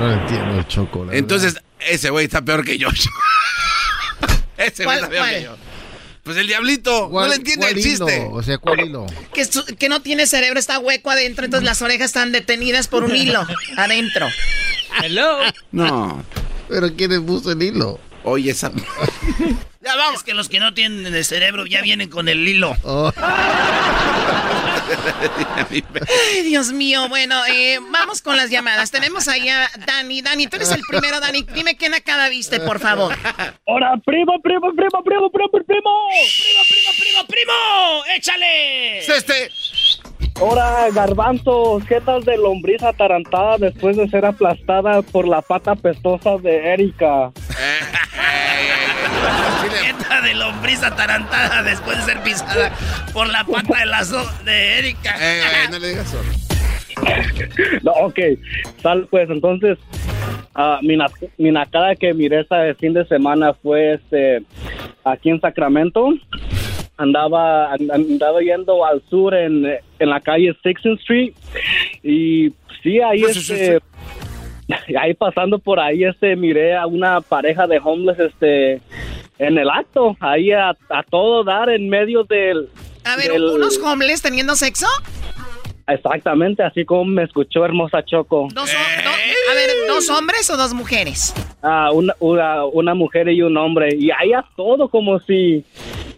[0.00, 1.04] No lo entiendo el choco.
[1.04, 2.88] la Entonces, ese güey está peor que yo.
[4.56, 5.34] ese güey ¿Cuál- está peor cuál?
[5.34, 5.56] que yo.
[6.22, 8.16] Pues el diablito, no le entiende ¿Cuál el chiste.
[8.18, 8.30] hilo?
[8.32, 9.06] O sea, ¿cuál hilo?
[9.32, 13.04] Que, su- que no tiene cerebro, está hueco adentro, entonces las orejas están detenidas por
[13.04, 13.46] un hilo
[13.76, 14.26] adentro.
[15.02, 15.38] Hello.
[15.72, 16.22] No.
[16.68, 17.98] ¿Pero quién le puso el hilo?
[18.24, 18.70] Oye, esa...
[19.82, 20.16] Ya vamos.
[20.20, 22.76] Es que los que no tienen el cerebro ya vienen con el hilo.
[22.82, 23.10] Oh.
[25.70, 27.08] Ay, Dios mío.
[27.08, 28.90] Bueno, eh, vamos con las llamadas.
[28.90, 30.22] Tenemos ahí a Dani.
[30.22, 31.42] Dani, tú eres el primero, Dani.
[31.54, 33.14] Dime qué nacada viste, por favor.
[33.64, 35.64] ¡Hola, primo, primo, primo, primo, primo, primo!
[35.66, 38.04] ¡Primo, primo, primo, primo!
[38.16, 38.98] ¡Échale!
[38.98, 39.50] este.
[40.40, 46.38] Ahora, garbanzos, ¿qué tal de lombriz atarantada después de ser aplastada por la pata pestosa
[46.38, 47.30] de Erika?
[49.82, 52.72] Dieta de lombriz atarantada después de ser pisada
[53.12, 55.14] por la pata de las do- de Erika.
[55.20, 56.22] Eh, eh, no le digas eso.
[57.82, 58.18] No, ok,
[58.82, 59.78] sal pues, entonces,
[60.54, 61.06] ah, mi, na-
[61.38, 64.42] mi nacada que miré ese fin de semana fue este,
[65.04, 66.08] aquí en Sacramento.
[66.98, 69.64] Andaba, and- andaba yendo al sur en,
[69.98, 71.32] en la calle Sixth Street
[72.02, 73.78] y sí, ahí Pues, sí, este,
[75.00, 78.80] ahí pasando por ahí este miré a una pareja de homeless este
[79.38, 82.68] en el acto, ahí a, a todo dar en medio del
[83.04, 84.86] A ver, del- ¿unos homeless teniendo sexo?
[85.88, 88.48] exactamente así como me escuchó hermosa Choco.
[88.54, 88.78] Dos, do-
[89.50, 91.34] a ver, ¿dos hombres o dos mujeres?
[91.62, 95.64] a una, una, una mujer y un hombre y ahí a todo como si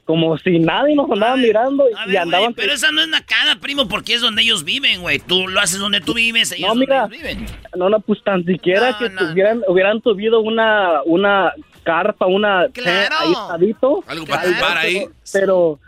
[0.05, 3.87] como si nadie nos andaba mirando y ver, andaban pero esa no es nacada, primo,
[3.89, 5.19] porque es donde ellos viven, güey.
[5.21, 7.47] Tú lo haces donde tú vives, ellos no donde mira ellos viven.
[7.77, 9.29] no no pues tan siquiera No, que no.
[9.31, 11.53] tuvieran hubieran subido una una
[11.85, 13.15] carpa una Claro.
[13.21, 15.07] ahí estadito Algo para tumbar ahí.
[15.33, 15.79] pero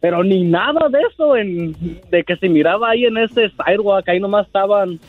[0.00, 1.72] pero ni nada de eso en
[2.10, 5.00] de que se miraba ahí en ese sidewalk ahí nomás estaban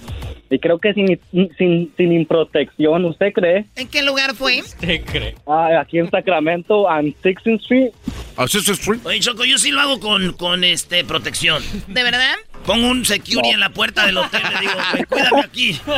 [0.49, 1.19] y creo que sin
[1.57, 4.61] sin sin protección usted cree ¿En qué lugar fue?
[4.79, 5.35] ¿Te crees?
[5.47, 7.91] Ah, aquí en Sacramento en Sixth Street
[8.35, 8.91] Ah, sí, sí, sí.
[9.03, 11.63] Oye, Choco, yo sí lo hago con, con este protección.
[11.87, 12.35] ¿De verdad?
[12.65, 14.73] Pongo un security en la puerta del hotel y le digo,
[15.09, 15.81] cuídame aquí.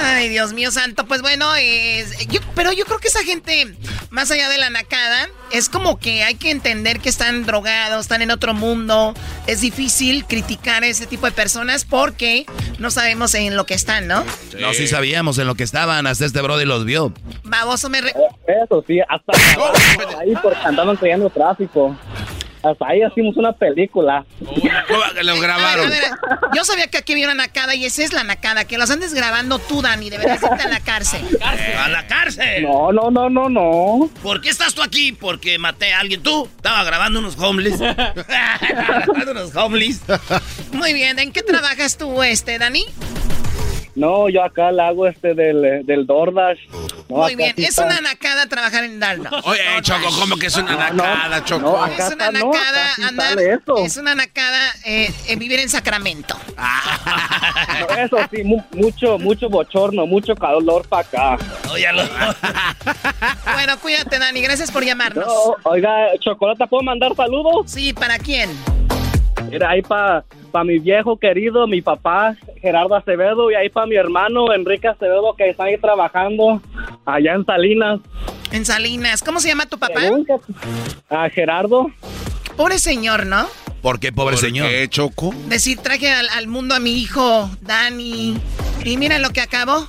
[0.00, 1.06] Ay, Dios mío santo.
[1.06, 3.74] Pues bueno, es- yo- pero yo creo que esa gente,
[4.10, 8.22] más allá de la nacada, es como que hay que entender que están drogados, están
[8.22, 9.14] en otro mundo.
[9.46, 12.46] Es difícil criticar a ese tipo de personas porque
[12.78, 14.24] no sabemos en lo que están, ¿no?
[14.58, 17.12] No, sí sabíamos en lo que estaban, hasta este brody los vio.
[17.44, 18.00] Baboso me...
[18.00, 18.14] re-
[18.64, 19.32] Eso sí, hasta
[20.20, 21.96] ahí porque andaban creando tráfico.
[22.62, 24.24] Hasta ahí hicimos una película.
[24.38, 25.86] ¿Cómo que lo A ver, grabaron?
[25.86, 26.02] a ver,
[26.54, 28.64] yo sabía que aquí había una nacada y esa es la nacada.
[28.64, 30.10] Que los andes grabando tú, Dani.
[30.10, 31.20] Deberías irte a la cárcel.
[31.42, 32.62] ¡A la cárcel!
[32.64, 34.10] No, no, no, no, no.
[34.22, 35.12] ¿Por qué estás tú aquí?
[35.12, 36.22] Porque maté a alguien.
[36.22, 36.48] ¿Tú?
[36.56, 37.78] Estaba grabando unos homeless.
[37.80, 40.00] grabando unos homeless.
[40.72, 41.18] Muy bien.
[41.18, 42.84] ¿En qué trabajas tú, este, Dani?
[43.94, 46.58] No, yo acá le hago este del, del DoorDash.
[47.08, 47.54] No, Muy bien.
[47.56, 49.30] sí Es está- una nacada trabajar en Dalda.
[49.44, 51.62] Oye, Choco, ¿cómo que es una nacada, Choco?
[51.62, 53.38] no, acá Es una no, nacada andar.
[53.84, 56.36] Es una nacada eh, eh, vivir en Sacramento.
[56.56, 61.38] No, eso sí, mu- mucho, mucho bochorno, mucho calor para acá.
[61.70, 62.02] Óyalo.
[63.54, 64.40] Bueno, cuídate, Dani.
[64.42, 65.26] Gracias por llamarnos.
[65.26, 65.90] No, oiga,
[66.20, 67.70] Chocolata, ¿puedo mandar saludos?
[67.70, 68.50] Sí, ¿para quién?
[69.50, 73.96] Mira, ahí para pa mi viejo querido, mi papá Gerardo Acevedo, y ahí para mi
[73.96, 76.60] hermano Enrique Acevedo, que está ahí trabajando
[77.04, 78.00] allá en Salinas.
[78.50, 79.22] En Salinas.
[79.22, 80.00] ¿Cómo se llama tu papá?
[80.00, 80.34] Según que-
[81.10, 81.90] A Gerardo.
[82.56, 83.46] Pobre señor, ¿no?
[83.82, 84.68] ¿Por qué, pobre señor?
[84.68, 85.34] ¿Qué, Choco?
[85.46, 88.36] Decir, traje al, al mundo a mi hijo, Dani.
[88.84, 89.86] Y mira lo que acabó.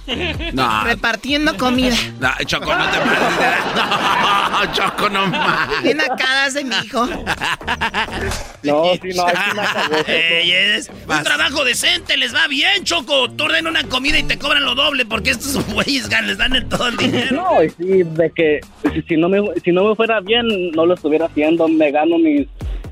[0.54, 0.84] No.
[0.84, 1.96] Repartiendo comida.
[2.20, 3.56] No, Choco, no te pases.
[3.76, 5.70] No, Choco, no más.
[5.84, 7.06] Qué nacadas de mi hijo.
[8.64, 9.36] No, sí, no, ahí
[10.06, 13.30] sí es un trabajo decente, les va bien, Choco.
[13.32, 16.68] Tú ordena una comida y te cobran lo doble porque estos güeyes les dan el
[16.68, 17.36] todo el dinero.
[17.36, 18.60] No, y sí, de que
[18.94, 21.68] si, si no me, si no me fuera bien, no lo estuviera haciendo.
[21.68, 22.48] Me gano mis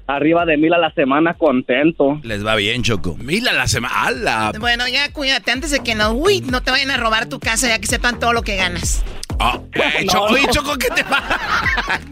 [0.07, 2.19] arriba de mil a la semana contento.
[2.23, 3.15] Les va bien, Choco.
[3.17, 3.93] Mil a la semana.
[4.03, 4.51] ¡Hala!
[4.59, 7.67] Bueno, ya cuídate antes de que no, uy, no te vayan a robar tu casa
[7.67, 9.03] ya que sepan todo lo que ganas.
[9.39, 10.33] Ah, eh, No, Choco, no.
[10.33, 11.39] oye, Choco, ¿qué te pasa?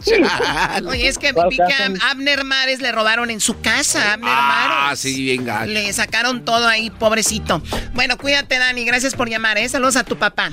[0.88, 4.14] Oye, es que ¿Cuál vi que a Abner Mares le robaron en su casa.
[4.14, 5.00] Abner Ah, Mares.
[5.00, 5.72] sí, bien gacho.
[5.72, 7.64] Le sacaron todo ahí, pobrecito.
[7.94, 8.86] Bueno, cuídate, Dani.
[8.86, 9.68] Gracias por llamar, ¿eh?
[9.70, 10.52] Saludos a tu papá.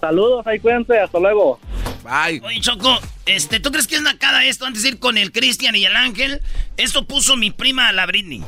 [0.00, 1.58] Saludos, ahí cuídense, hasta luego.
[2.04, 2.40] Bye.
[2.44, 5.74] Oye, Choco, Este, ¿tú crees que es nacada esto antes de ir con el Cristian
[5.74, 6.40] y el Ángel?
[6.76, 8.44] Esto puso mi prima la Britney.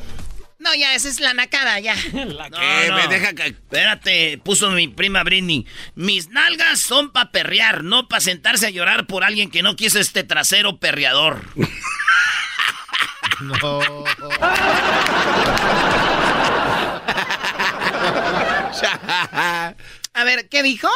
[0.59, 1.95] No, ya, esa es la nacada, ya.
[2.13, 2.59] No, no.
[3.41, 5.65] Espérate, puso mi prima Britney.
[5.95, 9.99] Mis nalgas son para perrear, no para sentarse a llorar por alguien que no quiso
[9.99, 11.41] este trasero perreador.
[13.41, 13.79] No.
[20.13, 20.89] A ver, ¿qué dijo?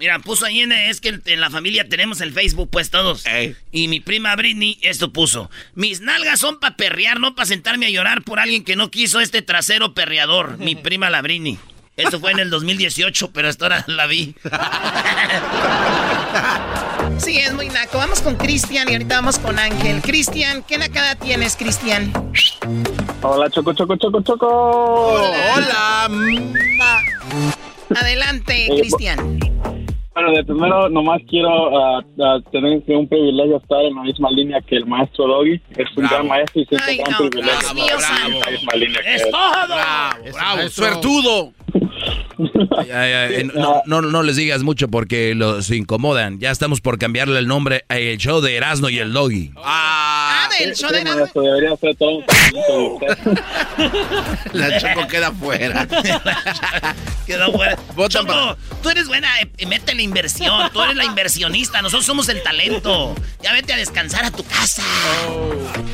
[0.00, 3.22] Mira, puso ahí en, es que en la familia tenemos el Facebook, pues todos.
[3.70, 5.50] Y mi prima Britney esto puso.
[5.74, 9.20] Mis nalgas son para perrear, no para sentarme a llorar por alguien que no quiso
[9.20, 10.56] este trasero perreador.
[10.56, 11.58] Mi prima la Britney.
[11.98, 14.34] Esto fue en el 2018, pero hasta ahora la vi.
[17.18, 17.98] Sí, es muy naco.
[17.98, 20.00] Vamos con Cristian y ahorita vamos con Ángel.
[20.00, 22.10] Cristian, ¿qué nacada tienes, Cristian?
[23.20, 24.46] Hola, Choco, Choco, Choco, Choco.
[25.56, 26.08] Hola.
[27.94, 29.38] Adelante, Eh, Cristian.
[30.20, 32.04] Bueno, de primero nomás quiero ah,
[32.52, 35.58] tener que un privilegio estar en la misma línea que el maestro Doggy.
[35.78, 39.00] Es un gran maestro y siento Ay, gran no, privilegio estar en la misma línea
[39.00, 39.22] que él.
[39.30, 41.52] Bravo, bravo, suertudo.
[42.86, 46.38] Ya, ya, eh, no, no, no les digas mucho porque los incomodan.
[46.38, 49.52] Ya estamos por cambiarle el nombre al show de Erasmo y el Doggy.
[49.56, 53.38] Ah, del show de maestro, debería ser todo un usted.
[54.52, 55.86] La Choco queda fuera.
[57.26, 57.76] Quedó fuera.
[58.08, 60.70] Choco, tú eres buena, eh, eh, mete la inversión.
[60.72, 61.80] Tú eres la inversionista.
[61.82, 63.14] Nosotros somos el talento.
[63.42, 64.82] Ya vete a descansar a tu casa.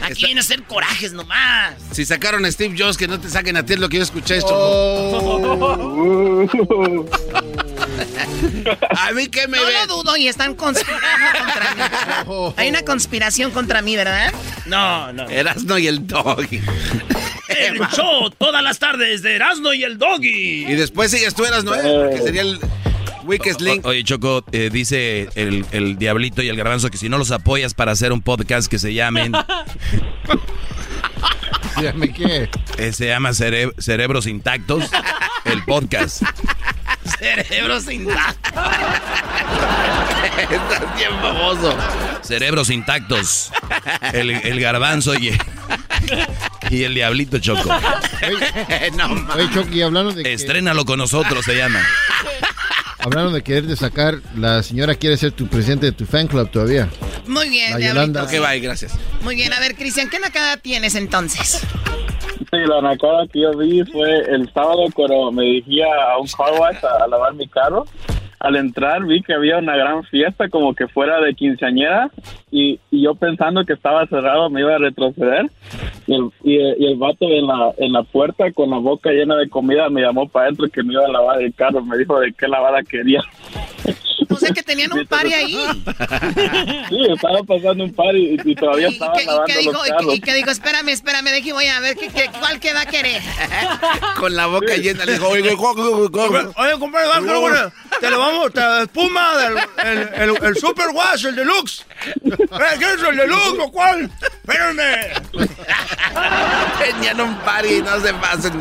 [0.02, 1.74] Aquí viene a hacer corajes nomás.
[1.92, 4.02] Si sacaron a Steve Jobs, que no te saquen a ti es lo que yo
[4.02, 6.35] escuché, Oh.
[8.98, 9.72] A mí que me No ve.
[9.86, 11.06] lo dudo y están conspirando
[11.44, 11.74] contra
[12.24, 12.52] mí.
[12.56, 14.32] Hay una conspiración contra mí, ¿verdad?
[14.66, 15.28] No, no.
[15.28, 16.60] Erasno y el Doggy.
[17.48, 20.66] El show todas las tardes de Erasmo y el Doggy.
[20.66, 22.10] Y después sigues tú, Erasno, ¿eh?
[22.16, 22.58] Que sería el
[23.24, 23.84] Weakest Link.
[23.86, 27.30] O- oye, Choco, eh, dice el, el Diablito y el Garbanzo que si no los
[27.30, 29.32] apoyas para hacer un podcast que se llamen...
[31.76, 32.48] Dígame qué.
[32.78, 34.84] eh, se llama Cere- Cerebros Intactos,
[35.44, 36.22] el podcast.
[37.18, 38.62] Cerebros intactos.
[40.50, 41.76] Estás bien famoso.
[42.22, 43.52] Cerebros Intactos,
[44.12, 45.36] el, el Garbanzo y,
[46.70, 47.68] y el Diablito Choco.
[48.96, 51.80] no, Oye, hablando de que, Estrénalo con nosotros, se llama.
[52.98, 56.50] hablando de querer de sacar, la señora quiere ser tu presidente de tu fan club
[56.50, 56.88] todavía.
[57.26, 57.78] Muy bien.
[57.80, 58.24] Yolanda.
[58.24, 58.98] Ok, bye, gracias.
[59.22, 61.66] Muy bien, a ver, Cristian, ¿qué nacada tienes entonces?
[62.50, 66.52] Sí, la nacada que yo vi fue el sábado cuando me dirigía a un car
[66.58, 67.86] wash a, a lavar mi carro.
[68.38, 72.10] Al entrar vi que había una gran fiesta como que fuera de quinceañera
[72.50, 75.50] y, y yo pensando que estaba cerrado me iba a retroceder
[76.06, 79.10] y el, y el, y el vato en la, en la puerta con la boca
[79.10, 81.98] llena de comida me llamó para adentro que me iba a lavar el carro, me
[81.98, 83.20] dijo de qué lavada quería.
[84.28, 85.54] O sea que tenían un party ahí.
[86.88, 89.86] Sí, estaba pasando un par y, y todavía ¿Y estaba lavando qué los dijo?
[89.86, 90.06] Y carros.
[90.08, 90.50] qué- y qué dijo?
[90.50, 93.22] Espérame, espérame, deje, voy a ver qué, qué- cuál que va a querer.
[94.18, 95.58] Con la boca llena le dijo, oye, Oye,
[96.78, 97.08] compadre,
[97.90, 101.85] que te lo vamos, te espuma del el, el, el Super Wash, el Deluxe.
[102.04, 104.10] Eh, ¿Qué es el o cuál?
[104.20, 105.08] Espérenme.
[106.78, 108.52] Tenían un party, no se pasen.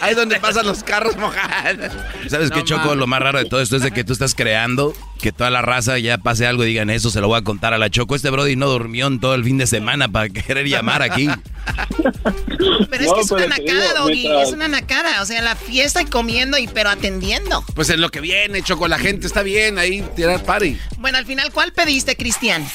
[0.00, 1.92] Ahí es donde pasan los carros mojados.
[2.28, 2.94] ¿Sabes qué, Choco?
[2.94, 5.62] Lo más raro de todo esto es de que tú estás creando que toda la
[5.62, 8.14] raza ya pase algo y digan eso, se lo voy a contar a la Choco.
[8.14, 11.28] Este Brody no durmió en todo el fin de semana para querer llamar aquí.
[12.90, 14.26] Pero es No, que es una nacada, Doggy.
[14.42, 15.22] Es una nacada.
[15.22, 17.64] O sea, la fiesta y comiendo, y pero atendiendo.
[17.74, 20.78] Pues en lo que viene, Choco, la gente está bien ahí, tirar party.
[20.98, 22.66] Bueno, al final, ¿cuál pediste, Cristian?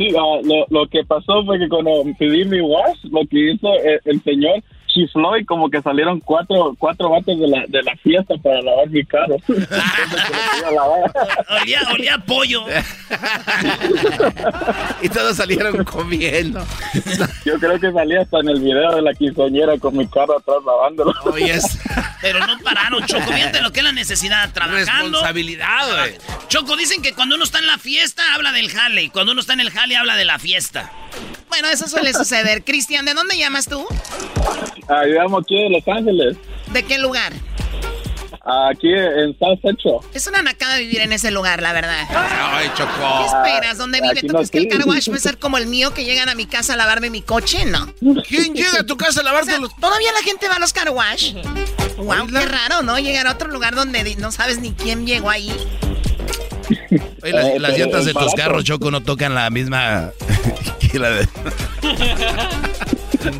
[0.00, 3.68] Sí, ah, lo, lo que pasó fue que cuando pedí mi wash, lo que hizo
[4.06, 4.62] el señor
[4.92, 8.88] chifló y como que salieron cuatro cuatro vatos de la, de la fiesta para lavar
[8.88, 9.36] mi carro.
[11.62, 12.64] Olía, olía a pollo.
[15.02, 16.64] y todos salieron comiendo.
[17.44, 20.58] Yo creo que salí hasta en el video de la quinceañera con mi carro atrás
[20.64, 21.14] lavándolo.
[21.38, 21.78] Es
[22.20, 23.32] Pero no pararon, Choco.
[23.32, 24.50] Fíjate lo que es la necesidad.
[24.52, 25.18] Trabajando.
[25.18, 26.18] responsabilidad, güey.
[26.48, 29.02] Choco, dicen que cuando uno está en la fiesta, habla del jale.
[29.04, 30.90] Y cuando uno está en el jale, habla de la fiesta.
[31.50, 32.64] Bueno, eso suele suceder.
[32.64, 33.84] Cristian, ¿de dónde llamas tú?
[34.88, 36.36] Ah, yo llamo aquí de Los Ángeles,
[36.72, 37.32] ¿De qué lugar?
[38.42, 39.96] aquí en South Central.
[40.14, 42.06] Es una nacada vivir en ese lugar, la verdad.
[42.10, 43.26] Ay, ¿Qué Choco.
[43.26, 43.78] esperas?
[43.78, 44.12] ¿Dónde vive?
[44.18, 46.04] aquí ¿Tú no crees que el car wash va a ser como el mío que
[46.04, 47.64] llegan a mi casa a lavarme mi coche?
[47.66, 47.92] No.
[48.26, 49.76] ¿Quién llega a tu casa a O lavarte sea, los...
[49.76, 51.34] ¿Todavía la gente va a los car wash?
[51.98, 52.98] Wow, qué raro, ¿no?
[52.98, 55.52] Llegar a otro lugar donde no sabes ni quién llegó ahí.
[56.90, 60.10] Oye, las, Eh, las llantas de tus carros, Choco, no tocan la misma
[60.92, 61.28] que la de...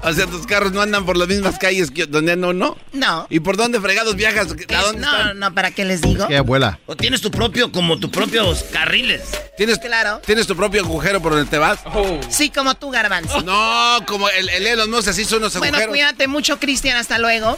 [0.05, 2.77] O sea, tus carros no andan por las mismas calles que donde anda uno.
[2.93, 3.27] No.
[3.31, 4.49] ¿Y por dónde fregados viajas?
[4.49, 5.39] ¿A dónde no, están?
[5.39, 6.29] no, ¿para qué les digo?
[6.29, 6.79] ¿Qué abuela?
[6.85, 9.23] O tienes tu propio, como tu propios carriles.
[9.57, 10.21] ¿Tienes, Claro.
[10.27, 11.79] ¿Tienes tu propio agujero por donde te vas?
[12.29, 13.41] Sí, como tú, Garbanzo.
[13.41, 15.93] No, como el, el Elon Musk así son unos Bueno, agujeros.
[15.95, 16.99] cuídate mucho, Cristian.
[16.99, 17.57] Hasta luego.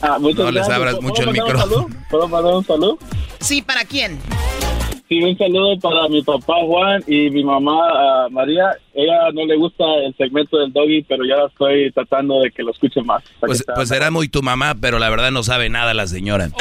[0.00, 1.74] Ah, No les abras ¿Puedo mucho el mandar un micrófono.
[1.82, 1.88] saludo?
[2.10, 2.98] ¿Puedo mandar un saludo?
[3.40, 4.18] Sí, ¿para quién?
[5.08, 8.76] Sí, un saludo para mi papá Juan y mi mamá ah, María.
[8.92, 12.72] Ella no le gusta el segmento del doggy, pero ya estoy tratando de que lo
[12.72, 13.22] escuche más.
[13.40, 16.50] Pues, pues será muy tu mamá, pero la verdad no sabe nada la señora.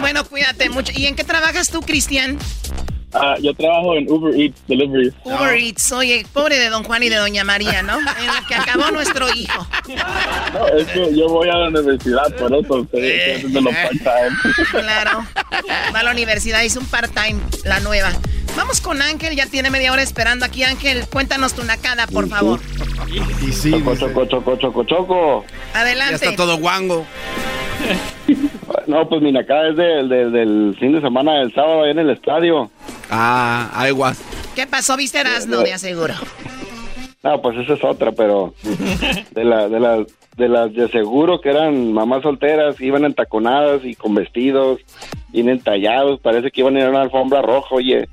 [0.00, 0.92] Bueno, cuídate mucho.
[0.94, 2.38] ¿Y en qué trabajas tú, Cristian?
[3.12, 5.12] Ah, yo trabajo en Uber Eats Delivery.
[5.24, 5.92] Uber Eats.
[5.92, 7.98] Oye, pobre de don Juan y de doña María, ¿no?
[7.98, 9.66] En lo que acabó nuestro hijo.
[10.52, 14.36] No, es que yo voy a la universidad, por eso estoy, estoy haciendo lo part-time.
[14.70, 15.26] Claro.
[15.94, 18.12] Va a la universidad, hizo un part-time, la nueva.
[18.56, 20.62] Vamos con Ángel, ya tiene media hora esperando aquí.
[20.62, 22.58] Ángel, cuéntanos tu nacada, por favor.
[23.46, 25.44] Y sí, Choco, choco, choco, choco, choco.
[25.74, 26.12] Adelante.
[26.24, 27.06] Ya está todo guango.
[28.86, 31.98] No, pues mi nacada es del, del, del fin de semana del sábado ahí en
[31.98, 32.70] el estadio.
[33.10, 34.18] Ah, aguas.
[34.54, 34.96] ¿Qué pasó?
[34.96, 36.14] ¿Viste Erasmo, de aseguro?
[37.22, 38.54] No, pues esa es otra, pero
[39.32, 40.06] de la, de las
[40.36, 44.80] de las de seguro que eran mamás solteras, iban entaconadas y con vestidos,
[45.28, 48.08] bien entallados, parece que iban a ir a una alfombra roja, oye.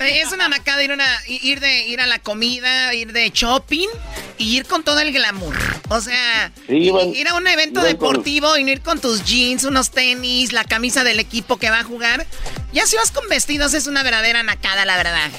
[0.00, 3.88] Eh, Es una nacada ir, una, ir, de, ir a la comida, ir de shopping
[4.36, 5.56] y ir con todo el glamour.
[5.88, 9.64] O sea, Sí, ir a un evento con- deportivo y no ir con tus jeans,
[9.64, 12.26] unos tenis, la camisa del equipo que va a jugar.
[12.72, 15.30] Ya si vas con vestidos es una verdadera nacada, la verdad.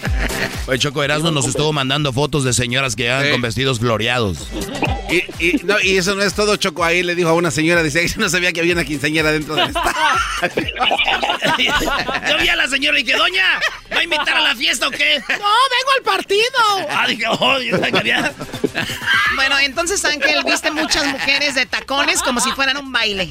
[0.68, 3.32] Oye, Choco Erasmo nos estuvo mandando fotos de señoras que llegan Sí.
[3.32, 4.48] con vestidos floreados.
[5.12, 6.84] Y, y, no, y eso no es todo, Choco.
[6.84, 9.56] Ahí le dijo a una señora, dice, "Ay, no sabía que había una quinceañera dentro
[9.56, 9.82] de esta.
[12.30, 13.60] Yo vi a la señora y dije, doña,
[13.92, 15.20] ¿va a invitar a la fiesta o qué?
[15.30, 16.88] No, vengo al partido.
[16.90, 18.34] Ah, dije, oh, yo sabía que había-
[19.36, 23.30] Bueno, entonces Ángel, viste muchas mujeres de tacones como si fueran un baile.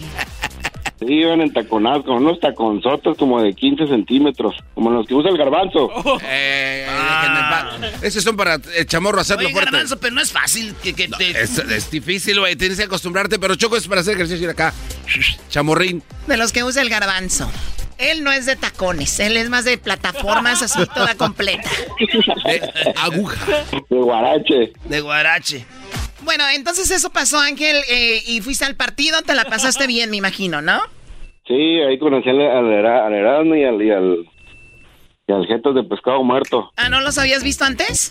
[0.98, 5.38] Sí, iban entaconadas con unos taconzotes como de 15 centímetros, como los que usa el
[5.38, 5.90] garbanzo.
[6.30, 8.02] Eh, en paz.
[8.02, 9.70] Esos son para el chamorro hacerlo Oye, fuerte.
[9.70, 11.30] Garbanzo, pero no es fácil que, que te...
[11.30, 12.56] Es, es difícil, güey.
[12.56, 14.74] Tienes que acostumbrarte, pero Choco es para hacer ejercicio ir acá.
[15.48, 16.02] Chamorrín.
[16.26, 17.50] De los que usa el garbanzo.
[17.98, 21.68] Él no es de tacones, él es más de plataformas así toda completa.
[21.98, 22.62] De
[22.96, 23.64] aguja.
[23.90, 24.72] De guarache.
[24.84, 25.66] De guarache.
[26.28, 30.18] Bueno, entonces eso pasó, Ángel, eh, y fuiste al partido, te la pasaste bien, me
[30.18, 30.78] imagino, ¿no?
[31.46, 34.28] Sí, ahí conocí al, al, al Erasmo y al, y al,
[35.26, 36.70] y al Jetas de pescado muerto.
[36.76, 38.10] Ah, ¿no los habías visto antes?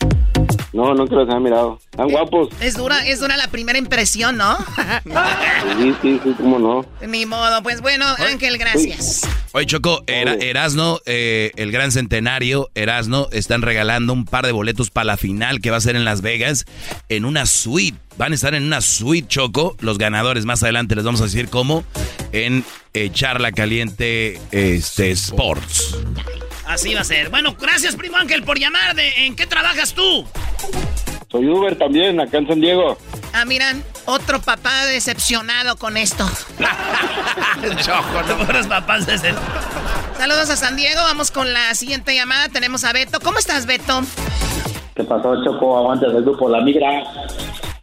[0.73, 1.79] No, nunca los había mirado.
[1.91, 2.49] Están guapos.
[2.59, 4.57] Es dura, es dura la primera impresión, ¿no?
[5.79, 6.85] Sí, sí, sí, cómo no.
[7.07, 9.21] Ni modo, pues bueno, Ángel, gracias.
[9.53, 14.89] Oye, Choco, Era- Erasno, eh, el gran centenario, Erasno, están regalando un par de boletos
[14.91, 16.65] para la final que va a ser en Las Vegas,
[17.09, 17.97] en una suite.
[18.17, 19.75] Van a estar en una suite, Choco.
[19.79, 21.83] Los ganadores, más adelante les vamos a decir cómo,
[22.33, 25.97] en eh, Charla Caliente este, Sports.
[26.67, 27.29] Así va a ser.
[27.29, 28.95] Bueno, gracias, primo Ángel, por llamar.
[28.95, 30.25] De, ¿En qué trabajas tú?
[31.31, 32.97] Soy Uber también, acá en San Diego.
[33.33, 36.29] Ah, miran, otro papá decepcionado con esto.
[37.81, 39.33] Choco, no fueras papás de ese.
[40.17, 42.49] Saludos a San Diego, vamos con la siguiente llamada.
[42.49, 43.19] Tenemos a Beto.
[43.19, 44.01] ¿Cómo estás, Beto?
[44.95, 45.77] ¿Qué pasó, Choco?
[45.77, 47.03] Aguantes del grupo La Migra.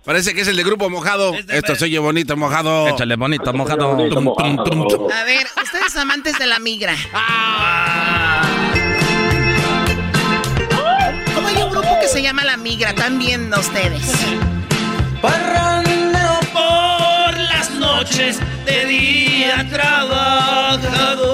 [0.04, 1.32] Parece que es el de grupo mojado.
[1.48, 2.88] Esto se oye bonito, mojado.
[2.88, 3.96] Échale bonito, mojado.
[4.08, 5.10] Tum, tum, tum, tum.
[5.10, 6.94] A ver, ustedes amantes de la migra.
[7.10, 8.63] ¿Cómo
[12.04, 12.90] que se llama La Migra?
[12.90, 14.02] Están viendo ustedes.
[15.22, 21.32] Parrandero por las noches de día trabajador.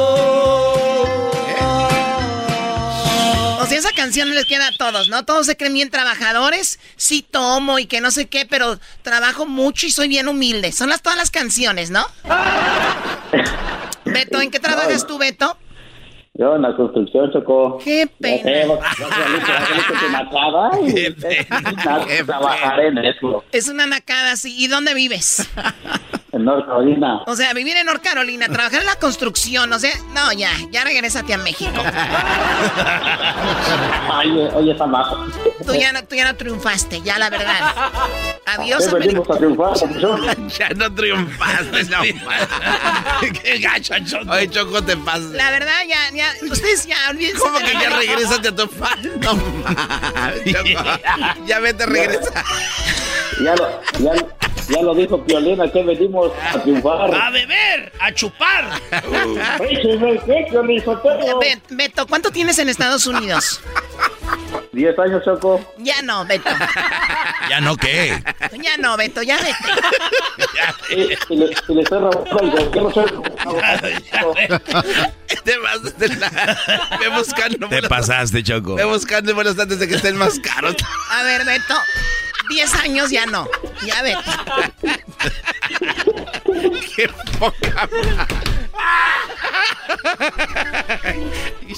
[3.60, 5.24] O sea, esa canción les queda a todos, ¿no?
[5.24, 6.78] Todos se creen bien trabajadores.
[6.97, 10.70] Sí tomo y que no sé qué, pero trabajo mucho y soy bien humilde.
[10.70, 12.06] Son las todas las canciones, ¿no?
[14.05, 15.59] Beto, ¿en qué trabajas tú, Beto?
[16.35, 17.78] Yo en la construcción, Choco.
[17.78, 18.43] Qué pena.
[22.07, 23.44] Qué Trabajar en eso.
[23.52, 24.55] Es una nacada así.
[24.57, 25.51] ¿Y dónde vives?
[26.32, 27.23] En North Carolina.
[27.27, 30.85] O sea, vivir en North Carolina, trabajar en la construcción, o sea, no, ya, ya
[30.85, 31.73] regrésate a México.
[34.12, 35.27] Ay, oye, está bajo.
[35.66, 37.74] Tú ya no, tú ya no triunfaste, ya la verdad.
[38.47, 39.70] Adiós, ¿Qué venimos América.
[39.73, 42.02] a triunfar, ya no triunfaste, no.
[43.43, 44.31] Qué gacho, Choco.
[44.32, 45.31] Oye, Choco, te pasas.
[45.32, 49.01] La verdad, ya, ya, ustedes ya, olvídense ¿Cómo que ya regresaste a tu fan?
[49.20, 49.32] No
[50.44, 51.01] Choco.
[51.47, 52.44] Ya vete, regresa.
[53.43, 54.12] Ya lo, ya,
[54.70, 57.14] ya lo dijo Piolina, que venimos a triunfar.
[57.14, 58.64] A beber, a chupar.
[61.40, 63.60] Be- Beto, ¿cuánto tienes en Estados Unidos?
[64.72, 65.60] 10 años, Choco.
[65.78, 66.48] Ya no, Beto.
[67.48, 68.22] ¿Ya no qué?
[68.62, 69.56] Ya no, Beto, ya vete.
[70.90, 71.01] Y,
[71.32, 72.70] y le, y le estoy robando el.
[75.44, 76.28] Te vas de la...
[77.01, 77.68] Ve buscando.
[77.68, 78.74] Te pasaste, Choco.
[78.76, 80.76] Ve buscando vuelos antes de que estén más caros.
[81.10, 81.74] A ver, Beto.
[82.51, 83.48] 10 años ya no.
[83.86, 84.18] Ya vete.
[86.97, 87.09] Qué
[87.39, 87.89] poca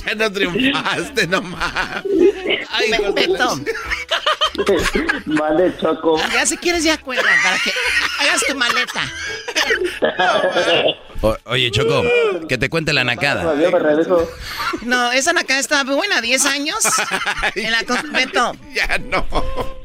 [0.07, 2.03] Ya no triunfaste nomás.
[2.71, 3.61] Ay, la- Beto.
[5.27, 6.21] Vale, Choco.
[6.33, 7.73] Ya si quieres ya cuelga para que
[8.21, 9.03] hagas tu maleta.
[11.23, 12.03] O- oye, Choco,
[12.49, 13.55] que te cuente la nacada.
[14.83, 16.79] No, esa acá está muy buena, 10 años.
[17.55, 17.79] En la
[18.13, 19.25] Beto, Ya no.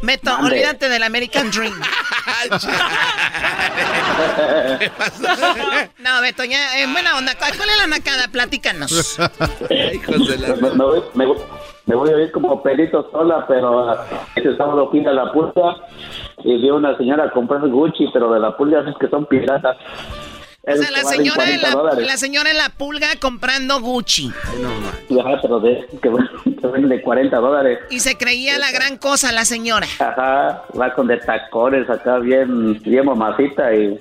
[0.02, 0.48] Beto, Mande.
[0.52, 1.74] olvídate del American Dream.
[6.00, 7.34] No, Beto, ya, en buena onda.
[7.38, 8.28] ¿Cuál es la nacada?
[8.32, 8.92] Platícanos.
[9.94, 10.56] Hijos de la...
[10.56, 11.38] Me, me voy, me, voy-
[11.86, 14.06] me voy a ir como pelito sola, pero ah,
[14.36, 15.76] ese sábado fui a la pulga
[16.44, 19.78] y vi a una señora comprando Gucci, pero de la pulga es que son piratas.
[20.68, 21.62] O sea, la señora, en
[22.06, 24.32] la, señora en la pulga comprando Gucci.
[25.20, 26.10] Ajá, pero de, que,
[26.60, 27.80] que venden de 40 dólares.
[27.90, 29.88] Y se creía la gran cosa la señora.
[30.00, 33.98] Ajá, va con de tacones acá bien, bien mamacita y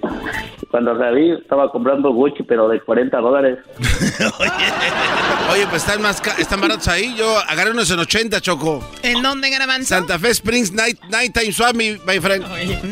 [0.70, 3.58] cuando la vi estaba comprando Gucci, pero de 40 dólares.
[5.52, 7.14] Oye, pues están más ca- están baratos ahí.
[7.16, 8.84] Yo agarré unos en 80, Choco.
[9.02, 9.88] ¿En dónde, Garbanzo?
[9.88, 12.44] Santa Fe Springs Night, Nighttime Swami, my friend.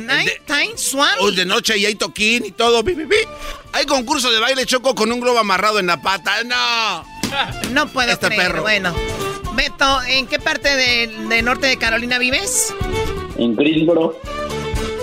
[0.07, 1.17] Nighttime Swami.
[1.21, 2.85] Oh, de noche y hay toquín y todo.
[2.85, 3.17] pi, pi, pi.
[3.75, 6.43] Hay concurso de baile choco con un globo amarrado en la pata.
[6.45, 7.05] No.
[7.73, 8.43] No puedo Este creer.
[8.43, 8.63] perro.
[8.63, 8.95] Bueno,
[9.55, 12.73] Beto, ¿en qué parte de, de norte de Carolina vives?
[13.37, 14.19] En Greensboro.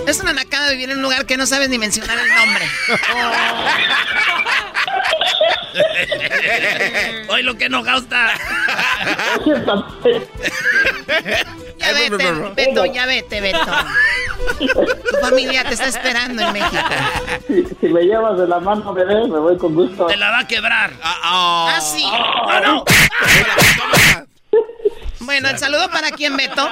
[0.06, 2.64] Es una nacada vivir en un lugar que no sabes ni mencionar el nombre.
[7.28, 8.32] Hoy lo que enojado está.
[11.78, 13.58] Ya vete, Beto, ya vete, Beto.
[14.58, 16.82] Tu familia te está esperando en México.
[17.46, 20.06] Si, si me llevas de la mano, bebé, me voy con gusto.
[20.06, 20.90] Te la va a quebrar.
[21.02, 22.04] Ah, sí.
[22.04, 22.84] ¡Ah, no!
[25.20, 26.68] Bueno, el saludo para quién, Beto.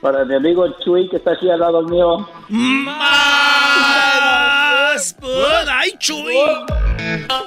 [0.00, 2.26] Para mi amigo Chuy, que está aquí al lado mío.
[3.80, 5.16] ¡Más!
[5.70, 6.36] ¡Ay, Chuy!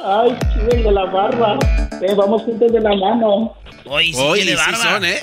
[0.06, 1.58] Ay, Chuy, de la barba.
[2.02, 3.56] Eh, vamos juntos de la mano.
[3.86, 4.84] Hoy sí Oye, tiene sí barba.
[4.94, 5.20] son, ¿eh?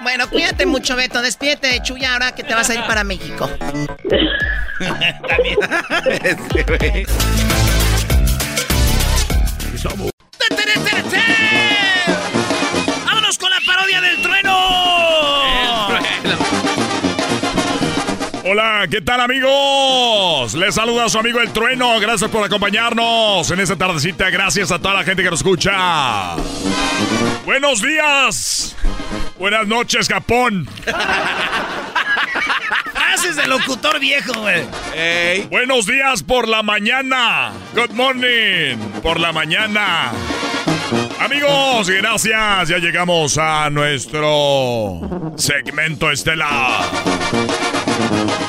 [0.00, 1.22] Bueno, cuídate mucho, Beto.
[1.22, 3.48] Despídete de Chuya ahora que te vas a ir para México.
[6.10, 6.64] Este,
[18.44, 20.54] Hola, ¿qué tal amigos?
[20.54, 22.00] Les saluda su amigo El Trueno.
[22.00, 24.30] Gracias por acompañarnos en esta tardecita.
[24.30, 26.34] Gracias a toda la gente que nos escucha.
[27.44, 28.74] Buenos días.
[29.38, 30.68] Buenas noches, Japón.
[32.94, 34.64] Frases de locutor viejo, güey.
[35.48, 37.52] Buenos días por la mañana.
[37.76, 38.76] Good morning.
[39.02, 40.10] Por la mañana.
[41.18, 42.68] Amigos, gracias.
[42.68, 45.00] Ya llegamos a nuestro
[45.36, 46.84] segmento estelar.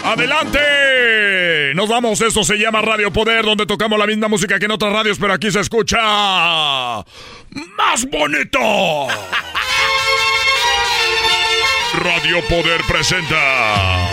[0.06, 1.74] ¡Adelante!
[1.76, 4.94] Nos vamos, esto se llama Radio Poder, donde tocamos la misma música que en otras
[4.94, 8.60] radios, pero aquí se escucha más bonito.
[11.94, 14.12] Radio Poder presenta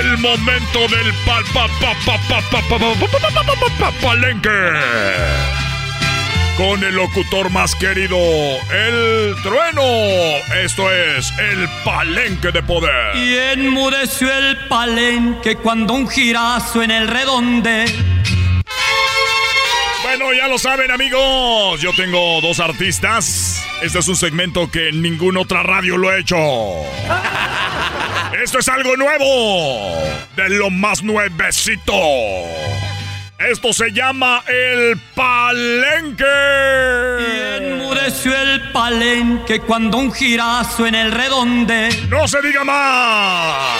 [0.00, 1.94] el momento del pal pa, pa,
[3.78, 5.67] pa, palenque.
[6.58, 9.82] Con el locutor más querido, el trueno.
[10.64, 13.14] Esto es el palenque de poder.
[13.14, 17.84] Y enmudeció el palenque cuando un girazo en el redonde.
[20.02, 23.64] Bueno, ya lo saben amigos, yo tengo dos artistas.
[23.80, 26.36] Este es un segmento que en ninguna otra radio lo he hecho.
[28.42, 29.96] Esto es algo nuevo,
[30.34, 31.92] de lo más nuevecito.
[33.38, 36.24] Esto se llama el palenque.
[37.20, 41.88] Y enmudeció el palenque cuando un girazo en el redonde.
[42.08, 43.78] No se diga más.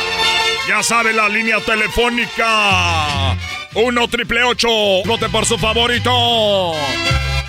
[0.69, 3.37] Ya sabe la línea telefónica.
[3.75, 4.69] 1 triple 8.
[5.05, 6.75] Vote por su favorito.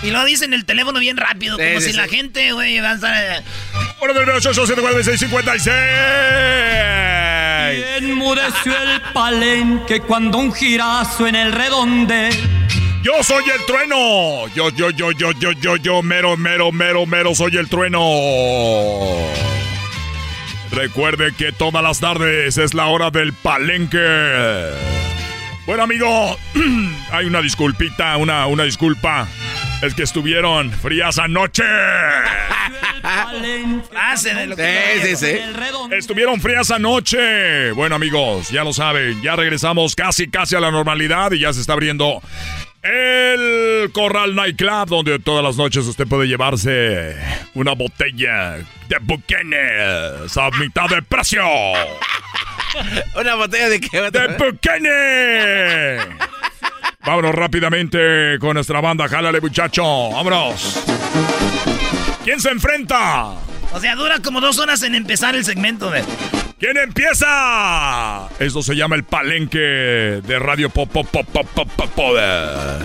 [0.02, 1.96] Y lo dicen el teléfono bien rápido, Sí, como sí, si sí.
[1.96, 3.14] la gente, güey, va a estar...
[3.14, 3.42] eh,
[4.00, 5.20] 1 triple 8 746
[7.60, 7.78] 56.
[7.78, 12.30] Y enmudeció el palenque cuando un girazo en el redonde.
[13.02, 14.46] Yo soy el trueno.
[14.54, 18.00] Yo, yo, yo, yo, yo, yo, yo, mero, mero, mero, mero, soy el trueno.
[20.70, 23.98] Recuerde que todas las tardes es la hora del palenque.
[25.66, 26.38] Bueno, amigo,
[27.12, 29.26] hay una disculpita, una, una disculpa.
[29.82, 31.64] Es que estuvieron frías anoche.
[34.34, 37.72] De lo que Estuvieron frías anoche.
[37.72, 39.22] Bueno, amigos, ya lo saben.
[39.22, 42.20] Ya regresamos casi, casi a la normalidad y ya se está abriendo
[42.82, 47.16] el Corral Nightclub, donde todas las noches usted puede llevarse
[47.54, 48.56] una botella
[48.88, 51.42] de Buchanes a mitad de precio.
[53.18, 54.10] ¿Una botella de qué?
[54.10, 54.20] ¡De!
[57.04, 59.08] Vámonos rápidamente con nuestra banda.
[59.08, 60.10] Jálale, muchacho.
[60.10, 60.84] Vámonos.
[62.24, 63.34] ¿Quién se enfrenta?
[63.72, 66.04] O sea, dura como dos horas en empezar el segmento de...
[66.58, 68.28] ¿Quién empieza?
[68.38, 72.80] Esto se llama el palenque de Radio Pop Pop Pop Pop Pop Pop Poder.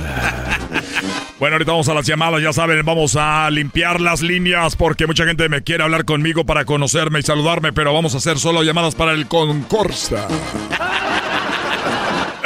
[1.40, 5.26] Bueno, ahorita vamos a las llamadas, ya saben, vamos a limpiar las líneas porque mucha
[5.26, 8.96] gente me quiere hablar conmigo para conocerme y saludarme, pero vamos a hacer solo llamadas
[8.96, 10.16] para el concurso.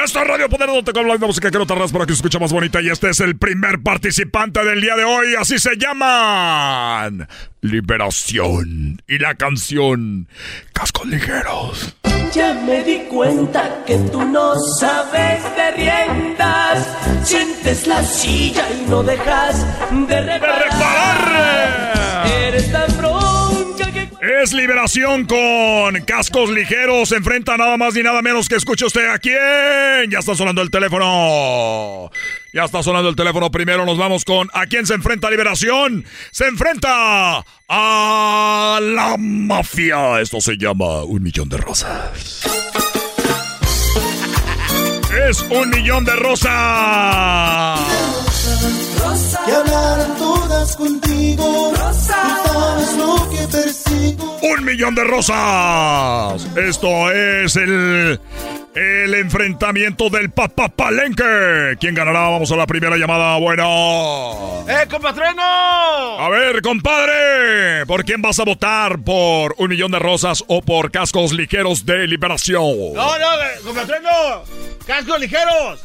[0.03, 2.39] Esta es Radio Poder donde con la música que no tardas para que se escucha
[2.39, 7.27] más bonita y este es el primer participante del día de hoy, así se llaman
[7.61, 10.27] Liberación y la canción
[10.71, 11.95] Cascos Ligeros.
[12.33, 16.87] Ya me di cuenta que tú no sabes de riendas.
[17.23, 19.65] Sientes la silla y no dejas
[20.07, 21.28] de reparar.
[24.41, 27.09] Es liberación con cascos ligeros.
[27.09, 30.09] Se enfrenta nada más ni nada menos que escuche usted a quién.
[30.09, 32.09] Ya está sonando el teléfono.
[32.53, 33.51] Ya está sonando el teléfono.
[33.51, 36.05] Primero nos vamos con a quién se enfrenta liberación.
[36.31, 40.21] Se enfrenta a la mafia.
[40.21, 42.43] Esto se llama un millón de rosas.
[45.27, 47.79] Es un millón de rosas.
[49.45, 51.73] Que hablaran todas contigo.
[51.75, 54.37] Tú sabes lo que persigo.
[54.41, 56.47] Un millón de rosas.
[56.55, 58.19] Esto es el.
[58.75, 61.75] El enfrentamiento del papapalenque.
[61.79, 62.29] ¿Quién ganará?
[62.29, 63.37] Vamos a la primera llamada.
[63.37, 64.63] Bueno.
[64.67, 65.41] ¡Eh, compatreno!
[65.41, 67.85] A ver, compadre.
[67.87, 68.99] ¿Por quién vas a votar?
[68.99, 72.93] ¿Por un millón de rosas o por cascos ligeros de liberación?
[72.93, 74.09] No, no, eh, compatreno.
[74.85, 75.81] ¡Cascos ligeros!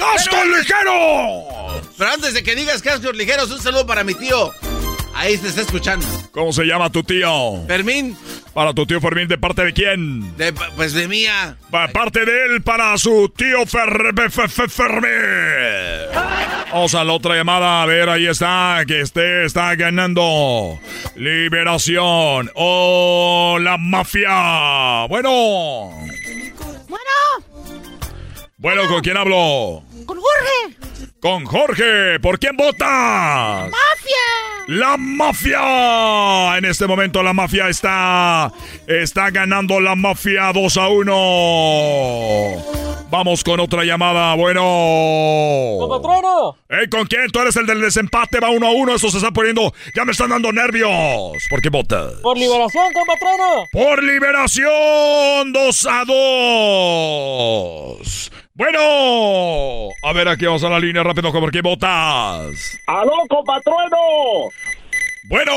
[0.00, 1.82] ¡Cascos ligeros!
[1.96, 4.50] Pero antes de que digas cascos ligeros, un saludo para mi tío.
[5.14, 6.06] Ahí te está escuchando.
[6.32, 7.62] ¿Cómo se llama tu tío?
[7.66, 8.16] Fermín.
[8.54, 10.36] Para tu tío Fermín, ¿de parte de quién?
[10.36, 11.56] De, pues de mía.
[11.70, 16.10] De parte de él para su tío Fer, Fer- Fer- Fermín.
[16.72, 17.82] Vamos a la otra llamada.
[17.82, 18.82] A ver, ahí está.
[18.86, 20.78] Que este está ganando.
[21.16, 22.50] Liberación.
[22.54, 25.06] O la mafia.
[25.08, 25.90] Bueno.
[26.88, 27.10] Bueno,
[28.60, 29.82] Bueno, ¿con quién hablo?
[30.04, 30.76] con Jorge.
[31.18, 32.20] Con Jorge.
[32.20, 33.70] ¿Por quién votas?
[33.70, 34.66] ¡Mafia!
[34.66, 36.58] La mafia.
[36.58, 38.52] En este momento la mafia está
[38.86, 42.56] está ganando la mafia 2 a 1.
[43.10, 44.34] Vamos con otra llamada.
[44.34, 45.78] Bueno.
[45.88, 46.58] ¡Patrono!
[46.68, 47.30] Ey, ¿con quién?
[47.30, 48.94] Tú eres el del desempate, va 1 a 1.
[48.94, 49.72] Eso se está poniendo.
[49.94, 50.90] Ya me están dando nervios.
[51.48, 52.12] ¿Por qué votas?
[52.22, 53.64] ¡Por liberación, compatrono!
[53.72, 58.32] Por liberación 2 a 2.
[58.60, 61.32] Bueno, a ver aquí vamos a la línea rápido.
[61.32, 62.78] ¿Por qué votas?
[62.86, 63.96] ¡Aló, compatrueno!
[65.30, 65.52] Bueno.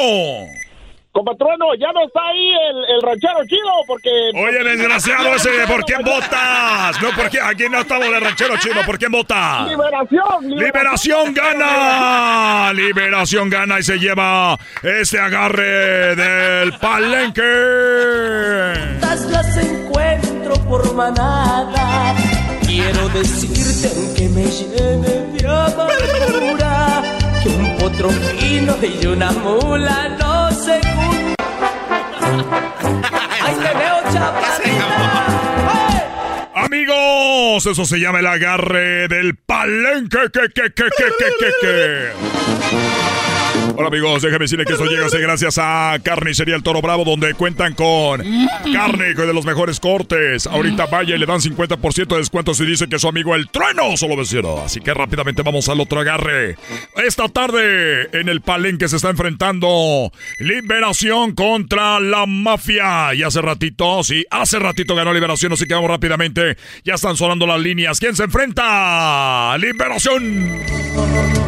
[1.11, 4.09] Compatrueno, ya no está ahí el, el ranchero chido porque...
[4.34, 7.01] Oye, desgraciado ese, ¿por quién votas?
[7.01, 7.41] No, ¿por qué?
[7.41, 9.67] Aquí no estamos de ranchero chino, ¿por quién votas?
[9.67, 10.49] ¡Liberación!
[10.49, 12.71] ¡Liberación gana!
[12.71, 17.41] Liberación gana y se lleva este agarre del palenque.
[19.01, 22.32] Las encuentro por manada.
[22.75, 27.03] Quiero decirte aunque me llene de amargura
[27.43, 30.81] que un potro fino y una mula no se.
[33.43, 34.87] Ay, te veo chaparrita.
[36.55, 40.31] Amigos, eso se llama el agarre del palenque.
[40.33, 42.11] Que, que, que, que, que, que, que.
[43.75, 47.73] Hola amigos, déjame decirle que esto llega gracias a Carnicería El Toro Bravo, donde cuentan
[47.73, 48.21] con
[48.71, 50.45] carne de los mejores cortes.
[50.45, 53.97] Ahorita vaya y le dan 50% de descuento si dice que su amigo El Trueno
[53.97, 54.59] solo vecino.
[54.63, 56.55] Así que rápidamente vamos al otro agarre.
[56.95, 63.13] Esta tarde en el palenque se está enfrentando Liberación contra la Mafia.
[63.15, 66.57] Y hace ratito, sí, hace ratito ganó Liberación, así que vamos rápidamente.
[66.83, 67.99] Ya están sonando las líneas.
[67.99, 69.57] ¿Quién se enfrenta?
[69.57, 71.43] Liberación.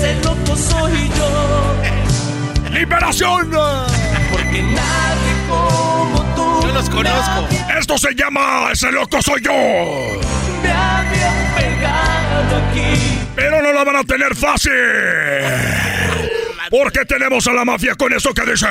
[0.00, 2.70] Ese loco soy yo.
[2.70, 3.50] ¡Liberación!
[4.32, 6.66] Porque nadie como tú.
[6.66, 7.46] Yo los conozco.
[7.78, 9.52] Esto se llama Ese loco soy yo.
[9.52, 13.18] Me había pegado aquí.
[13.36, 14.72] Pero no la van a tener fácil.
[16.70, 18.68] Porque tenemos a la mafia con eso que dice.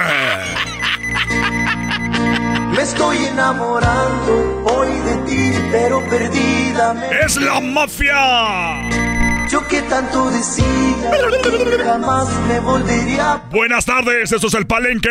[2.75, 7.19] Me estoy enamorando hoy de ti, pero perdidamente.
[7.23, 9.08] Es la mafia.
[9.49, 10.63] Yo que tanto decía
[11.83, 15.09] jamás me volvería Buenas tardes, esto es el palenque.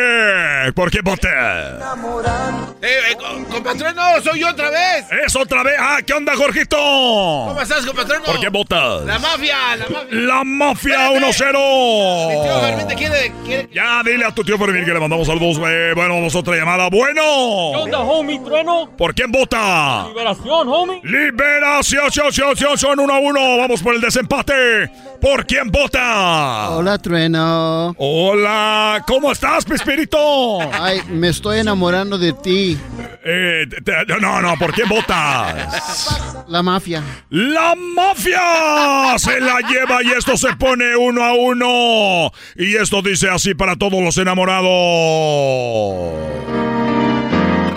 [0.73, 1.27] ¿Por qué voté?
[1.27, 5.05] Eh, eh, co- compatrono, soy yo otra vez.
[5.25, 5.75] Es otra vez.
[5.77, 6.77] Ah, ¿qué onda, Jorgito?
[6.77, 8.23] ¿Cómo estás, compatrono?
[8.23, 9.01] ¿Por qué votas?
[9.05, 10.07] La mafia, la mafia.
[10.11, 12.61] La mafia Mi tío 1-0.
[12.61, 15.93] Fermín te quiere, quiere- Ya, dile a tu tío Fermín que le mandamos saludos, güey.
[15.95, 16.89] Bueno, vamos a otra llamada.
[16.89, 17.21] Bueno.
[17.23, 18.89] homie, trueno?
[18.97, 20.05] ¿Por quién vota?
[20.07, 21.01] Liberación, homie.
[21.03, 23.57] Liberación, son, son, son, son, uno a uno.
[23.57, 24.91] Vamos por el desempate.
[25.21, 26.69] ¿Por quién vota?
[26.69, 27.93] Hola, Trueno.
[27.97, 30.59] Hola, ¿cómo estás, Pispirito?
[30.81, 32.77] Ay, me estoy enamorando de ti.
[33.25, 36.45] Eh, te- te- no, no, ¿por quién votas?
[36.47, 37.03] La mafia.
[37.29, 39.17] ¡La mafia!
[39.17, 42.31] Se la lleva y esto se pone uno a uno.
[42.55, 44.69] Y esto dice así para todos los enamorados.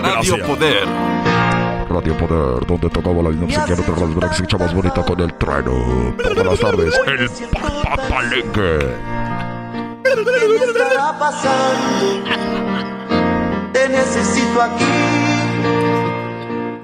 [0.01, 0.87] Radio Poder.
[1.93, 6.15] Radio Poder, donde tocaba la inaccesible de las y más bonita con el trueno.
[6.33, 7.29] Buenas tardes, el
[7.83, 8.79] papalenque.
[10.03, 10.11] ¿Qué
[10.65, 12.23] estará pasando?
[13.73, 14.85] Te necesito aquí.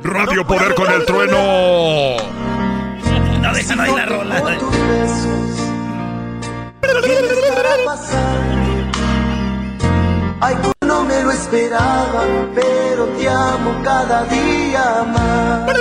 [0.04, 2.18] Radio Poder con el trueno.
[3.42, 4.58] No dejan ahí la rola.
[7.02, 8.60] ¿Qué estará pasando?
[11.00, 15.72] No me lo esperaba, pero te amo cada día más.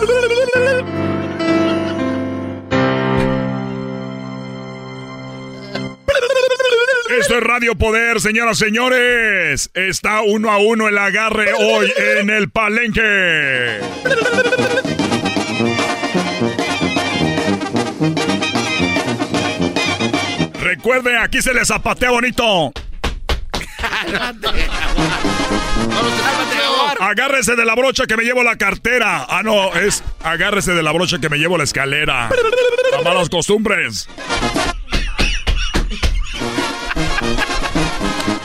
[7.18, 9.70] Esto es Radio Poder, señoras y señores.
[9.74, 13.80] Está uno a uno el agarre hoy en el palenque.
[20.60, 22.72] Recuerde, aquí se les zapatea bonito.
[27.00, 29.26] Agárrese de la brocha que me llevo la cartera.
[29.28, 32.28] Ah, no, es agárrese de la brocha que me llevo la escalera.
[32.28, 34.08] A malas costumbres.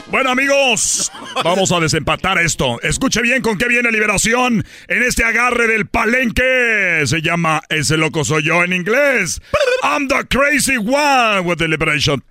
[0.08, 1.12] Bueno amigos,
[1.44, 2.80] vamos a desempatar esto.
[2.84, 7.02] Escuche bien con qué viene liberación en este agarre del palenque.
[7.06, 9.42] Se llama Ese loco soy yo en inglés.
[9.82, 12.24] I'm the crazy one with the liberation.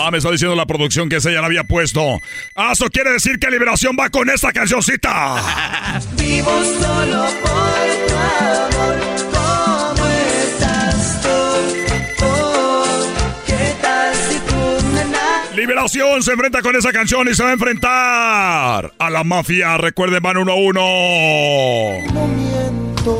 [0.00, 2.20] Ah, me está diciendo la producción que esa ya la había puesto.
[2.54, 6.00] Ah, eso quiere decir que liberación va con esta cancioncita.
[6.16, 6.50] Vivo
[6.80, 8.96] solo por tu amor.
[9.32, 11.28] ¿Cómo estás tú?
[12.24, 13.06] Oh,
[13.44, 14.54] ¿Qué tal si tú
[14.94, 19.24] me na- Liberación se enfrenta con esa canción y se va a enfrentar a la
[19.24, 19.76] mafia.
[19.78, 20.80] Recuerden, van uno a uno.
[22.14, 23.18] momento?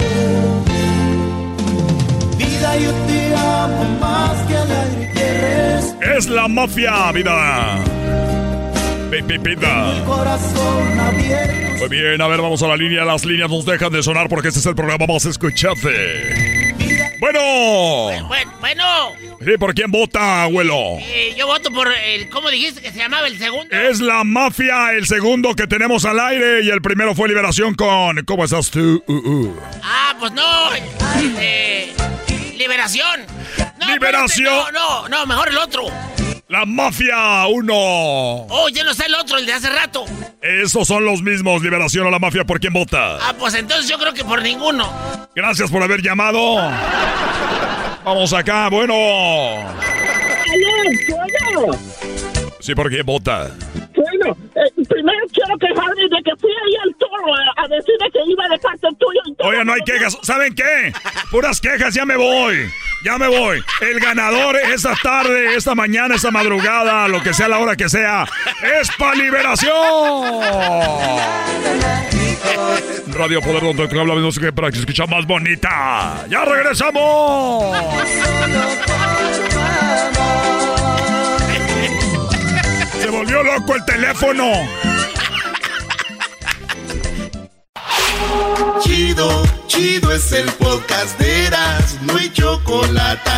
[2.59, 6.19] Vida, yo te amo más que al aire que respiro.
[6.19, 7.79] Es la mafia, vida.
[9.13, 10.03] Pi, pi, vida.
[10.05, 11.79] Corazón abierto.
[11.79, 13.05] Muy bien, a ver, vamos a la línea.
[13.05, 15.75] Las líneas nos dejan de sonar porque este es el programa más escuchado.
[17.21, 17.41] Bueno.
[18.29, 18.85] Bueno, bueno
[19.45, 20.99] Sí, ¿por quién vota, abuelo?
[21.01, 22.29] eh, yo voto por el.
[22.29, 23.73] ¿Cómo dijiste que se llamaba el segundo?
[23.75, 28.25] Es la mafia, el segundo que tenemos al aire y el primero fue Liberación con
[28.25, 29.03] ¿Cómo estás tú?
[29.07, 29.57] Uh, uh.
[29.83, 30.43] Ah, pues no.
[31.41, 31.93] eh,
[32.59, 33.25] liberación.
[33.79, 34.47] No, Liberación.
[34.47, 35.85] espérate, No, no, no, mejor el otro.
[36.49, 37.75] La mafia, uno.
[37.75, 40.05] Oh, ya no está el otro, el de hace rato.
[40.41, 43.17] Esos son los mismos, Liberación o la mafia, ¿por quién vota?
[43.21, 44.91] Ah, pues entonces yo creo que por ninguno.
[45.35, 46.57] Gracias por haber llamado.
[48.05, 48.95] Vamos acá, bueno.
[51.09, 51.79] Bueno,
[52.61, 53.51] Sí, ¿por quién vota?
[53.95, 58.19] bueno, eh, primero quiero quejarme de que fui ahí al toro a, a decirle que
[58.27, 59.21] iba de parte tuyo.
[59.27, 59.47] y.
[59.47, 60.19] Oye, no hay quejas.
[60.23, 60.93] ¿Saben qué?
[61.31, 62.69] Puras quejas, ya me voy.
[63.05, 63.63] Ya me voy.
[63.81, 68.27] El ganador esta tarde, esta mañana, esta madrugada, lo que sea la hora que sea,
[68.81, 69.73] es para liberación.
[73.13, 76.25] Radio Poder donde te habla de música para que escucha más bonita.
[76.29, 77.77] ¡Ya regresamos!
[83.09, 84.45] Se volvió loco el teléfono.
[88.83, 93.31] Chido, chido es el podcast de Eras, no hay chocolate.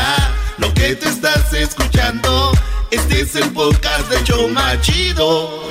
[0.59, 2.51] Lo que te estás escuchando,
[2.91, 5.63] este es el podcast de Choma Chido.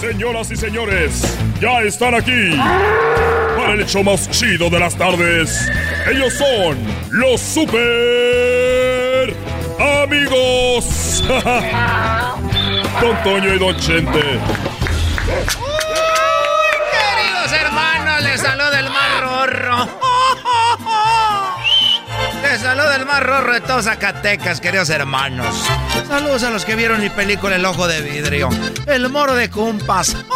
[0.00, 1.22] Señoras y señores,
[1.60, 2.56] ya están aquí
[3.56, 5.70] para el hecho más chido de las tardes.
[6.10, 6.76] Ellos son
[7.12, 8.69] los super
[9.80, 11.24] amigos.
[13.00, 14.38] Don Toño y Don Chente.
[16.92, 19.88] Queridos hermanos, les saluda el mar rorro.
[22.42, 25.64] Les saluda el más rorro de todos Zacatecas, queridos hermanos.
[26.08, 28.48] Saludos a los que vieron mi película El Ojo de Vidrio.
[28.86, 30.16] El Moro de Cumpas.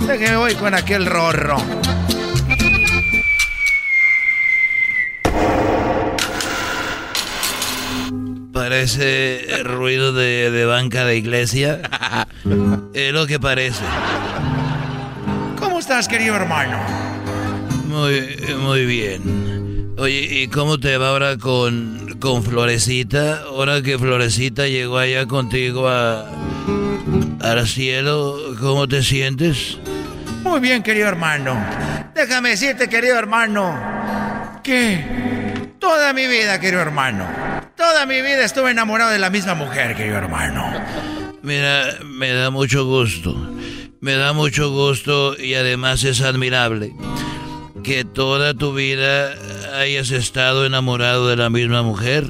[0.00, 1.58] Déjeme voy con aquel rorro.
[8.56, 11.82] Parece ruido de, de banca de iglesia.
[12.94, 13.84] Es lo que parece.
[15.58, 16.80] ¿Cómo estás, querido hermano?
[17.86, 19.92] Muy, muy bien.
[19.98, 23.42] Oye, ¿y cómo te va ahora con, con Florecita?
[23.42, 26.24] Ahora que Florecita llegó allá contigo a,
[27.42, 29.76] al cielo, ¿cómo te sientes?
[30.42, 31.62] Muy bien, querido hermano.
[32.14, 37.45] Déjame decirte, querido hermano, que toda mi vida, querido hermano,
[37.76, 40.72] toda mi vida estuve enamorado de la misma mujer, querido hermano.
[41.42, 43.34] Mira, me da mucho gusto.
[44.00, 46.94] Me da mucho gusto y además es admirable
[47.82, 49.32] que toda tu vida
[49.78, 52.24] hayas estado enamorado de la misma mujer.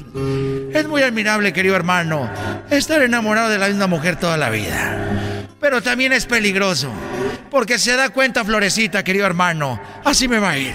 [0.73, 2.29] Es muy admirable, querido hermano,
[2.69, 4.97] estar enamorado de la misma mujer toda la vida.
[5.59, 6.91] Pero también es peligroso,
[7.49, 10.73] porque se da cuenta Florecita, querido hermano, así me va a ir.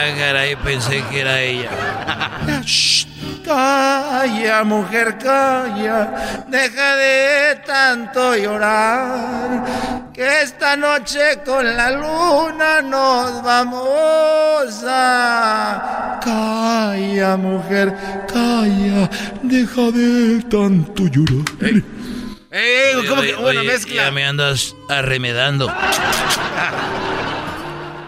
[0.00, 1.70] Ah, caray, pensé que era ella.
[2.64, 3.06] Shh,
[3.44, 14.84] Calla, mujer, calla, deja de tanto llorar, que esta noche con la luna nos vamos
[14.86, 16.20] a...
[16.22, 17.94] Calla, mujer,
[18.32, 19.10] calla,
[19.42, 21.82] deja de tanto llorar.
[22.52, 24.04] Eh, ¿cómo que una mezcla?
[24.04, 25.70] Ya me andas arremedando.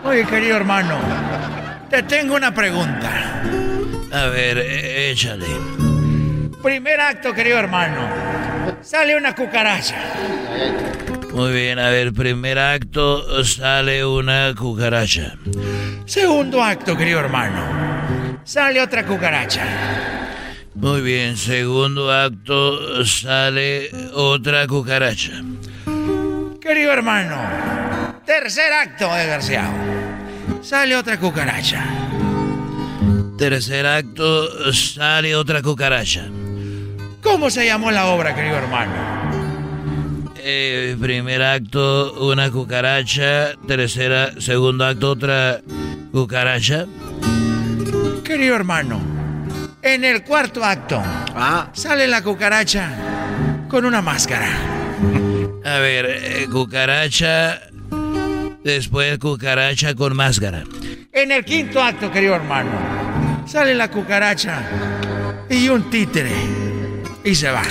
[0.05, 0.99] Oye, querido hermano,
[1.93, 3.43] te tengo una pregunta.
[4.13, 5.47] A ver, eh, échale.
[6.63, 8.09] Primer acto, querido hermano.
[8.81, 9.97] Sale una cucaracha.
[11.35, 15.37] Muy bien, a ver, primer acto sale una cucaracha.
[16.07, 18.41] Segundo acto, querido hermano.
[18.43, 19.67] Sale otra cucaracha.
[20.75, 25.43] Muy bien, segundo acto sale otra cucaracha.
[26.59, 27.37] Querido hermano.
[28.25, 30.12] Tercer acto, desgraciado.
[30.63, 31.85] Sale otra cucaracha.
[33.37, 36.29] Tercer acto sale otra cucaracha.
[37.21, 38.93] ¿Cómo se llamó la obra, querido hermano?
[40.37, 45.61] Eh, primer acto una cucaracha, tercera, segundo acto otra
[46.13, 46.87] cucaracha.
[48.23, 49.01] Querido hermano,
[49.83, 51.03] en el cuarto acto
[51.73, 54.49] sale la cucaracha con una máscara.
[55.65, 57.61] A ver, eh, cucaracha,
[58.65, 60.65] después cucaracha con máscara.
[61.13, 62.71] En el quinto acto, querido hermano,
[63.47, 64.63] sale la cucaracha
[65.49, 66.33] y un títere
[67.25, 67.63] y se va.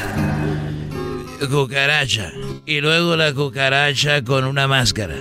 [1.49, 2.31] Cucaracha.
[2.65, 5.15] Y luego la cucaracha con una máscara.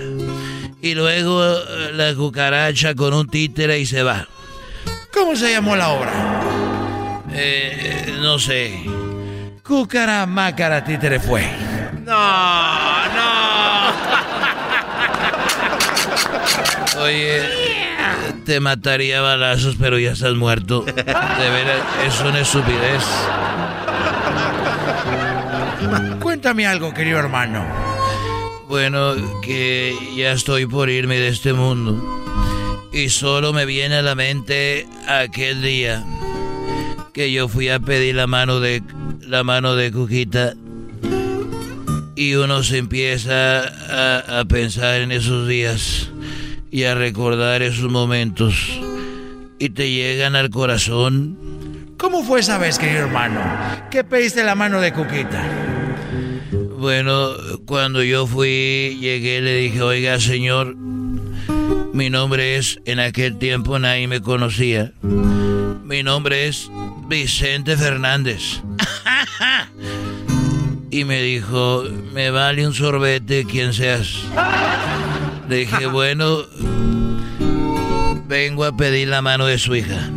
[0.81, 4.27] Y luego eh, la cucaracha con un títere y se va.
[5.13, 7.21] ¿Cómo se llamó la obra?
[7.33, 8.83] Eh, no sé.
[9.63, 11.43] Cúcara, mácara, títere fue.
[12.05, 13.00] No, no.
[17.01, 17.41] Oye,
[18.45, 20.83] te mataría a balazos, pero ya estás muerto.
[20.83, 23.03] De veras, es una estupidez.
[26.19, 27.65] Cuéntame algo, querido hermano.
[28.67, 32.21] Bueno, que ya estoy por irme de este mundo.
[32.93, 36.05] Y solo me viene a la mente aquel día
[37.13, 38.83] que yo fui a pedir la mano de
[39.21, 40.53] la mano de Cuquita
[42.15, 46.10] y uno se empieza a, a pensar en esos días
[46.71, 48.55] y a recordar esos momentos
[49.59, 51.37] y te llegan al corazón.
[51.97, 53.41] ¿Cómo fue esa vez, querido hermano?
[53.91, 55.43] ¿Qué pediste la mano de Cuquita?
[56.79, 57.29] Bueno,
[57.67, 60.75] cuando yo fui, llegué, le dije, oiga, señor,
[61.93, 64.93] mi nombre es, en aquel tiempo nadie me conocía.
[65.03, 66.71] Mi nombre es
[67.07, 68.61] Vicente Fernández.
[70.93, 74.13] Y me dijo, me vale un sorbete quien seas.
[75.51, 76.45] Le dije, bueno,
[78.25, 80.09] vengo a pedir la mano de su hija.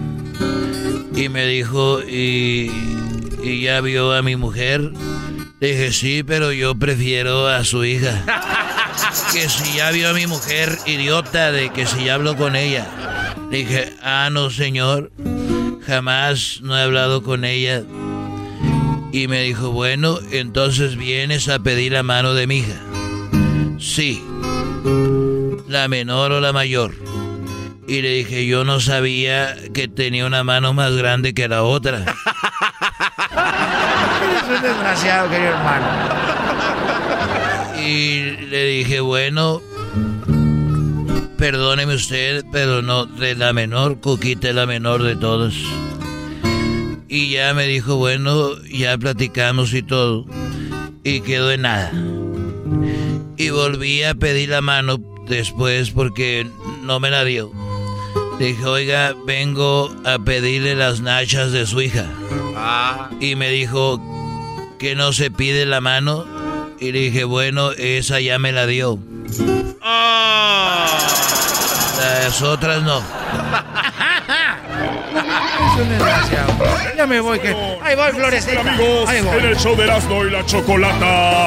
[1.16, 2.70] Y me dijo, ¿y,
[3.43, 4.93] y ya vio a mi mujer?
[5.61, 8.24] Dije, sí, pero yo prefiero a su hija.
[9.32, 12.86] Que si ya vio a mi mujer, idiota, de que si ya habló con ella.
[13.51, 15.11] Dije, ah, no, señor,
[15.85, 17.82] jamás no he hablado con ella.
[19.12, 22.81] Y me dijo, bueno, entonces vienes a pedir la mano de mi hija.
[23.78, 24.23] Sí,
[25.74, 26.94] la menor o la mayor.
[27.88, 31.98] Y le dije, yo no sabía que tenía una mano más grande que la otra.
[34.22, 35.86] Eres un desgraciado, querido hermano.
[37.84, 39.60] Y le dije, bueno,
[41.38, 45.56] perdóneme usted, pero no de la menor, Cuquita es la menor de todos.
[47.09, 50.24] Y ya me dijo, bueno, ya platicamos y todo.
[51.02, 51.90] Y quedó en nada.
[53.36, 56.46] Y volví a pedir la mano después porque
[56.82, 57.51] no me la dio.
[58.38, 62.06] Dije, oiga, vengo a pedirle las nachas de su hija.
[63.20, 64.01] Y me dijo
[64.78, 66.26] que no se pide la mano.
[66.80, 68.98] Y le dije, bueno, esa ya me la dio.
[71.98, 72.98] Las otras no.
[72.98, 73.05] Es
[75.80, 76.52] un desgraciado.
[76.96, 77.48] Ya me voy, que.
[77.82, 78.09] Ahí voy.
[78.09, 79.38] Amigos, Ahí voy.
[79.38, 81.46] en el show de Erasmo y la Chocolata.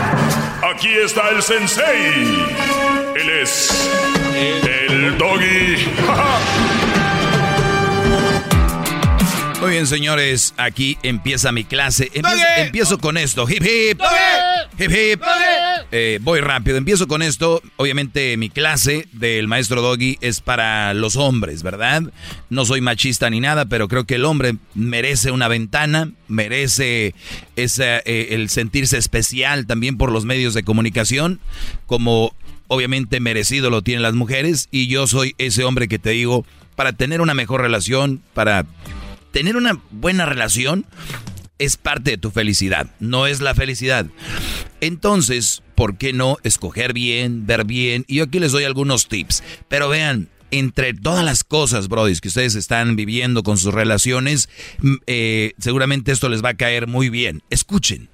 [0.73, 2.45] Aquí está el sensei.
[3.15, 3.89] Él es
[4.89, 5.75] el doggy.
[9.59, 12.09] Muy bien, señores, aquí empieza mi clase.
[12.13, 13.45] Empiezo, empiezo con esto.
[13.49, 14.01] Hip hip.
[14.79, 15.21] Hip hip.
[15.91, 16.77] Eh, voy rápido.
[16.77, 17.61] Empiezo con esto.
[17.75, 22.03] Obviamente mi clase del maestro Doggy es para los hombres, ¿verdad?
[22.49, 27.13] No soy machista ni nada, pero creo que el hombre merece una ventana, merece
[27.57, 31.41] esa, eh, el sentirse especial también por los medios de comunicación,
[31.87, 32.33] como
[32.67, 34.69] obviamente merecido lo tienen las mujeres.
[34.71, 36.45] Y yo soy ese hombre que te digo,
[36.77, 38.65] para tener una mejor relación, para
[39.33, 40.85] tener una buena relación
[41.61, 44.07] es parte de tu felicidad, no es la felicidad.
[44.79, 48.05] Entonces, ¿por qué no escoger bien, ver bien?
[48.07, 49.41] Y yo aquí les doy algunos tips.
[49.67, 54.47] Pero vean, entre todas las cosas, brodis, que ustedes están viviendo con sus relaciones,
[54.77, 57.41] mm, eh, seguramente esto les va a caer muy bien.
[57.49, 58.09] Escuchen.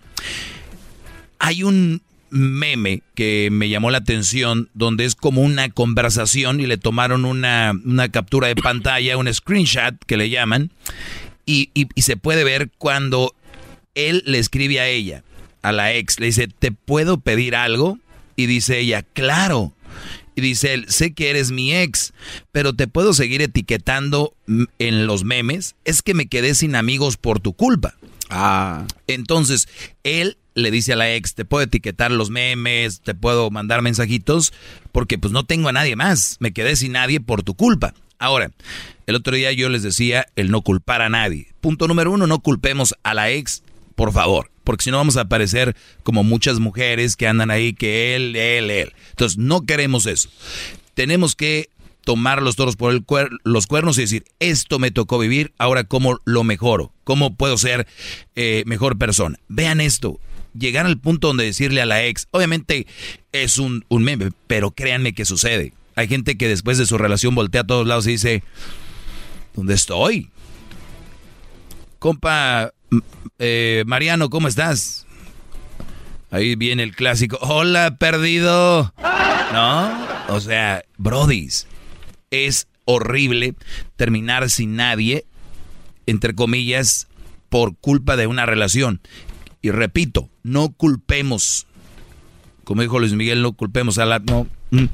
[1.39, 6.77] Hay un meme que me llamó la atención donde es como una conversación y le
[6.77, 10.71] tomaron una, una captura de pantalla, un screenshot que le llaman,
[11.45, 13.35] y- y se puede ver cuando
[13.93, 15.23] él le escribe a ella,
[15.67, 17.99] a la ex, le dice, ¿te puedo pedir algo?
[18.35, 19.73] Y dice ella, claro.
[20.35, 22.13] Y dice él, sé que eres mi ex,
[22.51, 24.35] pero te puedo seguir etiquetando
[24.77, 25.75] en los memes.
[25.83, 27.95] Es que me quedé sin amigos por tu culpa.
[28.29, 28.85] Ah.
[29.07, 29.67] Entonces,
[30.03, 34.53] él le dice a la ex, te puedo etiquetar los memes, te puedo mandar mensajitos,
[34.91, 36.37] porque pues no tengo a nadie más.
[36.39, 37.93] Me quedé sin nadie por tu culpa.
[38.19, 38.51] Ahora,
[39.05, 41.47] el otro día yo les decía el no culpar a nadie.
[41.61, 43.63] Punto número uno, no culpemos a la ex,
[43.95, 44.51] por favor.
[44.67, 48.69] Porque si no vamos a aparecer como muchas mujeres que andan ahí, que él, él,
[48.69, 48.91] él.
[49.11, 50.27] Entonces, no queremos eso.
[50.93, 51.69] Tenemos que
[52.03, 55.85] tomar los toros por el cuer- los cuernos y decir, esto me tocó vivir, ahora
[55.85, 57.87] cómo lo mejoro, cómo puedo ser
[58.35, 59.39] eh, mejor persona.
[59.47, 60.19] Vean esto,
[60.53, 62.87] llegar al punto donde decirle a la ex, obviamente
[63.31, 65.71] es un, un meme, pero créanme que sucede.
[65.95, 68.43] Hay gente que después de su relación voltea a todos lados y dice,
[69.55, 70.29] ¿dónde estoy?
[71.99, 72.73] Compa,
[73.39, 75.05] eh, Mariano, ¿cómo estás?
[76.29, 78.93] Ahí viene el clásico, hola, perdido.
[79.53, 80.07] ¿No?
[80.29, 81.67] O sea, brodis,
[82.31, 83.55] es horrible
[83.95, 85.25] terminar sin nadie,
[86.05, 87.07] entre comillas,
[87.49, 89.01] por culpa de una relación.
[89.61, 91.65] Y repito, no culpemos,
[92.63, 94.19] como dijo Luis Miguel, no culpemos a la...
[94.19, 94.47] No.
[94.71, 94.85] Mm.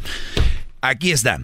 [0.82, 1.40] Aquí está.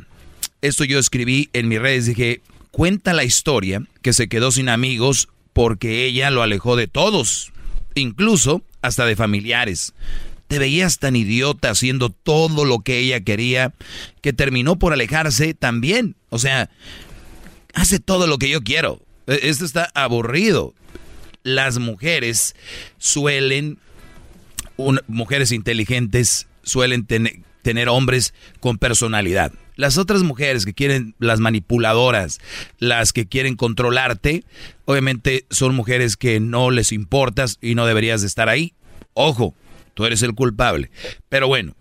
[0.62, 5.30] Esto yo escribí en mis redes, dije, cuenta la historia que se quedó sin amigos
[5.54, 7.52] porque ella lo alejó de todos,
[7.96, 9.94] incluso hasta de familiares.
[10.48, 13.74] Te veías tan idiota haciendo todo lo que ella quería
[14.22, 16.16] que terminó por alejarse también.
[16.30, 16.70] O sea,
[17.74, 19.00] hace todo lo que yo quiero.
[19.28, 20.74] E- Esto está aburrido.
[21.44, 22.56] Las mujeres
[22.98, 23.78] suelen,
[25.08, 29.52] mujeres inteligentes, suelen tener hombres con personalidad.
[29.76, 32.40] Las otras mujeres que quieren, las manipuladoras,
[32.80, 34.44] las que quieren controlarte,
[34.90, 38.74] obviamente son mujeres que no les importas y no deberías de estar ahí.
[39.14, 39.54] Ojo,
[39.94, 40.90] tú eres el culpable.
[41.30, 41.76] Pero bueno,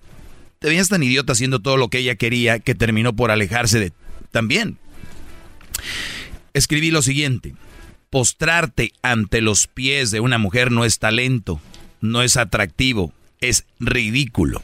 [0.59, 3.93] te veías tan idiota haciendo todo lo que ella quería que terminó por alejarse de
[4.31, 4.77] también.
[6.53, 7.55] Escribí lo siguiente.
[8.11, 11.63] Postrarte ante los pies de una mujer no es talento,
[12.03, 14.63] no es atractivo, es ridículo.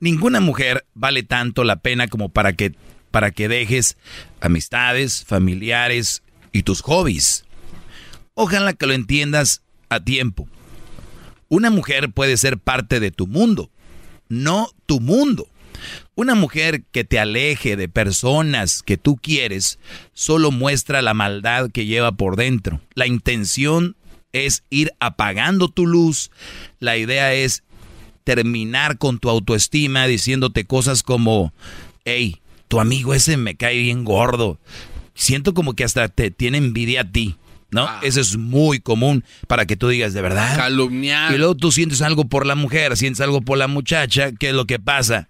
[0.00, 2.74] Ninguna mujer vale tanto la pena como para que,
[3.10, 3.96] para que dejes
[4.42, 6.22] amistades, familiares
[6.52, 7.44] y tus hobbies.
[8.34, 10.48] Ojalá que lo entiendas a tiempo.
[11.48, 13.70] Una mujer puede ser parte de tu mundo,
[14.28, 15.48] no tu mundo.
[16.14, 19.78] Una mujer que te aleje de personas que tú quieres
[20.12, 22.80] solo muestra la maldad que lleva por dentro.
[22.94, 23.96] La intención
[24.32, 26.30] es ir apagando tu luz.
[26.78, 27.64] La idea es
[28.24, 31.52] terminar con tu autoestima diciéndote cosas como,
[32.04, 34.60] hey, tu amigo ese me cae bien gordo.
[35.20, 37.36] Siento como que hasta te tiene envidia a ti.
[37.72, 37.88] ¿No?
[38.02, 40.56] Eso es muy común para que tú digas de verdad.
[40.56, 41.32] Calumniar.
[41.32, 44.32] Y luego tú sientes algo por la mujer, sientes algo por la muchacha.
[44.32, 45.28] ¿Qué es lo que pasa?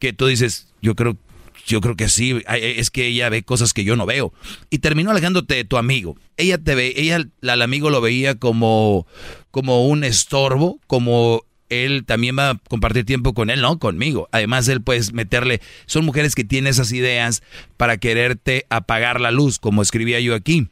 [0.00, 1.16] Que tú dices, yo creo,
[1.64, 4.32] yo creo que sí, es que ella ve cosas que yo no veo.
[4.68, 6.16] Y terminó alejándote de tu amigo.
[6.36, 9.06] Ella te ve, ella, al amigo lo veía como,
[9.52, 14.28] como un estorbo, como él también va a compartir tiempo con él, no conmigo.
[14.32, 15.60] Además, él puedes meterle.
[15.86, 17.42] Son mujeres que tienen esas ideas
[17.76, 20.68] para quererte apagar la luz, como escribía yo aquí.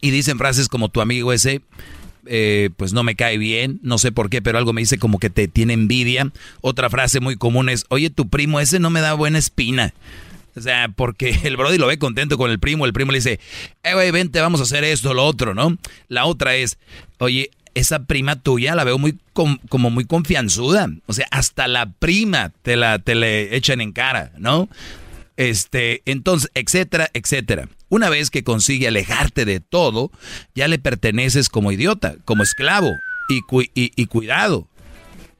[0.00, 1.62] Y dicen frases como tu amigo ese,
[2.26, 5.18] eh, pues no me cae bien, no sé por qué, pero algo me dice como
[5.18, 6.30] que te tiene envidia.
[6.60, 9.94] Otra frase muy común es, oye, tu primo ese no me da buena espina.
[10.54, 13.40] O sea, porque el Brody lo ve contento con el primo, el primo le dice,
[13.82, 15.76] eh, güey, vente, vamos a hacer esto, lo otro, ¿no?
[16.08, 16.78] La otra es,
[17.18, 20.88] oye, esa prima tuya la veo muy como muy confianzuda.
[21.06, 24.68] O sea, hasta la prima te la te le echan en cara, ¿no?
[25.36, 27.68] Este, entonces, etcétera, etcétera.
[27.88, 30.10] Una vez que consigue alejarte de todo,
[30.54, 32.90] ya le perteneces como idiota, como esclavo.
[33.28, 33.40] Y,
[33.74, 34.68] y, y cuidado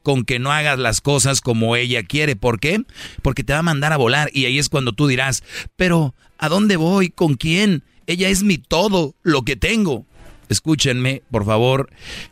[0.03, 2.35] con que no hagas las cosas como ella quiere.
[2.35, 2.83] ¿Por qué?
[3.21, 4.29] Porque te va a mandar a volar.
[4.33, 5.43] Y ahí es cuando tú dirás,
[5.75, 7.09] pero ¿a dónde voy?
[7.09, 7.83] ¿Con quién?
[8.05, 10.05] Ella es mi todo, lo que tengo.
[10.49, 11.89] Escúchenme, por favor,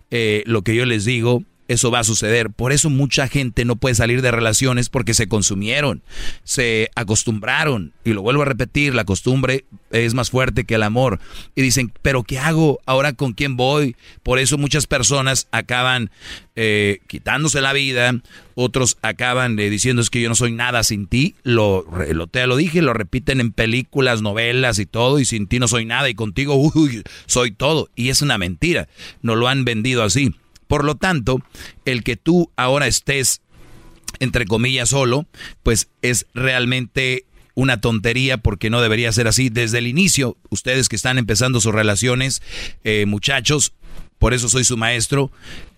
[0.10, 2.50] eh, lo que yo les digo eso va a suceder.
[2.50, 6.04] Por eso mucha gente no puede salir de relaciones porque se consumieron,
[6.44, 7.94] se acostumbraron.
[8.04, 11.20] Y lo vuelvo a repetir, la costumbre es más fuerte que el amor.
[11.56, 12.80] Y dicen, pero ¿qué hago?
[12.86, 13.96] ¿Ahora con quién voy?
[14.24, 16.12] Por eso muchas personas acaban
[16.56, 18.14] eh, quitándose la vida,
[18.56, 21.36] otros acaban eh, diciendo es que yo no soy nada sin ti.
[21.44, 25.60] Lo, lo, te lo dije, lo repiten en películas, novelas y todo, y sin ti
[25.60, 27.90] no soy nada y contigo uy, soy todo.
[27.96, 28.88] Y es una mentira,
[29.22, 30.34] no lo han vendido así.
[30.72, 31.42] Por lo tanto,
[31.84, 33.42] el que tú ahora estés,
[34.20, 35.26] entre comillas, solo,
[35.64, 37.26] pues es realmente
[37.56, 39.50] una tontería porque no debería ser así.
[39.50, 42.42] Desde el inicio, ustedes que están empezando sus relaciones,
[42.86, 43.74] eh, muchachos,
[44.18, 45.30] por eso soy su maestro,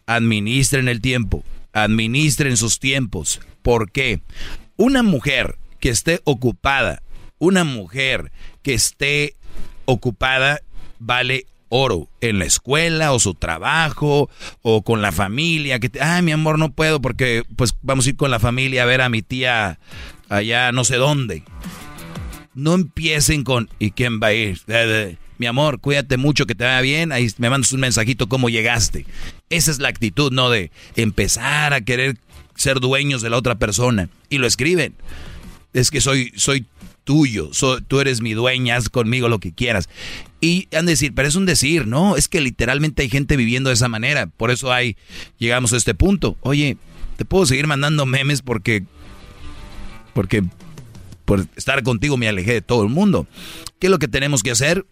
[0.06, 3.42] administren el tiempo, administren sus tiempos.
[3.64, 4.22] ¿Por qué?
[4.78, 7.02] Una mujer que esté ocupada,
[7.40, 9.34] una mujer que esté
[9.86, 10.62] ocupada
[11.00, 14.30] vale oro en la escuela o su trabajo
[14.62, 15.80] o con la familia.
[15.80, 18.86] Que, ay, mi amor, no puedo porque pues vamos a ir con la familia a
[18.86, 19.80] ver a mi tía
[20.30, 21.44] allá no sé dónde.
[22.54, 24.62] No empiecen con, ¿y quién va a ir?
[25.40, 27.12] Mi amor, cuídate mucho, que te vaya bien.
[27.12, 29.08] Ahí me mandas un mensajito cómo llegaste.
[29.50, 30.52] Esa es la actitud, ¿no?
[30.52, 32.18] De empezar a querer
[32.56, 34.10] ser dueños de la otra persona.
[34.30, 34.94] Y lo escriben.
[35.74, 36.68] Es que soy, soy
[37.04, 37.52] tuyo,
[37.88, 39.90] tú eres mi dueña, haz conmigo lo que quieras.
[40.42, 42.16] Y han de decir, pero es un decir, ¿no?
[42.16, 44.28] Es que literalmente hay gente viviendo de esa manera.
[44.28, 44.98] Por eso hay,
[45.38, 46.38] llegamos a este punto.
[46.42, 46.78] Oye,
[47.18, 48.84] te puedo seguir mandando memes porque,
[50.14, 50.44] porque
[51.26, 53.28] por estar contigo me alejé de todo el mundo.
[53.80, 54.86] ¿Qué es lo que tenemos que hacer?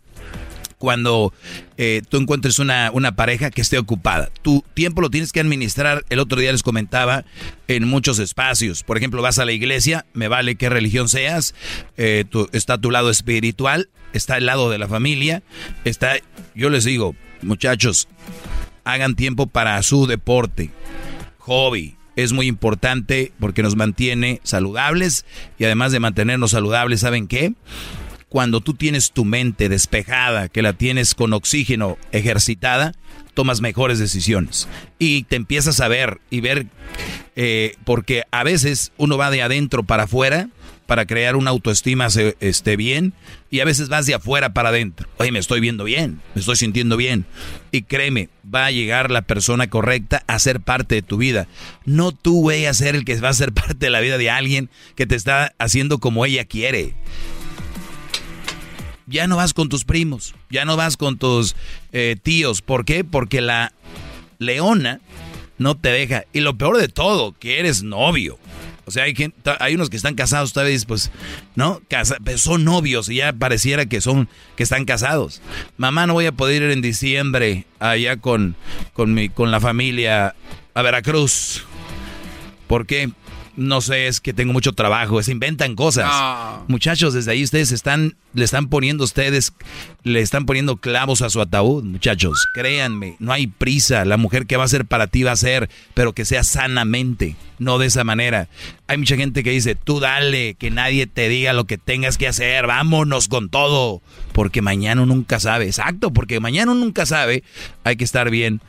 [0.82, 1.32] Cuando
[1.78, 4.32] eh, tú encuentres una, una, pareja que esté ocupada.
[4.41, 6.03] Tu tiempo lo tienes que administrar.
[6.10, 7.24] El otro día les comentaba
[7.68, 8.82] en muchos espacios.
[8.82, 11.53] Por ejemplo, vas a la iglesia, me vale qué religión seas,
[11.98, 15.44] eh, está tu lado espiritual, está el lado de la familia,
[15.86, 16.16] está,
[16.56, 18.08] yo les digo, muchachos,
[18.84, 20.72] hagan tiempo para su deporte,
[21.38, 21.95] hobby.
[22.16, 25.26] Es muy importante porque nos mantiene saludables
[25.60, 27.53] y además de mantenernos saludables, ¿saben qué?
[28.32, 32.94] Cuando tú tienes tu mente despejada, que la tienes con oxígeno ejercitada,
[33.34, 34.70] tomas mejores decisiones.
[34.99, 36.68] Y te empiezas a ver y ver,
[37.36, 40.48] eh, porque a veces uno va de adentro para afuera
[40.86, 42.08] para crear una autoestima
[42.40, 43.14] esté bien
[43.49, 45.10] y a veces vas de afuera para adentro.
[45.18, 47.26] Oye, me estoy viendo bien, me estoy sintiendo bien.
[47.72, 51.48] Y créeme, va a llegar la persona correcta a ser parte de tu vida.
[51.84, 54.30] No tú, güey, a ser el que va a ser parte de la vida de
[54.30, 56.95] alguien que te está haciendo como ella quiere
[59.12, 61.56] ya no vas con tus primos, ya no vas con tus
[61.92, 62.62] eh, tíos.
[62.62, 63.04] ¿Por qué?
[63.04, 63.74] Porque la
[64.40, 65.00] leona
[65.58, 66.26] no te deja.
[66.34, 68.40] Y lo peor de todo, que eres novio.
[68.86, 69.14] O sea, hay,
[69.60, 71.12] hay unos que están casados todavía, pues,
[71.56, 71.82] ¿no?
[71.88, 75.42] Casa, son novios y ya pareciera que son, que están casados.
[75.78, 78.56] Mamá, no voy a poder ir en diciembre allá con,
[78.94, 80.36] con, mi, con la familia
[80.74, 81.64] a Veracruz.
[82.68, 83.12] ¿Por qué?
[83.62, 86.12] No sé, es que tengo mucho trabajo, se inventan cosas.
[86.68, 89.54] Muchachos, desde ahí ustedes están, le están poniendo ustedes,
[90.04, 92.48] le están poniendo clavos a su ataúd, muchachos.
[92.56, 94.04] Créanme, no hay prisa.
[94.04, 97.36] La mujer que va a ser para ti va a ser, pero que sea sanamente,
[97.60, 98.48] no de esa manera.
[98.88, 102.28] Hay mucha gente que dice, tú dale, que nadie te diga lo que tengas que
[102.28, 104.02] hacer, vámonos con todo.
[104.34, 105.68] Porque mañana nunca sabe.
[105.68, 107.44] Exacto, porque mañana nunca sabe.
[107.84, 108.60] Hay que estar bien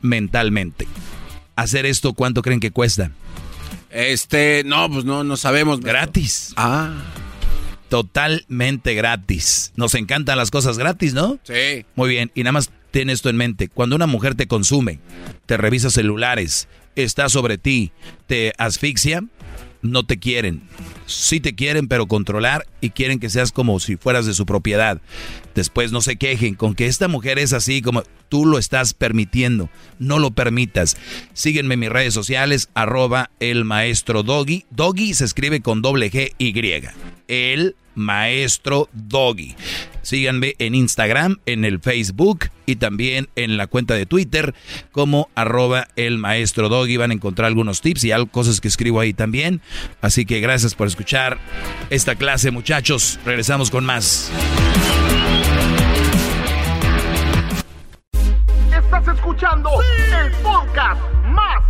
[0.00, 0.88] mentalmente.
[1.56, 3.10] Hacer esto, ¿cuánto creen que cuesta?
[3.90, 5.80] Este, no, pues no, no sabemos.
[5.80, 6.52] Gratis.
[6.56, 6.94] Ah.
[7.88, 9.72] Totalmente gratis.
[9.74, 11.40] Nos encantan las cosas gratis, ¿no?
[11.42, 11.84] Sí.
[11.96, 13.68] Muy bien, y nada más ten esto en mente.
[13.68, 15.00] Cuando una mujer te consume,
[15.46, 17.90] te revisa celulares, está sobre ti,
[18.26, 19.24] te asfixia,
[19.82, 20.62] no te quieren.
[21.06, 25.00] Sí te quieren, pero controlar y quieren que seas como si fueras de su propiedad.
[25.54, 29.68] Después no se quejen con que esta mujer es así como tú lo estás permitiendo.
[29.98, 30.96] No lo permitas.
[31.32, 34.64] Síguenme en mis redes sociales, arroba el maestro Doggy.
[34.70, 36.84] Doggy se escribe con doble G Y.
[37.28, 39.56] El maestro Doggy.
[40.02, 44.54] Síganme en Instagram, en el Facebook y también en la cuenta de Twitter
[44.92, 46.96] como arroba el maestro Doggy.
[46.96, 49.60] Van a encontrar algunos tips y algo, cosas que escribo ahí también.
[50.00, 51.38] Así que gracias por escuchar
[51.90, 53.18] esta clase muchachos.
[53.24, 54.30] Regresamos con más.
[58.72, 59.70] Estás escuchando
[60.24, 61.69] el podcast más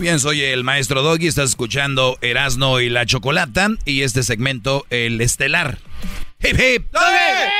[0.00, 4.86] Muy bien, soy el maestro Doggy, estás escuchando Erasno y la Chocolata y este segmento,
[4.88, 5.76] el estelar.
[6.42, 6.86] ¡Hip, hip!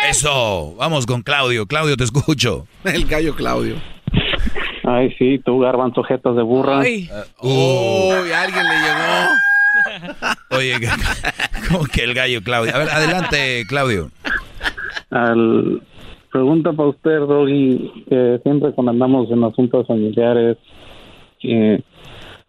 [0.09, 1.67] Eso, vamos con Claudio.
[1.67, 2.67] Claudio, te escucho.
[2.87, 3.75] El gallo Claudio.
[4.85, 6.79] Ay, sí, tú garban sujetos de burra.
[6.79, 7.11] Uy,
[8.33, 9.29] alguien le llegó.
[10.57, 10.89] Oye,
[11.69, 12.75] ¿cómo que el gallo Claudio?
[12.75, 14.11] A ver, adelante, Claudio.
[15.11, 15.83] Al,
[16.33, 20.57] pregunta para usted, Doggy, que siempre cuando andamos en asuntos familiares,
[21.39, 21.85] que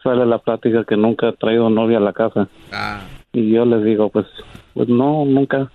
[0.04, 2.48] sale la plática que nunca ha traído novia a la casa.
[2.72, 3.02] Ah.
[3.34, 4.26] Y yo les digo, pues,
[4.74, 5.72] pues no, nunca.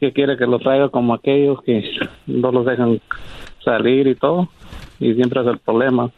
[0.00, 1.84] Que quiere que lo traiga como aquellos que
[2.26, 3.00] no los dejan
[3.64, 4.48] salir y todo.
[4.98, 6.10] Y siempre es el problema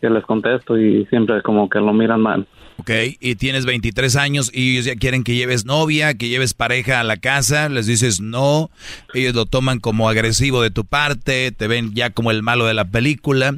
[0.00, 2.46] que les contesto y siempre como que lo miran mal.
[2.76, 2.90] Ok,
[3.20, 7.04] y tienes 23 años y ellos ya quieren que lleves novia, que lleves pareja a
[7.04, 8.68] la casa, les dices no,
[9.14, 12.74] ellos lo toman como agresivo de tu parte, te ven ya como el malo de
[12.74, 13.56] la película.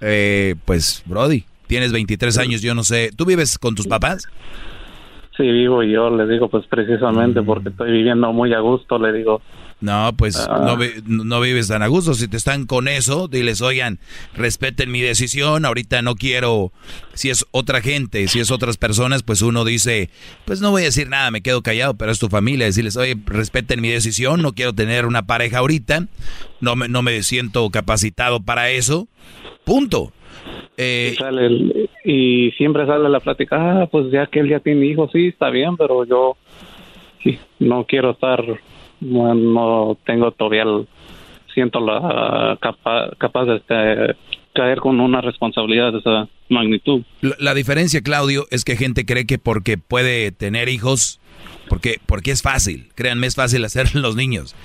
[0.00, 4.26] Eh, pues, Brody, tienes 23 años, yo no sé, ¿tú vives con tus papás?
[5.36, 9.12] Sí, vivo y yo les digo, pues precisamente porque estoy viviendo muy a gusto, le
[9.12, 9.42] digo.
[9.80, 10.62] No, pues Ah.
[10.64, 12.14] no, vi- no vives tan a gusto.
[12.14, 13.98] Si te están con eso, diles, oigan,
[14.34, 15.64] respeten mi decisión.
[15.64, 16.72] Ahorita no quiero,
[17.14, 20.08] si es otra gente, si es otras personas, pues uno dice,
[20.44, 22.66] pues no voy a decir nada, me quedo callado, pero es tu familia.
[22.66, 26.06] Decirles, oye, respeten mi decisión, no quiero tener una pareja ahorita,
[26.60, 29.08] no me, no me siento capacitado para eso.
[29.64, 30.12] Punto.
[30.76, 34.60] Eh, Y, sale el- y siempre sale la plática, ah, pues ya que él ya
[34.60, 36.36] tiene hijos, sí, está bien, pero yo
[37.22, 38.42] sí, no quiero estar,
[39.00, 40.86] no, no tengo todavía el
[41.54, 44.16] siento la capa- capaz de este,
[44.54, 47.02] caer con una responsabilidad de esa magnitud.
[47.20, 51.20] La, la diferencia, Claudio, es que gente cree que porque puede tener hijos,
[51.68, 54.56] porque, porque es fácil, créanme, es fácil hacer los niños.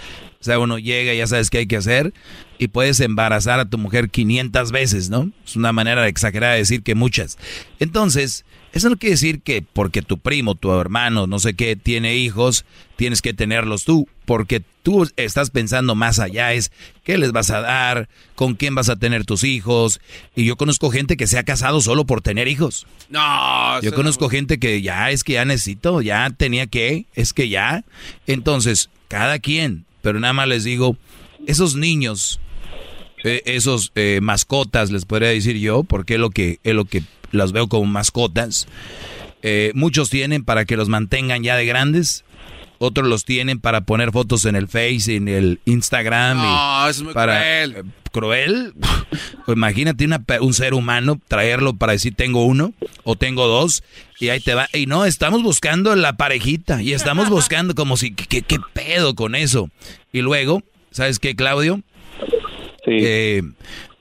[0.41, 2.11] O sea, uno llega y ya sabes qué hay que hacer
[2.60, 5.31] y puedes embarazar a tu mujer 500 veces, ¿no?
[5.45, 7.38] Es una manera exagerada de decir que muchas.
[7.80, 12.18] Entonces, eso no quiere decir que porque tu primo, tu hermano, no sé qué, tiene
[12.18, 12.65] hijos,
[12.98, 16.72] tienes que tenerlos tú, porque tú estás pensando más allá, es
[17.03, 20.02] qué les vas a dar, con quién vas a tener tus hijos.
[20.36, 22.86] Y yo conozco gente que se ha casado solo por tener hijos.
[23.10, 27.48] No, Yo conozco gente que ya es que ya necesito, ya tenía que, es que
[27.48, 27.86] ya.
[28.27, 30.98] Entonces, cada quien, pero nada más les digo,
[31.48, 32.40] esos niños,
[33.24, 37.04] eh, esos eh, mascotas, les podría decir yo, porque es lo que, es lo que
[37.32, 38.68] las veo como mascotas.
[39.41, 42.24] eh, muchos tienen para que los mantengan ya de grandes.
[42.82, 46.38] Otros los tienen para poner fotos en el Face, en el Instagram.
[46.38, 47.76] y No, eso es muy para, cruel.
[47.76, 48.74] eh, ¿Cruel?
[49.46, 52.74] Pues imagínate una un ser humano traerlo para decir tengo uno
[53.04, 53.84] o tengo dos
[54.20, 54.70] y ahí te va.
[54.74, 59.36] Y no, estamos buscando la parejita y estamos buscando como si, ¿qué, qué pedo con
[59.36, 59.70] eso?
[60.14, 61.82] Y luego, ¿sabes qué, Claudio?
[62.85, 63.41] Eh,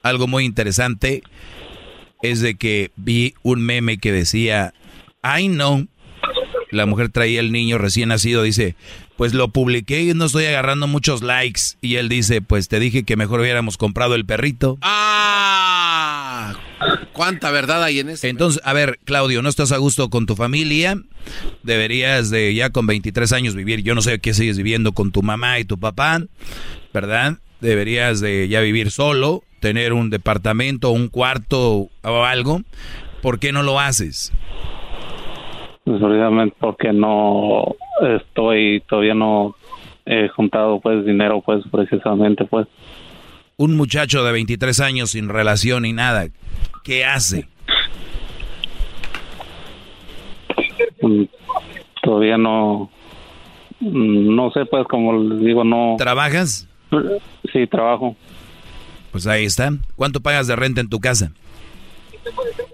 [0.02, 1.22] algo muy interesante
[2.22, 4.72] es de que vi un meme que decía,
[5.22, 5.86] ay no,
[6.70, 8.76] la mujer traía el niño recién nacido, dice,
[9.16, 11.62] pues lo publiqué y no estoy agarrando muchos likes.
[11.80, 14.78] Y él dice, pues te dije que mejor hubiéramos comprado el perrito.
[14.82, 16.54] Ah,
[17.12, 18.26] cuánta verdad hay en eso.
[18.26, 21.00] Entonces, a ver, Claudio, ¿no estás a gusto con tu familia?
[21.62, 25.22] Deberías de ya con 23 años vivir, yo no sé qué sigues viviendo con tu
[25.22, 26.22] mamá y tu papá,
[26.92, 27.38] ¿verdad?
[27.60, 32.60] Deberías de ya vivir solo, tener un departamento, un cuarto o algo.
[33.22, 34.32] ¿Por qué no lo haces?
[35.84, 37.76] Desgraciadamente porque no
[38.16, 39.56] estoy, todavía no
[40.06, 42.66] he juntado pues dinero pues precisamente pues.
[43.56, 46.28] Un muchacho de 23 años sin relación ni nada,
[46.84, 47.48] ¿qué hace?
[51.02, 51.24] Mm,
[52.02, 52.90] Todavía no,
[53.80, 55.96] mm, no sé pues como les digo no.
[55.98, 56.67] ¿Trabajas?
[57.52, 58.16] Sí, trabajo.
[59.12, 59.70] Pues ahí está.
[59.96, 61.32] ¿Cuánto pagas de renta en tu casa?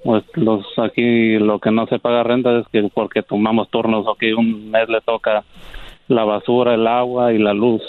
[0.05, 4.32] Pues los aquí lo que no se paga renta es que porque tomamos turnos, aquí
[4.32, 5.45] un mes le toca
[6.09, 7.82] la basura, el agua y la luz.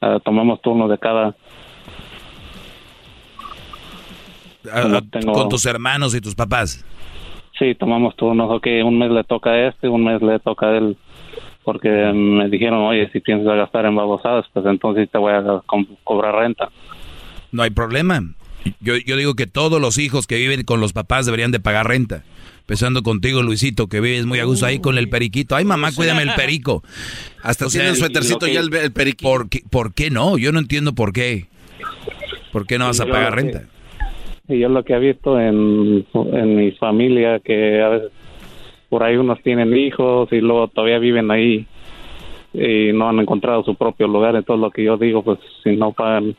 [0.00, 1.34] Ah, tomamos turnos de cada.
[4.72, 6.84] Ah, ah, tengo- Con tus hermanos y tus papás.
[7.58, 10.76] Sí, tomamos turnos, ok, un mes le toca a este, un mes le toca a
[10.78, 10.96] él.
[11.64, 15.86] Porque me dijeron, oye, si piensas gastar en babosadas, pues entonces te voy a co-
[16.04, 16.68] cobrar renta.
[17.52, 18.20] No hay problema.
[18.80, 21.86] Yo, yo digo que todos los hijos que viven con los papás deberían de pagar
[21.86, 22.24] renta.
[22.60, 25.56] Empezando contigo, Luisito, que vives muy a gusto ahí con el periquito.
[25.56, 26.82] Ay, mamá, cuídame el perico.
[27.42, 29.28] Hasta tiene un suétercito ya el, el periquito.
[29.28, 30.38] ¿por qué, ¿Por qué no?
[30.38, 31.46] Yo no entiendo por qué.
[32.52, 33.62] ¿Por qué no vas a pagar renta?
[34.48, 38.10] Y yo lo que he visto en, en mi familia, que a veces
[38.92, 41.66] por ahí unos tienen hijos y luego todavía viven ahí
[42.52, 44.36] y no han encontrado su propio lugar.
[44.36, 46.36] Entonces lo que yo digo, pues si no pagan,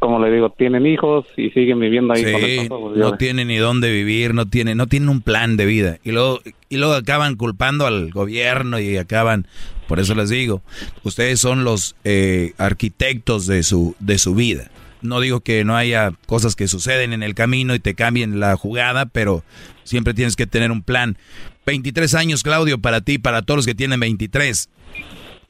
[0.00, 3.46] como le digo, tienen hijos y siguen viviendo ahí con el Sí, pues, no tienen
[3.46, 5.98] ni dónde vivir, no tienen, no tienen un plan de vida.
[6.02, 9.46] Y luego, y luego acaban culpando al gobierno y acaban,
[9.86, 10.62] por eso les digo,
[11.04, 14.68] ustedes son los eh, arquitectos de su, de su vida.
[15.04, 18.56] No digo que no haya cosas que suceden en el camino y te cambien la
[18.56, 19.44] jugada, pero
[19.84, 21.18] siempre tienes que tener un plan.
[21.66, 24.70] 23 años, Claudio, para ti, para todos los que tienen 23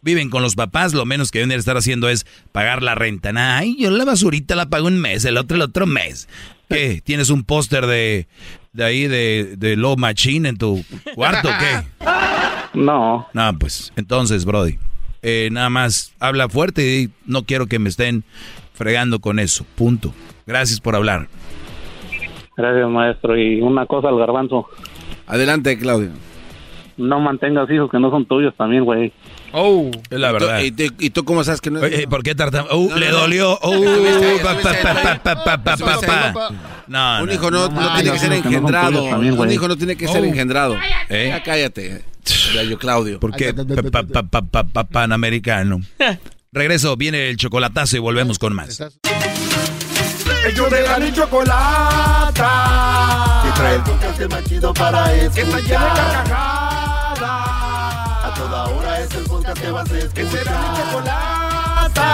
[0.02, 3.32] viven con los papás, lo menos que deben de estar haciendo es pagar la renta.
[3.34, 6.28] Ay, yo la basurita la pago un mes, el otro el otro mes.
[6.68, 7.00] ¿Qué?
[7.02, 8.28] ¿Tienes un póster de,
[8.74, 12.04] de ahí de, de Low Machine en tu cuarto o qué?
[12.74, 13.28] No.
[13.32, 14.80] No, pues entonces, Brody,
[15.22, 18.24] eh, nada más habla fuerte y no quiero que me estén
[18.74, 19.64] fregando con eso.
[19.74, 20.12] Punto.
[20.46, 21.28] Gracias por hablar.
[22.56, 23.36] Gracias, maestro.
[23.38, 24.66] Y una cosa al garbanzo.
[25.26, 26.10] Adelante, Claudio.
[26.96, 29.12] No mantengas hijos que no son tuyos también, güey.
[29.52, 30.60] Oh, es la verdad.
[30.60, 31.92] ¿Y, tú- y tú cómo sabes que no es?
[31.92, 32.66] Oye, ¿Por qué tartam?
[32.70, 33.58] Uh, No, le no, dolió.
[33.62, 35.18] Uh, Estuviste ahí, pa, estuviste pa, ahí.
[35.22, 36.50] pa, pa, pa, pa, Estuviste pa, ahí, pa.
[36.86, 39.04] No, Un hijo no, no tiene que ser son engendrado.
[39.16, 40.24] Un hijo no tiene que ser Oh.
[40.24, 40.76] engendrado.
[41.08, 41.26] ¿Eh?
[41.30, 42.04] Ya cállate.
[42.54, 43.18] Gallo Claudio.
[43.18, 43.52] ¿Por qué?
[43.52, 45.80] Pa- pa- pa- pa- pa- pa- Panamericano.
[46.54, 48.80] Regreso, viene el chocolatazo y volvemos con más.
[50.46, 52.42] Ellos de la ni chocolata.
[53.42, 55.34] Que trae el podcast más chido para escuchar.
[55.34, 57.18] Que está llena de carcajadas.
[58.24, 60.14] A toda hora es el podcast que vas a escuchar.
[60.14, 62.08] Que será mi chocolata.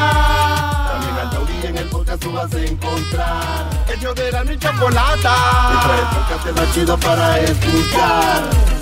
[0.90, 3.70] También al taurí en el podcast tú vas a encontrar.
[3.94, 5.34] Ellos de la ni chocolata.
[5.70, 8.79] Que trae el podcast más chido para escuchar.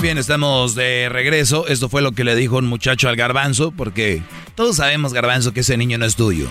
[0.00, 1.66] Bien, estamos de regreso.
[1.66, 4.22] Esto fue lo que le dijo un muchacho al garbanzo, porque
[4.54, 6.46] todos sabemos, garbanzo, que ese niño no es tuyo.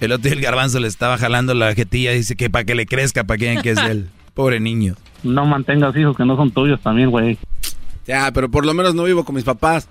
[0.00, 2.74] El otro día el garbanzo le estaba jalando la jetilla y dice que para que
[2.74, 4.10] le crezca, para que que es de él.
[4.34, 4.96] Pobre niño.
[5.22, 7.38] No mantengas hijos que no son tuyos también, güey.
[8.06, 9.88] Ya, pero por lo menos no vivo con mis papás.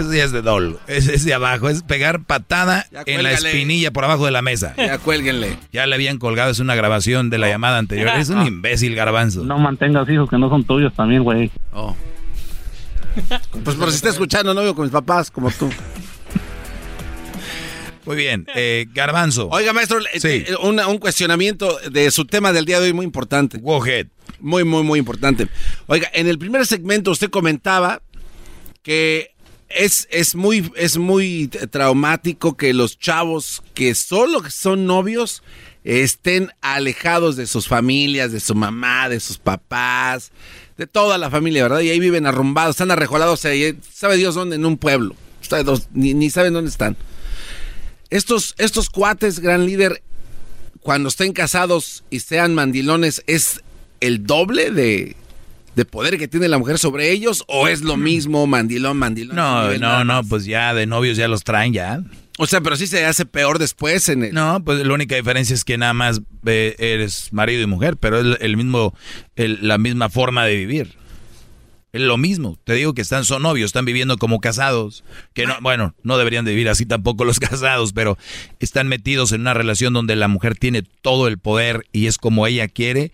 [0.00, 0.78] Eso ya es de dol.
[0.86, 1.68] Ese es de abajo.
[1.68, 4.74] Es pegar patada en la espinilla por abajo de la mesa.
[4.76, 5.56] Ya cuélguenle.
[5.72, 6.50] Ya le habían colgado.
[6.50, 8.08] Es una grabación de la llamada anterior.
[8.16, 9.44] Es un imbécil, garbanzo.
[9.44, 11.50] No mantengas hijos que no son tuyos también, güey.
[11.72, 11.94] Oh.
[13.64, 15.68] Pues por si está escuchando, no vivo con mis papás, como tú.
[18.06, 18.46] Muy bien.
[18.54, 19.48] Eh, garbanzo.
[19.50, 20.28] Oiga, maestro, eh, Sí.
[20.46, 23.58] eh, una- un cuestionamiento de su tema del día de hoy muy importante.
[23.58, 24.06] Go ahead.
[24.40, 25.48] Muy, muy, muy importante.
[25.86, 28.00] Oiga, en el primer segmento usted comentaba
[28.82, 29.29] que
[29.70, 35.42] es, es, muy, es muy traumático que los chavos que solo son novios
[35.84, 40.32] estén alejados de sus familias, de su mamá, de sus papás,
[40.76, 41.80] de toda la familia, ¿verdad?
[41.80, 45.14] Y ahí viven arrumbados, están arrejolados, sabe Dios dónde, en un pueblo.
[45.92, 46.96] Ni, ni saben dónde están.
[48.10, 50.02] Estos, estos cuates, gran líder,
[50.80, 53.62] cuando estén casados y sean mandilones, ¿es
[54.00, 55.16] el doble de,
[55.76, 57.44] de poder que tiene la mujer sobre ellos?
[57.48, 59.36] ¿O es lo mismo, mandilón, mandilón?
[59.36, 62.02] No, no, no, pues ya de novios ya los traen ya.
[62.38, 64.32] O sea, pero sí se hace peor después en el...
[64.34, 68.18] No, pues la única diferencia es que nada más eh, eres marido y mujer, pero
[68.20, 68.94] es el mismo,
[69.36, 70.96] el- la misma forma de vivir.
[71.92, 72.56] Es lo mismo.
[72.62, 75.02] Te digo que están, son novios, están viviendo como casados.
[75.34, 78.16] Que no, bueno, no deberían de vivir así tampoco los casados, pero
[78.60, 82.46] están metidos en una relación donde la mujer tiene todo el poder y es como
[82.46, 83.10] ella quiere.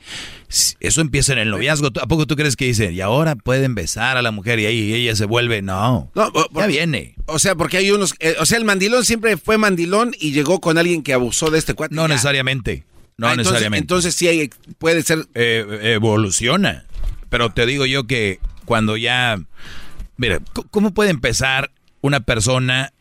[0.81, 1.89] Eso empieza en el noviazgo.
[2.01, 4.93] ¿A poco tú crees que dicen, y ahora pueden besar a la mujer y ahí
[4.93, 5.63] ella se vuelve?
[5.63, 6.11] No.
[6.55, 7.15] ya viene.
[7.25, 8.15] O sea, porque hay unos...
[8.21, 11.59] eh, o sea, el mandilón siempre fue mandilón y llegó con alguien que abusó de
[11.59, 11.95] este cuate.
[11.95, 12.09] No Ya.
[12.09, 12.85] necesariamente.
[13.17, 13.83] No Ah, entonces- necesariamente.
[13.85, 15.27] Entonces sí hay, puede ser...
[15.35, 16.85] Eh, evoluciona.
[17.31, 19.41] Pero te digo yo que cuando ya...
[20.19, 20.41] Mira,
[20.71, 21.71] ¿cómo puede empezar
[22.03, 22.93] una persona?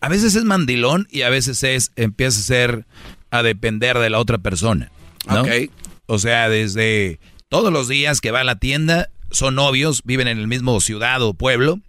[0.00, 2.86] A veces es mandilón y a veces es empieza a ser
[3.30, 4.90] a depender de la otra persona.
[5.26, 5.42] ¿no?
[5.42, 5.48] Ok.
[6.06, 7.18] O sea, desde
[7.48, 11.22] todos los días que va a la tienda, son novios, viven en el mismo ciudad
[11.22, 11.80] o pueblo,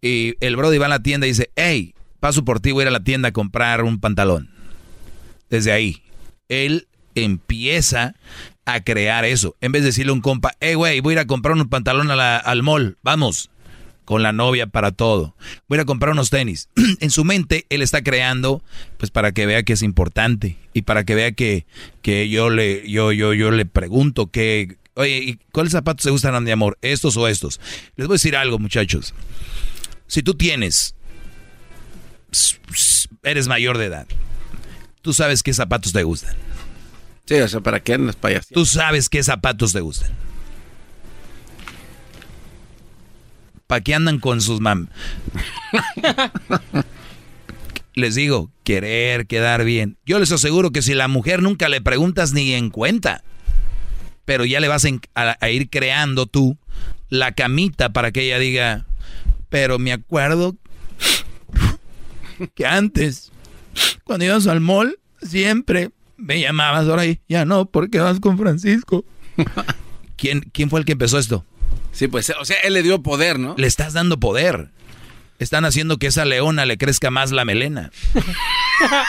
[0.00, 2.84] y el Brody va a la tienda y dice, hey, paso por ti, voy a
[2.84, 4.50] ir a la tienda a comprar un pantalón.
[5.50, 6.02] Desde ahí,
[6.48, 8.14] él empieza
[8.64, 9.56] a crear eso.
[9.60, 11.68] En vez de decirle a un compa, hey, güey, voy a ir a comprar un
[11.68, 13.50] pantalón al mall, vamos,
[14.04, 15.34] con la novia para todo.
[15.68, 16.68] Voy a ir a comprar unos tenis.
[17.00, 18.62] en su mente, él está creando,
[18.98, 21.66] pues para que vea que es importante y para que vea que,
[22.02, 26.42] que yo, le, yo, yo, yo le pregunto que, oye, ¿y cuáles zapatos te gustan
[26.44, 26.78] mi amor?
[26.82, 27.60] ¿Estos o estos?
[27.96, 29.14] Les voy a decir algo, muchachos.
[30.06, 30.94] Si tú tienes,
[33.22, 34.06] eres mayor de edad,
[35.00, 36.36] tú sabes qué zapatos te gustan.
[37.24, 38.48] Sí, o sea, ¿para andas payas?
[38.48, 40.10] Tú sabes qué zapatos te gustan.
[43.66, 44.88] ¿Para qué andan con sus mam?
[47.94, 49.96] les digo, querer quedar bien.
[50.04, 53.22] Yo les aseguro que si la mujer nunca le preguntas ni en cuenta,
[54.24, 56.58] pero ya le vas a, a ir creando tú
[57.08, 58.86] la camita para que ella diga,
[59.48, 60.56] pero me acuerdo
[62.54, 63.30] que antes,
[64.04, 65.90] cuando ibas al mall, siempre
[66.22, 69.04] me llamabas, ahora ya no, porque vas con Francisco.
[70.16, 71.44] ¿Quién, ¿Quién fue el que empezó esto?
[71.90, 73.54] Sí, pues, o sea, él le dio poder, ¿no?
[73.58, 74.70] Le estás dando poder.
[75.38, 77.90] Están haciendo que esa leona le crezca más la melena.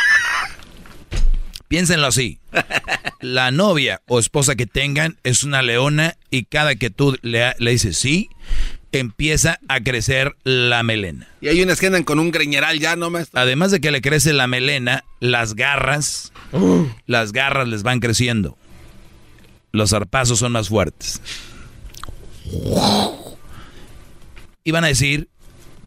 [1.68, 2.40] Piénsenlo así.
[3.22, 7.72] La novia o esposa que tengan es una leona y cada que tú le, le
[7.72, 8.30] dices sí,
[8.94, 11.28] empieza a crecer la melena.
[11.42, 13.42] Y hay unas que andan con un greñeral ya, ¿no, maestro?
[13.42, 16.32] Además de que le crece la melena, las garras,
[17.08, 18.58] las garras les van creciendo.
[19.72, 21.22] Los zarpazos son más fuertes.
[24.64, 25.28] Y van a decir,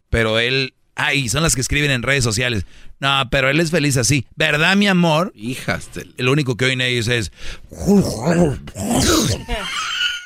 [0.09, 2.65] pero él, ay, son las que escriben en redes sociales.
[2.99, 4.25] No, pero él es feliz así.
[4.35, 5.31] ¿Verdad, mi amor?
[5.35, 7.31] Hijas El único que oyen ellos es...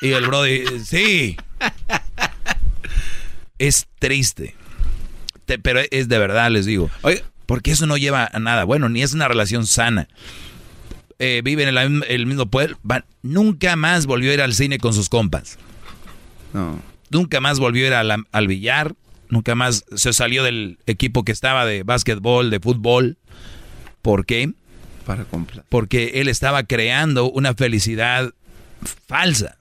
[0.02, 1.36] Y el brody, sí.
[3.66, 4.54] Es triste.
[5.46, 6.90] Te- pero es de verdad, les digo.
[7.46, 8.64] Porque eso no lleva a nada.
[8.64, 10.08] Bueno, ni es una relación sana.
[11.18, 12.76] Eh, viven en el mismo pueblo.
[12.82, 15.58] van- nunca más volvió a ir al cine con sus compas.
[16.52, 16.80] No.
[17.10, 18.94] Nunca más volvió a ir a la- al billar.
[19.28, 23.16] Nunca más se salió del equipo que estaba de básquetbol, de fútbol.
[24.02, 24.52] ¿Por qué?
[25.06, 25.64] Para comprar.
[25.68, 28.32] Porque él estaba creando una felicidad
[29.06, 29.56] falsa.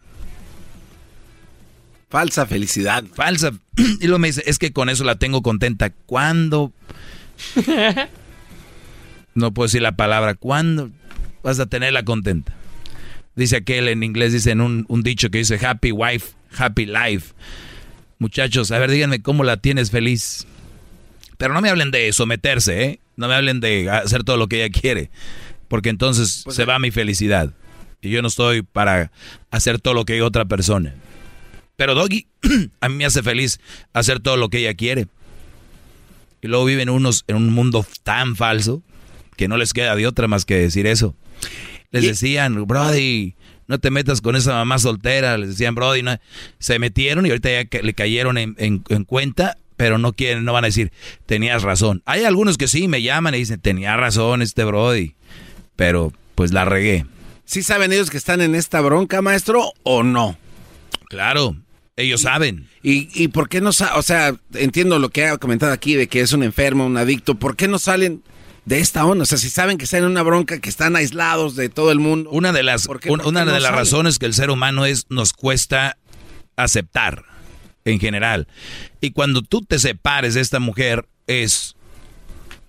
[2.11, 3.03] Falsa felicidad.
[3.13, 3.51] Falsa.
[4.01, 5.89] Y luego me dice, es que con eso la tengo contenta.
[5.89, 6.71] ¿Cuándo?
[9.33, 10.35] No puedo decir la palabra.
[10.35, 10.91] ¿Cuándo
[11.41, 12.53] vas a tenerla contenta?
[13.33, 17.33] Dice aquel en inglés, dicen un, un dicho que dice happy wife, happy life.
[18.19, 20.45] Muchachos, a ver, díganme cómo la tienes feliz.
[21.37, 22.99] Pero no me hablen de someterse, ¿eh?
[23.15, 25.09] No me hablen de hacer todo lo que ella quiere.
[25.69, 27.53] Porque entonces Pues se va mi felicidad.
[28.01, 29.11] Y yo no estoy para
[29.49, 30.93] hacer todo lo que diga otra persona.
[31.81, 32.27] Pero Doggy,
[32.79, 33.59] a mí me hace feliz
[33.91, 35.07] hacer todo lo que ella quiere.
[36.39, 38.83] Y luego viven unos en un mundo tan falso
[39.35, 41.15] que no les queda de otra más que decir eso.
[41.89, 43.33] Les decían, Brody,
[43.65, 45.39] no te metas con esa mamá soltera.
[45.39, 46.19] Les decían, Brody, no.
[46.59, 50.53] se metieron y ahorita ya le cayeron en, en- en cuenta, pero no quieren, no
[50.53, 50.91] van a decir,
[51.25, 52.03] tenías razón.
[52.05, 55.15] Hay algunos que sí me llaman y dicen, tenía razón este Brody,
[55.75, 57.07] pero pues la regué.
[57.43, 60.37] ¿Sí saben ellos que están en esta bronca, maestro, o no?
[61.09, 61.55] Claro,
[61.97, 62.67] ellos saben.
[62.81, 66.21] ¿Y, y por qué no O sea, entiendo lo que ha comentado aquí de que
[66.21, 67.35] es un enfermo, un adicto.
[67.35, 68.23] ¿Por qué no salen
[68.65, 69.23] de esta onda?
[69.23, 71.99] O sea, si saben que están en una bronca, que están aislados de todo el
[71.99, 72.29] mundo.
[72.31, 73.77] Una de las, ¿por qué- un- por qué una no de las salen?
[73.79, 75.97] razones que el ser humano es, nos cuesta
[76.55, 77.23] aceptar
[77.85, 78.47] en general.
[79.01, 81.75] Y cuando tú te separes de esta mujer, es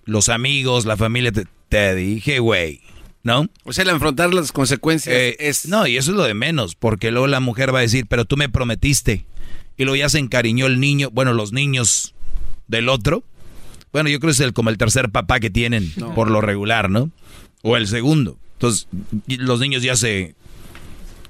[0.05, 2.81] los amigos, la familia, te, te dije, güey,
[3.23, 3.47] ¿no?
[3.63, 5.65] O sea, el afrontar las consecuencias Eh, es...
[5.67, 8.25] No, y eso es lo de menos, porque luego la mujer va a decir, pero
[8.25, 9.25] tú me prometiste.
[9.77, 12.13] Y luego ya se encariñó el niño, bueno, los niños
[12.67, 13.23] del otro.
[13.91, 16.89] Bueno, yo creo que es el, como el tercer papá que tienen por lo regular,
[16.89, 17.11] ¿no?
[17.61, 18.37] O el segundo.
[18.53, 18.87] Entonces,
[19.27, 20.35] los niños ya se...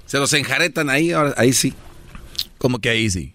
[0.05, 1.73] Se los enjaretan ahí, ahora- ahí sí.
[2.57, 3.33] Como que ahí sí.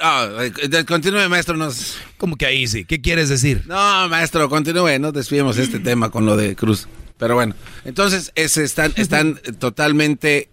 [0.00, 1.56] Ah, eh, continúe, maestro.
[1.56, 1.96] Nos...
[2.16, 2.84] Como que ahí sí.
[2.84, 3.64] ¿Qué quieres decir?
[3.66, 4.98] No, maestro, continúe.
[4.98, 6.88] No desviemos este tema con lo de Cruz.
[7.18, 10.48] Pero bueno, entonces ese están, están totalmente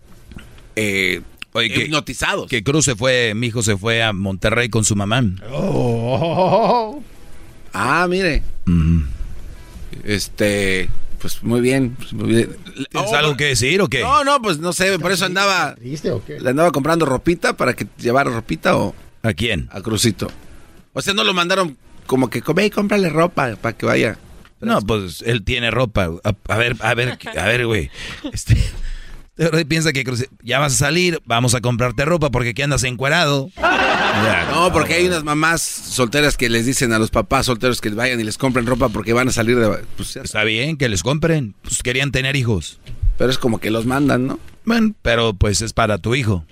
[0.76, 1.22] eh,
[1.54, 2.50] Oye, que, hipnotizados.
[2.50, 5.24] Que Cruz se fue, mi hijo se fue a Monterrey con su mamá.
[7.74, 8.42] Ah, mire.
[10.04, 11.96] Este, pues muy bien.
[11.98, 12.50] pues, muy bien.
[12.92, 14.02] ¿Tienes Oh, algo que decir o qué?
[14.02, 15.76] No, no, pues no sé, por eso andaba.
[15.82, 19.70] ¿Le andaba comprando ropita para que llevara ropita o ¿A quién?
[19.72, 20.30] a Crucito?
[20.94, 24.18] O sea, no lo mandaron como que come y cómprale ropa para que vaya.
[24.66, 26.10] No, pues él tiene ropa.
[26.24, 27.90] A, a ver, a ver, a ver, güey.
[28.34, 30.04] Este, piensa que
[30.44, 33.50] ya vas a salir, vamos a comprarte ropa porque aquí andas encuerado.
[34.52, 38.20] No, porque hay unas mamás solteras que les dicen a los papás solteros que vayan
[38.20, 39.84] y les compren ropa porque van a salir de...
[39.98, 41.54] Pues, Está bien que les compren.
[41.64, 42.80] Pues querían tener hijos.
[43.18, 44.40] pero es como que los mandan, ¿no?
[44.64, 46.46] Bueno, pero pues es para tu hijo.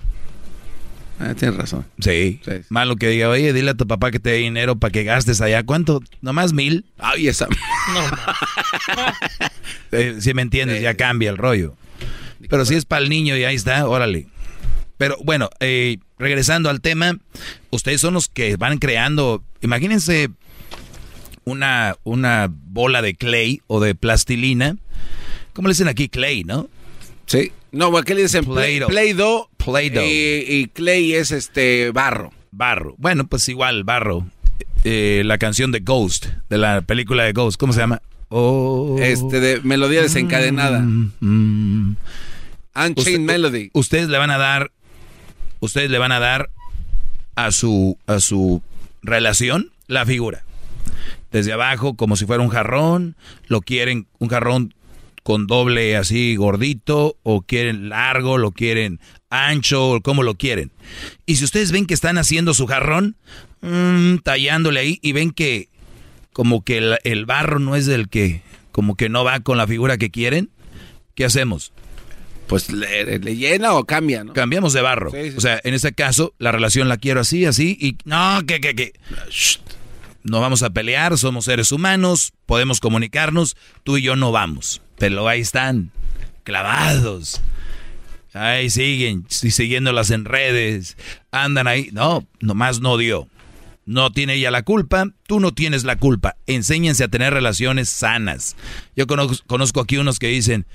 [1.23, 1.85] Ah, tienes razón.
[1.99, 2.41] Sí.
[2.69, 5.39] Malo que diga, oye, dile a tu papá que te dé dinero para que gastes
[5.39, 5.63] allá.
[5.63, 6.01] ¿Cuánto?
[6.21, 6.85] ¿Nomás mil?
[6.97, 7.47] Ay, esa...
[9.91, 11.75] Eh, si me entiendes, ya cambia el rollo.
[12.49, 14.25] Pero si es para el niño y ahí está, órale.
[14.97, 17.19] Pero bueno, eh, regresando al tema,
[17.69, 20.29] ustedes son los que van creando, imagínense
[21.45, 24.77] una, una bola de clay o de plastilina.
[25.53, 26.09] ¿Cómo le dicen aquí?
[26.09, 26.69] Clay, ¿no?
[27.27, 27.51] Sí.
[27.71, 28.45] No, ¿qué le dicen?
[28.45, 28.87] Play-Doh.
[28.87, 29.49] Play-Doh.
[29.65, 30.01] Play-Doh.
[30.03, 32.31] Y, y clay es este barro.
[32.51, 32.95] Barro.
[32.97, 34.25] Bueno, pues igual, barro.
[34.83, 38.01] Eh, la canción de Ghost, de la película de Ghost, ¿cómo se llama?
[38.29, 38.97] Oh.
[38.99, 40.79] Este de melodía desencadenada.
[40.81, 41.95] Mm.
[42.75, 43.69] Unchained Usted- Melody.
[43.73, 44.71] Ustedes le van a dar,
[45.59, 46.49] ustedes le van a dar
[47.35, 48.61] a su, a su
[49.01, 50.43] relación la figura.
[51.31, 53.15] Desde abajo, como si fuera un jarrón,
[53.47, 54.73] lo quieren un jarrón
[55.23, 60.71] con doble así gordito, o quieren largo, lo quieren ancho, o como lo quieren.
[61.25, 63.15] Y si ustedes ven que están haciendo su jarrón,
[63.61, 65.69] mm, tallándole ahí, y ven que
[66.33, 69.67] como que el, el barro no es del que, como que no va con la
[69.67, 70.49] figura que quieren,
[71.15, 71.71] ¿qué hacemos?
[72.47, 74.33] Pues le, le llena o cambia, ¿no?
[74.33, 75.11] Cambiamos de barro.
[75.11, 75.37] Sí, sí.
[75.37, 78.75] O sea, en este caso, la relación la quiero así, así, y no, que, que,
[78.75, 78.93] que.
[79.29, 79.59] Shh.
[80.23, 84.81] No vamos a pelear, somos seres humanos, podemos comunicarnos, tú y yo no vamos.
[84.97, 85.91] Pero ahí están,
[86.43, 87.41] clavados.
[88.33, 90.97] Ahí siguen, siguiéndolas en redes,
[91.31, 91.89] andan ahí.
[91.91, 93.27] No, nomás no dio.
[93.85, 96.37] No tiene ella la culpa, tú no tienes la culpa.
[96.47, 98.55] Enséñense a tener relaciones sanas.
[98.95, 100.65] Yo conozco, conozco aquí unos que dicen,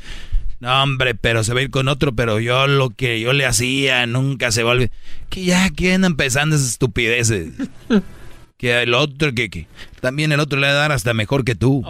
[0.60, 3.46] no hombre, pero se va a ir con otro, pero yo lo que yo le
[3.46, 4.90] hacía nunca se vuelve.
[5.30, 7.54] Que ya, que andan empezando esas estupideces?
[8.58, 9.66] que el otro, que, que
[10.00, 11.82] también el otro le va a dar hasta mejor que tú.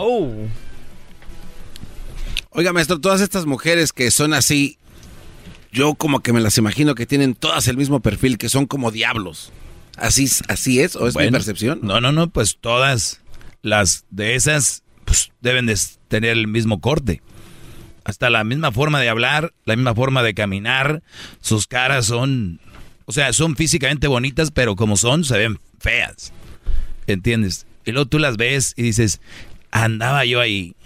[2.51, 4.79] Oiga, maestro, todas estas mujeres que son así,
[5.73, 8.91] yo como que me las imagino que tienen todas el mismo perfil, que son como
[8.91, 9.53] diablos.
[9.97, 10.95] ¿Así, así es?
[10.95, 11.81] ¿O es mi percepción?
[11.83, 13.21] No, no, no, pues todas
[13.63, 15.77] las de esas pues, deben de
[16.09, 17.23] tener el mismo corte.
[18.05, 21.03] Hasta la misma forma de hablar, la misma forma de caminar,
[21.41, 22.61] sus caras son,
[23.07, 26.33] o sea, son físicamente bonitas, pero como son, se ven feas.
[27.09, 27.67] ¿Entiendes?
[27.85, 29.21] Y luego tú las ves y dices,
[29.73, 30.77] andaba yo ahí.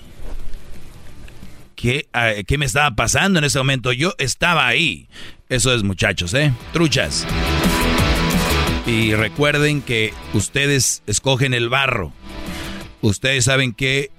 [1.82, 2.06] ¿qué,
[2.46, 3.92] ¿qué me estaba pasando en ese momento?
[3.92, 5.08] Yo estaba ahí.
[5.48, 6.52] Eso es, muchachos, ¿eh?
[6.72, 7.26] Truchas.
[8.86, 12.12] Y recuerden que ustedes escogen el barro.
[13.00, 14.12] Ustedes saben que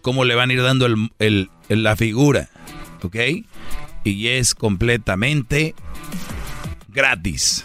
[0.00, 0.86] cómo le van a ir dando
[1.18, 2.48] el, la figura,
[3.02, 3.16] ¿ok?
[4.04, 5.74] Y es completamente
[6.88, 7.64] gratis.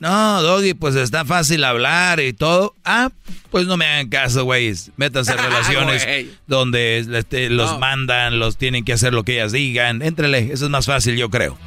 [0.00, 2.74] No, Doggy, pues está fácil hablar y todo.
[2.84, 3.10] Ah,
[3.50, 4.92] pues no me hagan caso, güeyes.
[4.96, 6.06] Métanse en relaciones
[6.46, 10.02] donde este, los mandan, los tienen que hacer lo que ellas digan.
[10.02, 11.58] Éntrele, eso es más fácil, yo creo.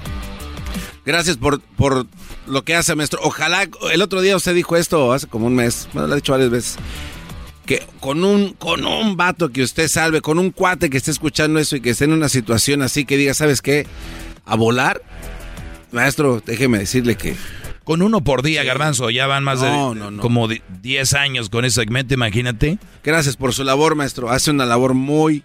[1.05, 2.05] Gracias por, por
[2.47, 3.19] lo que hace, maestro.
[3.23, 6.31] Ojalá, el otro día usted dijo esto hace como un mes, bueno, lo ha dicho
[6.31, 6.77] varias veces,
[7.65, 11.59] que con un, con un vato que usted salve, con un cuate que esté escuchando
[11.59, 13.87] eso y que esté en una situación así que diga, ¿sabes qué?
[14.45, 15.01] A volar,
[15.91, 17.35] maestro, déjeme decirle que...
[17.83, 22.13] Con uno por día, Garbanzo, ya van más de como 10 años con ese segmento,
[22.13, 22.77] imagínate.
[23.03, 24.29] Gracias por su labor, maestro.
[24.29, 25.43] Hace una labor muy,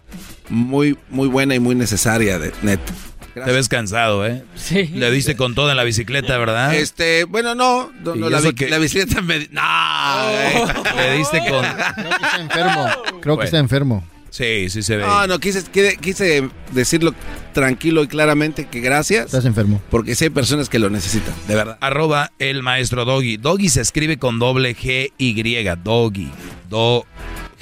[0.51, 2.93] muy, muy buena y muy necesaria, de, neta.
[3.33, 4.45] Te ves cansado, ¿eh?
[4.55, 4.87] Sí.
[4.95, 6.75] Le diste con todo en la bicicleta, ¿verdad?
[6.75, 7.91] Este, bueno, no.
[8.03, 9.49] no, la, bicicleta me.
[9.51, 9.61] No.
[9.63, 10.73] Oh.
[10.97, 11.65] Le diste con.
[11.65, 12.89] Creo que está enfermo.
[13.21, 14.05] Creo que está enfermo.
[14.37, 15.03] Sí, sí se ve.
[15.03, 15.65] No, no, quise,
[15.99, 17.15] quise decirlo
[17.55, 19.25] tranquilo y claramente que gracias.
[19.25, 19.81] Estás enfermo.
[19.89, 21.79] Porque sí hay personas que lo necesitan, de verdad.
[21.81, 23.39] Arroba el maestro Doggy.
[23.39, 25.65] Doggy se escribe con doble G Y.
[25.83, 26.31] Doggy.
[26.69, 27.07] Do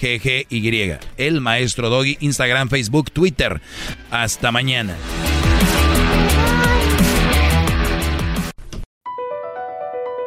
[0.00, 0.98] G G Y.
[1.16, 2.16] El maestro Doggy.
[2.18, 3.60] Instagram, Facebook, Twitter.
[4.10, 4.96] Hasta mañana.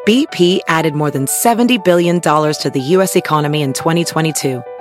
[0.06, 3.18] BP added more than $70 billion to the U.S.
[3.18, 4.64] economy in 2022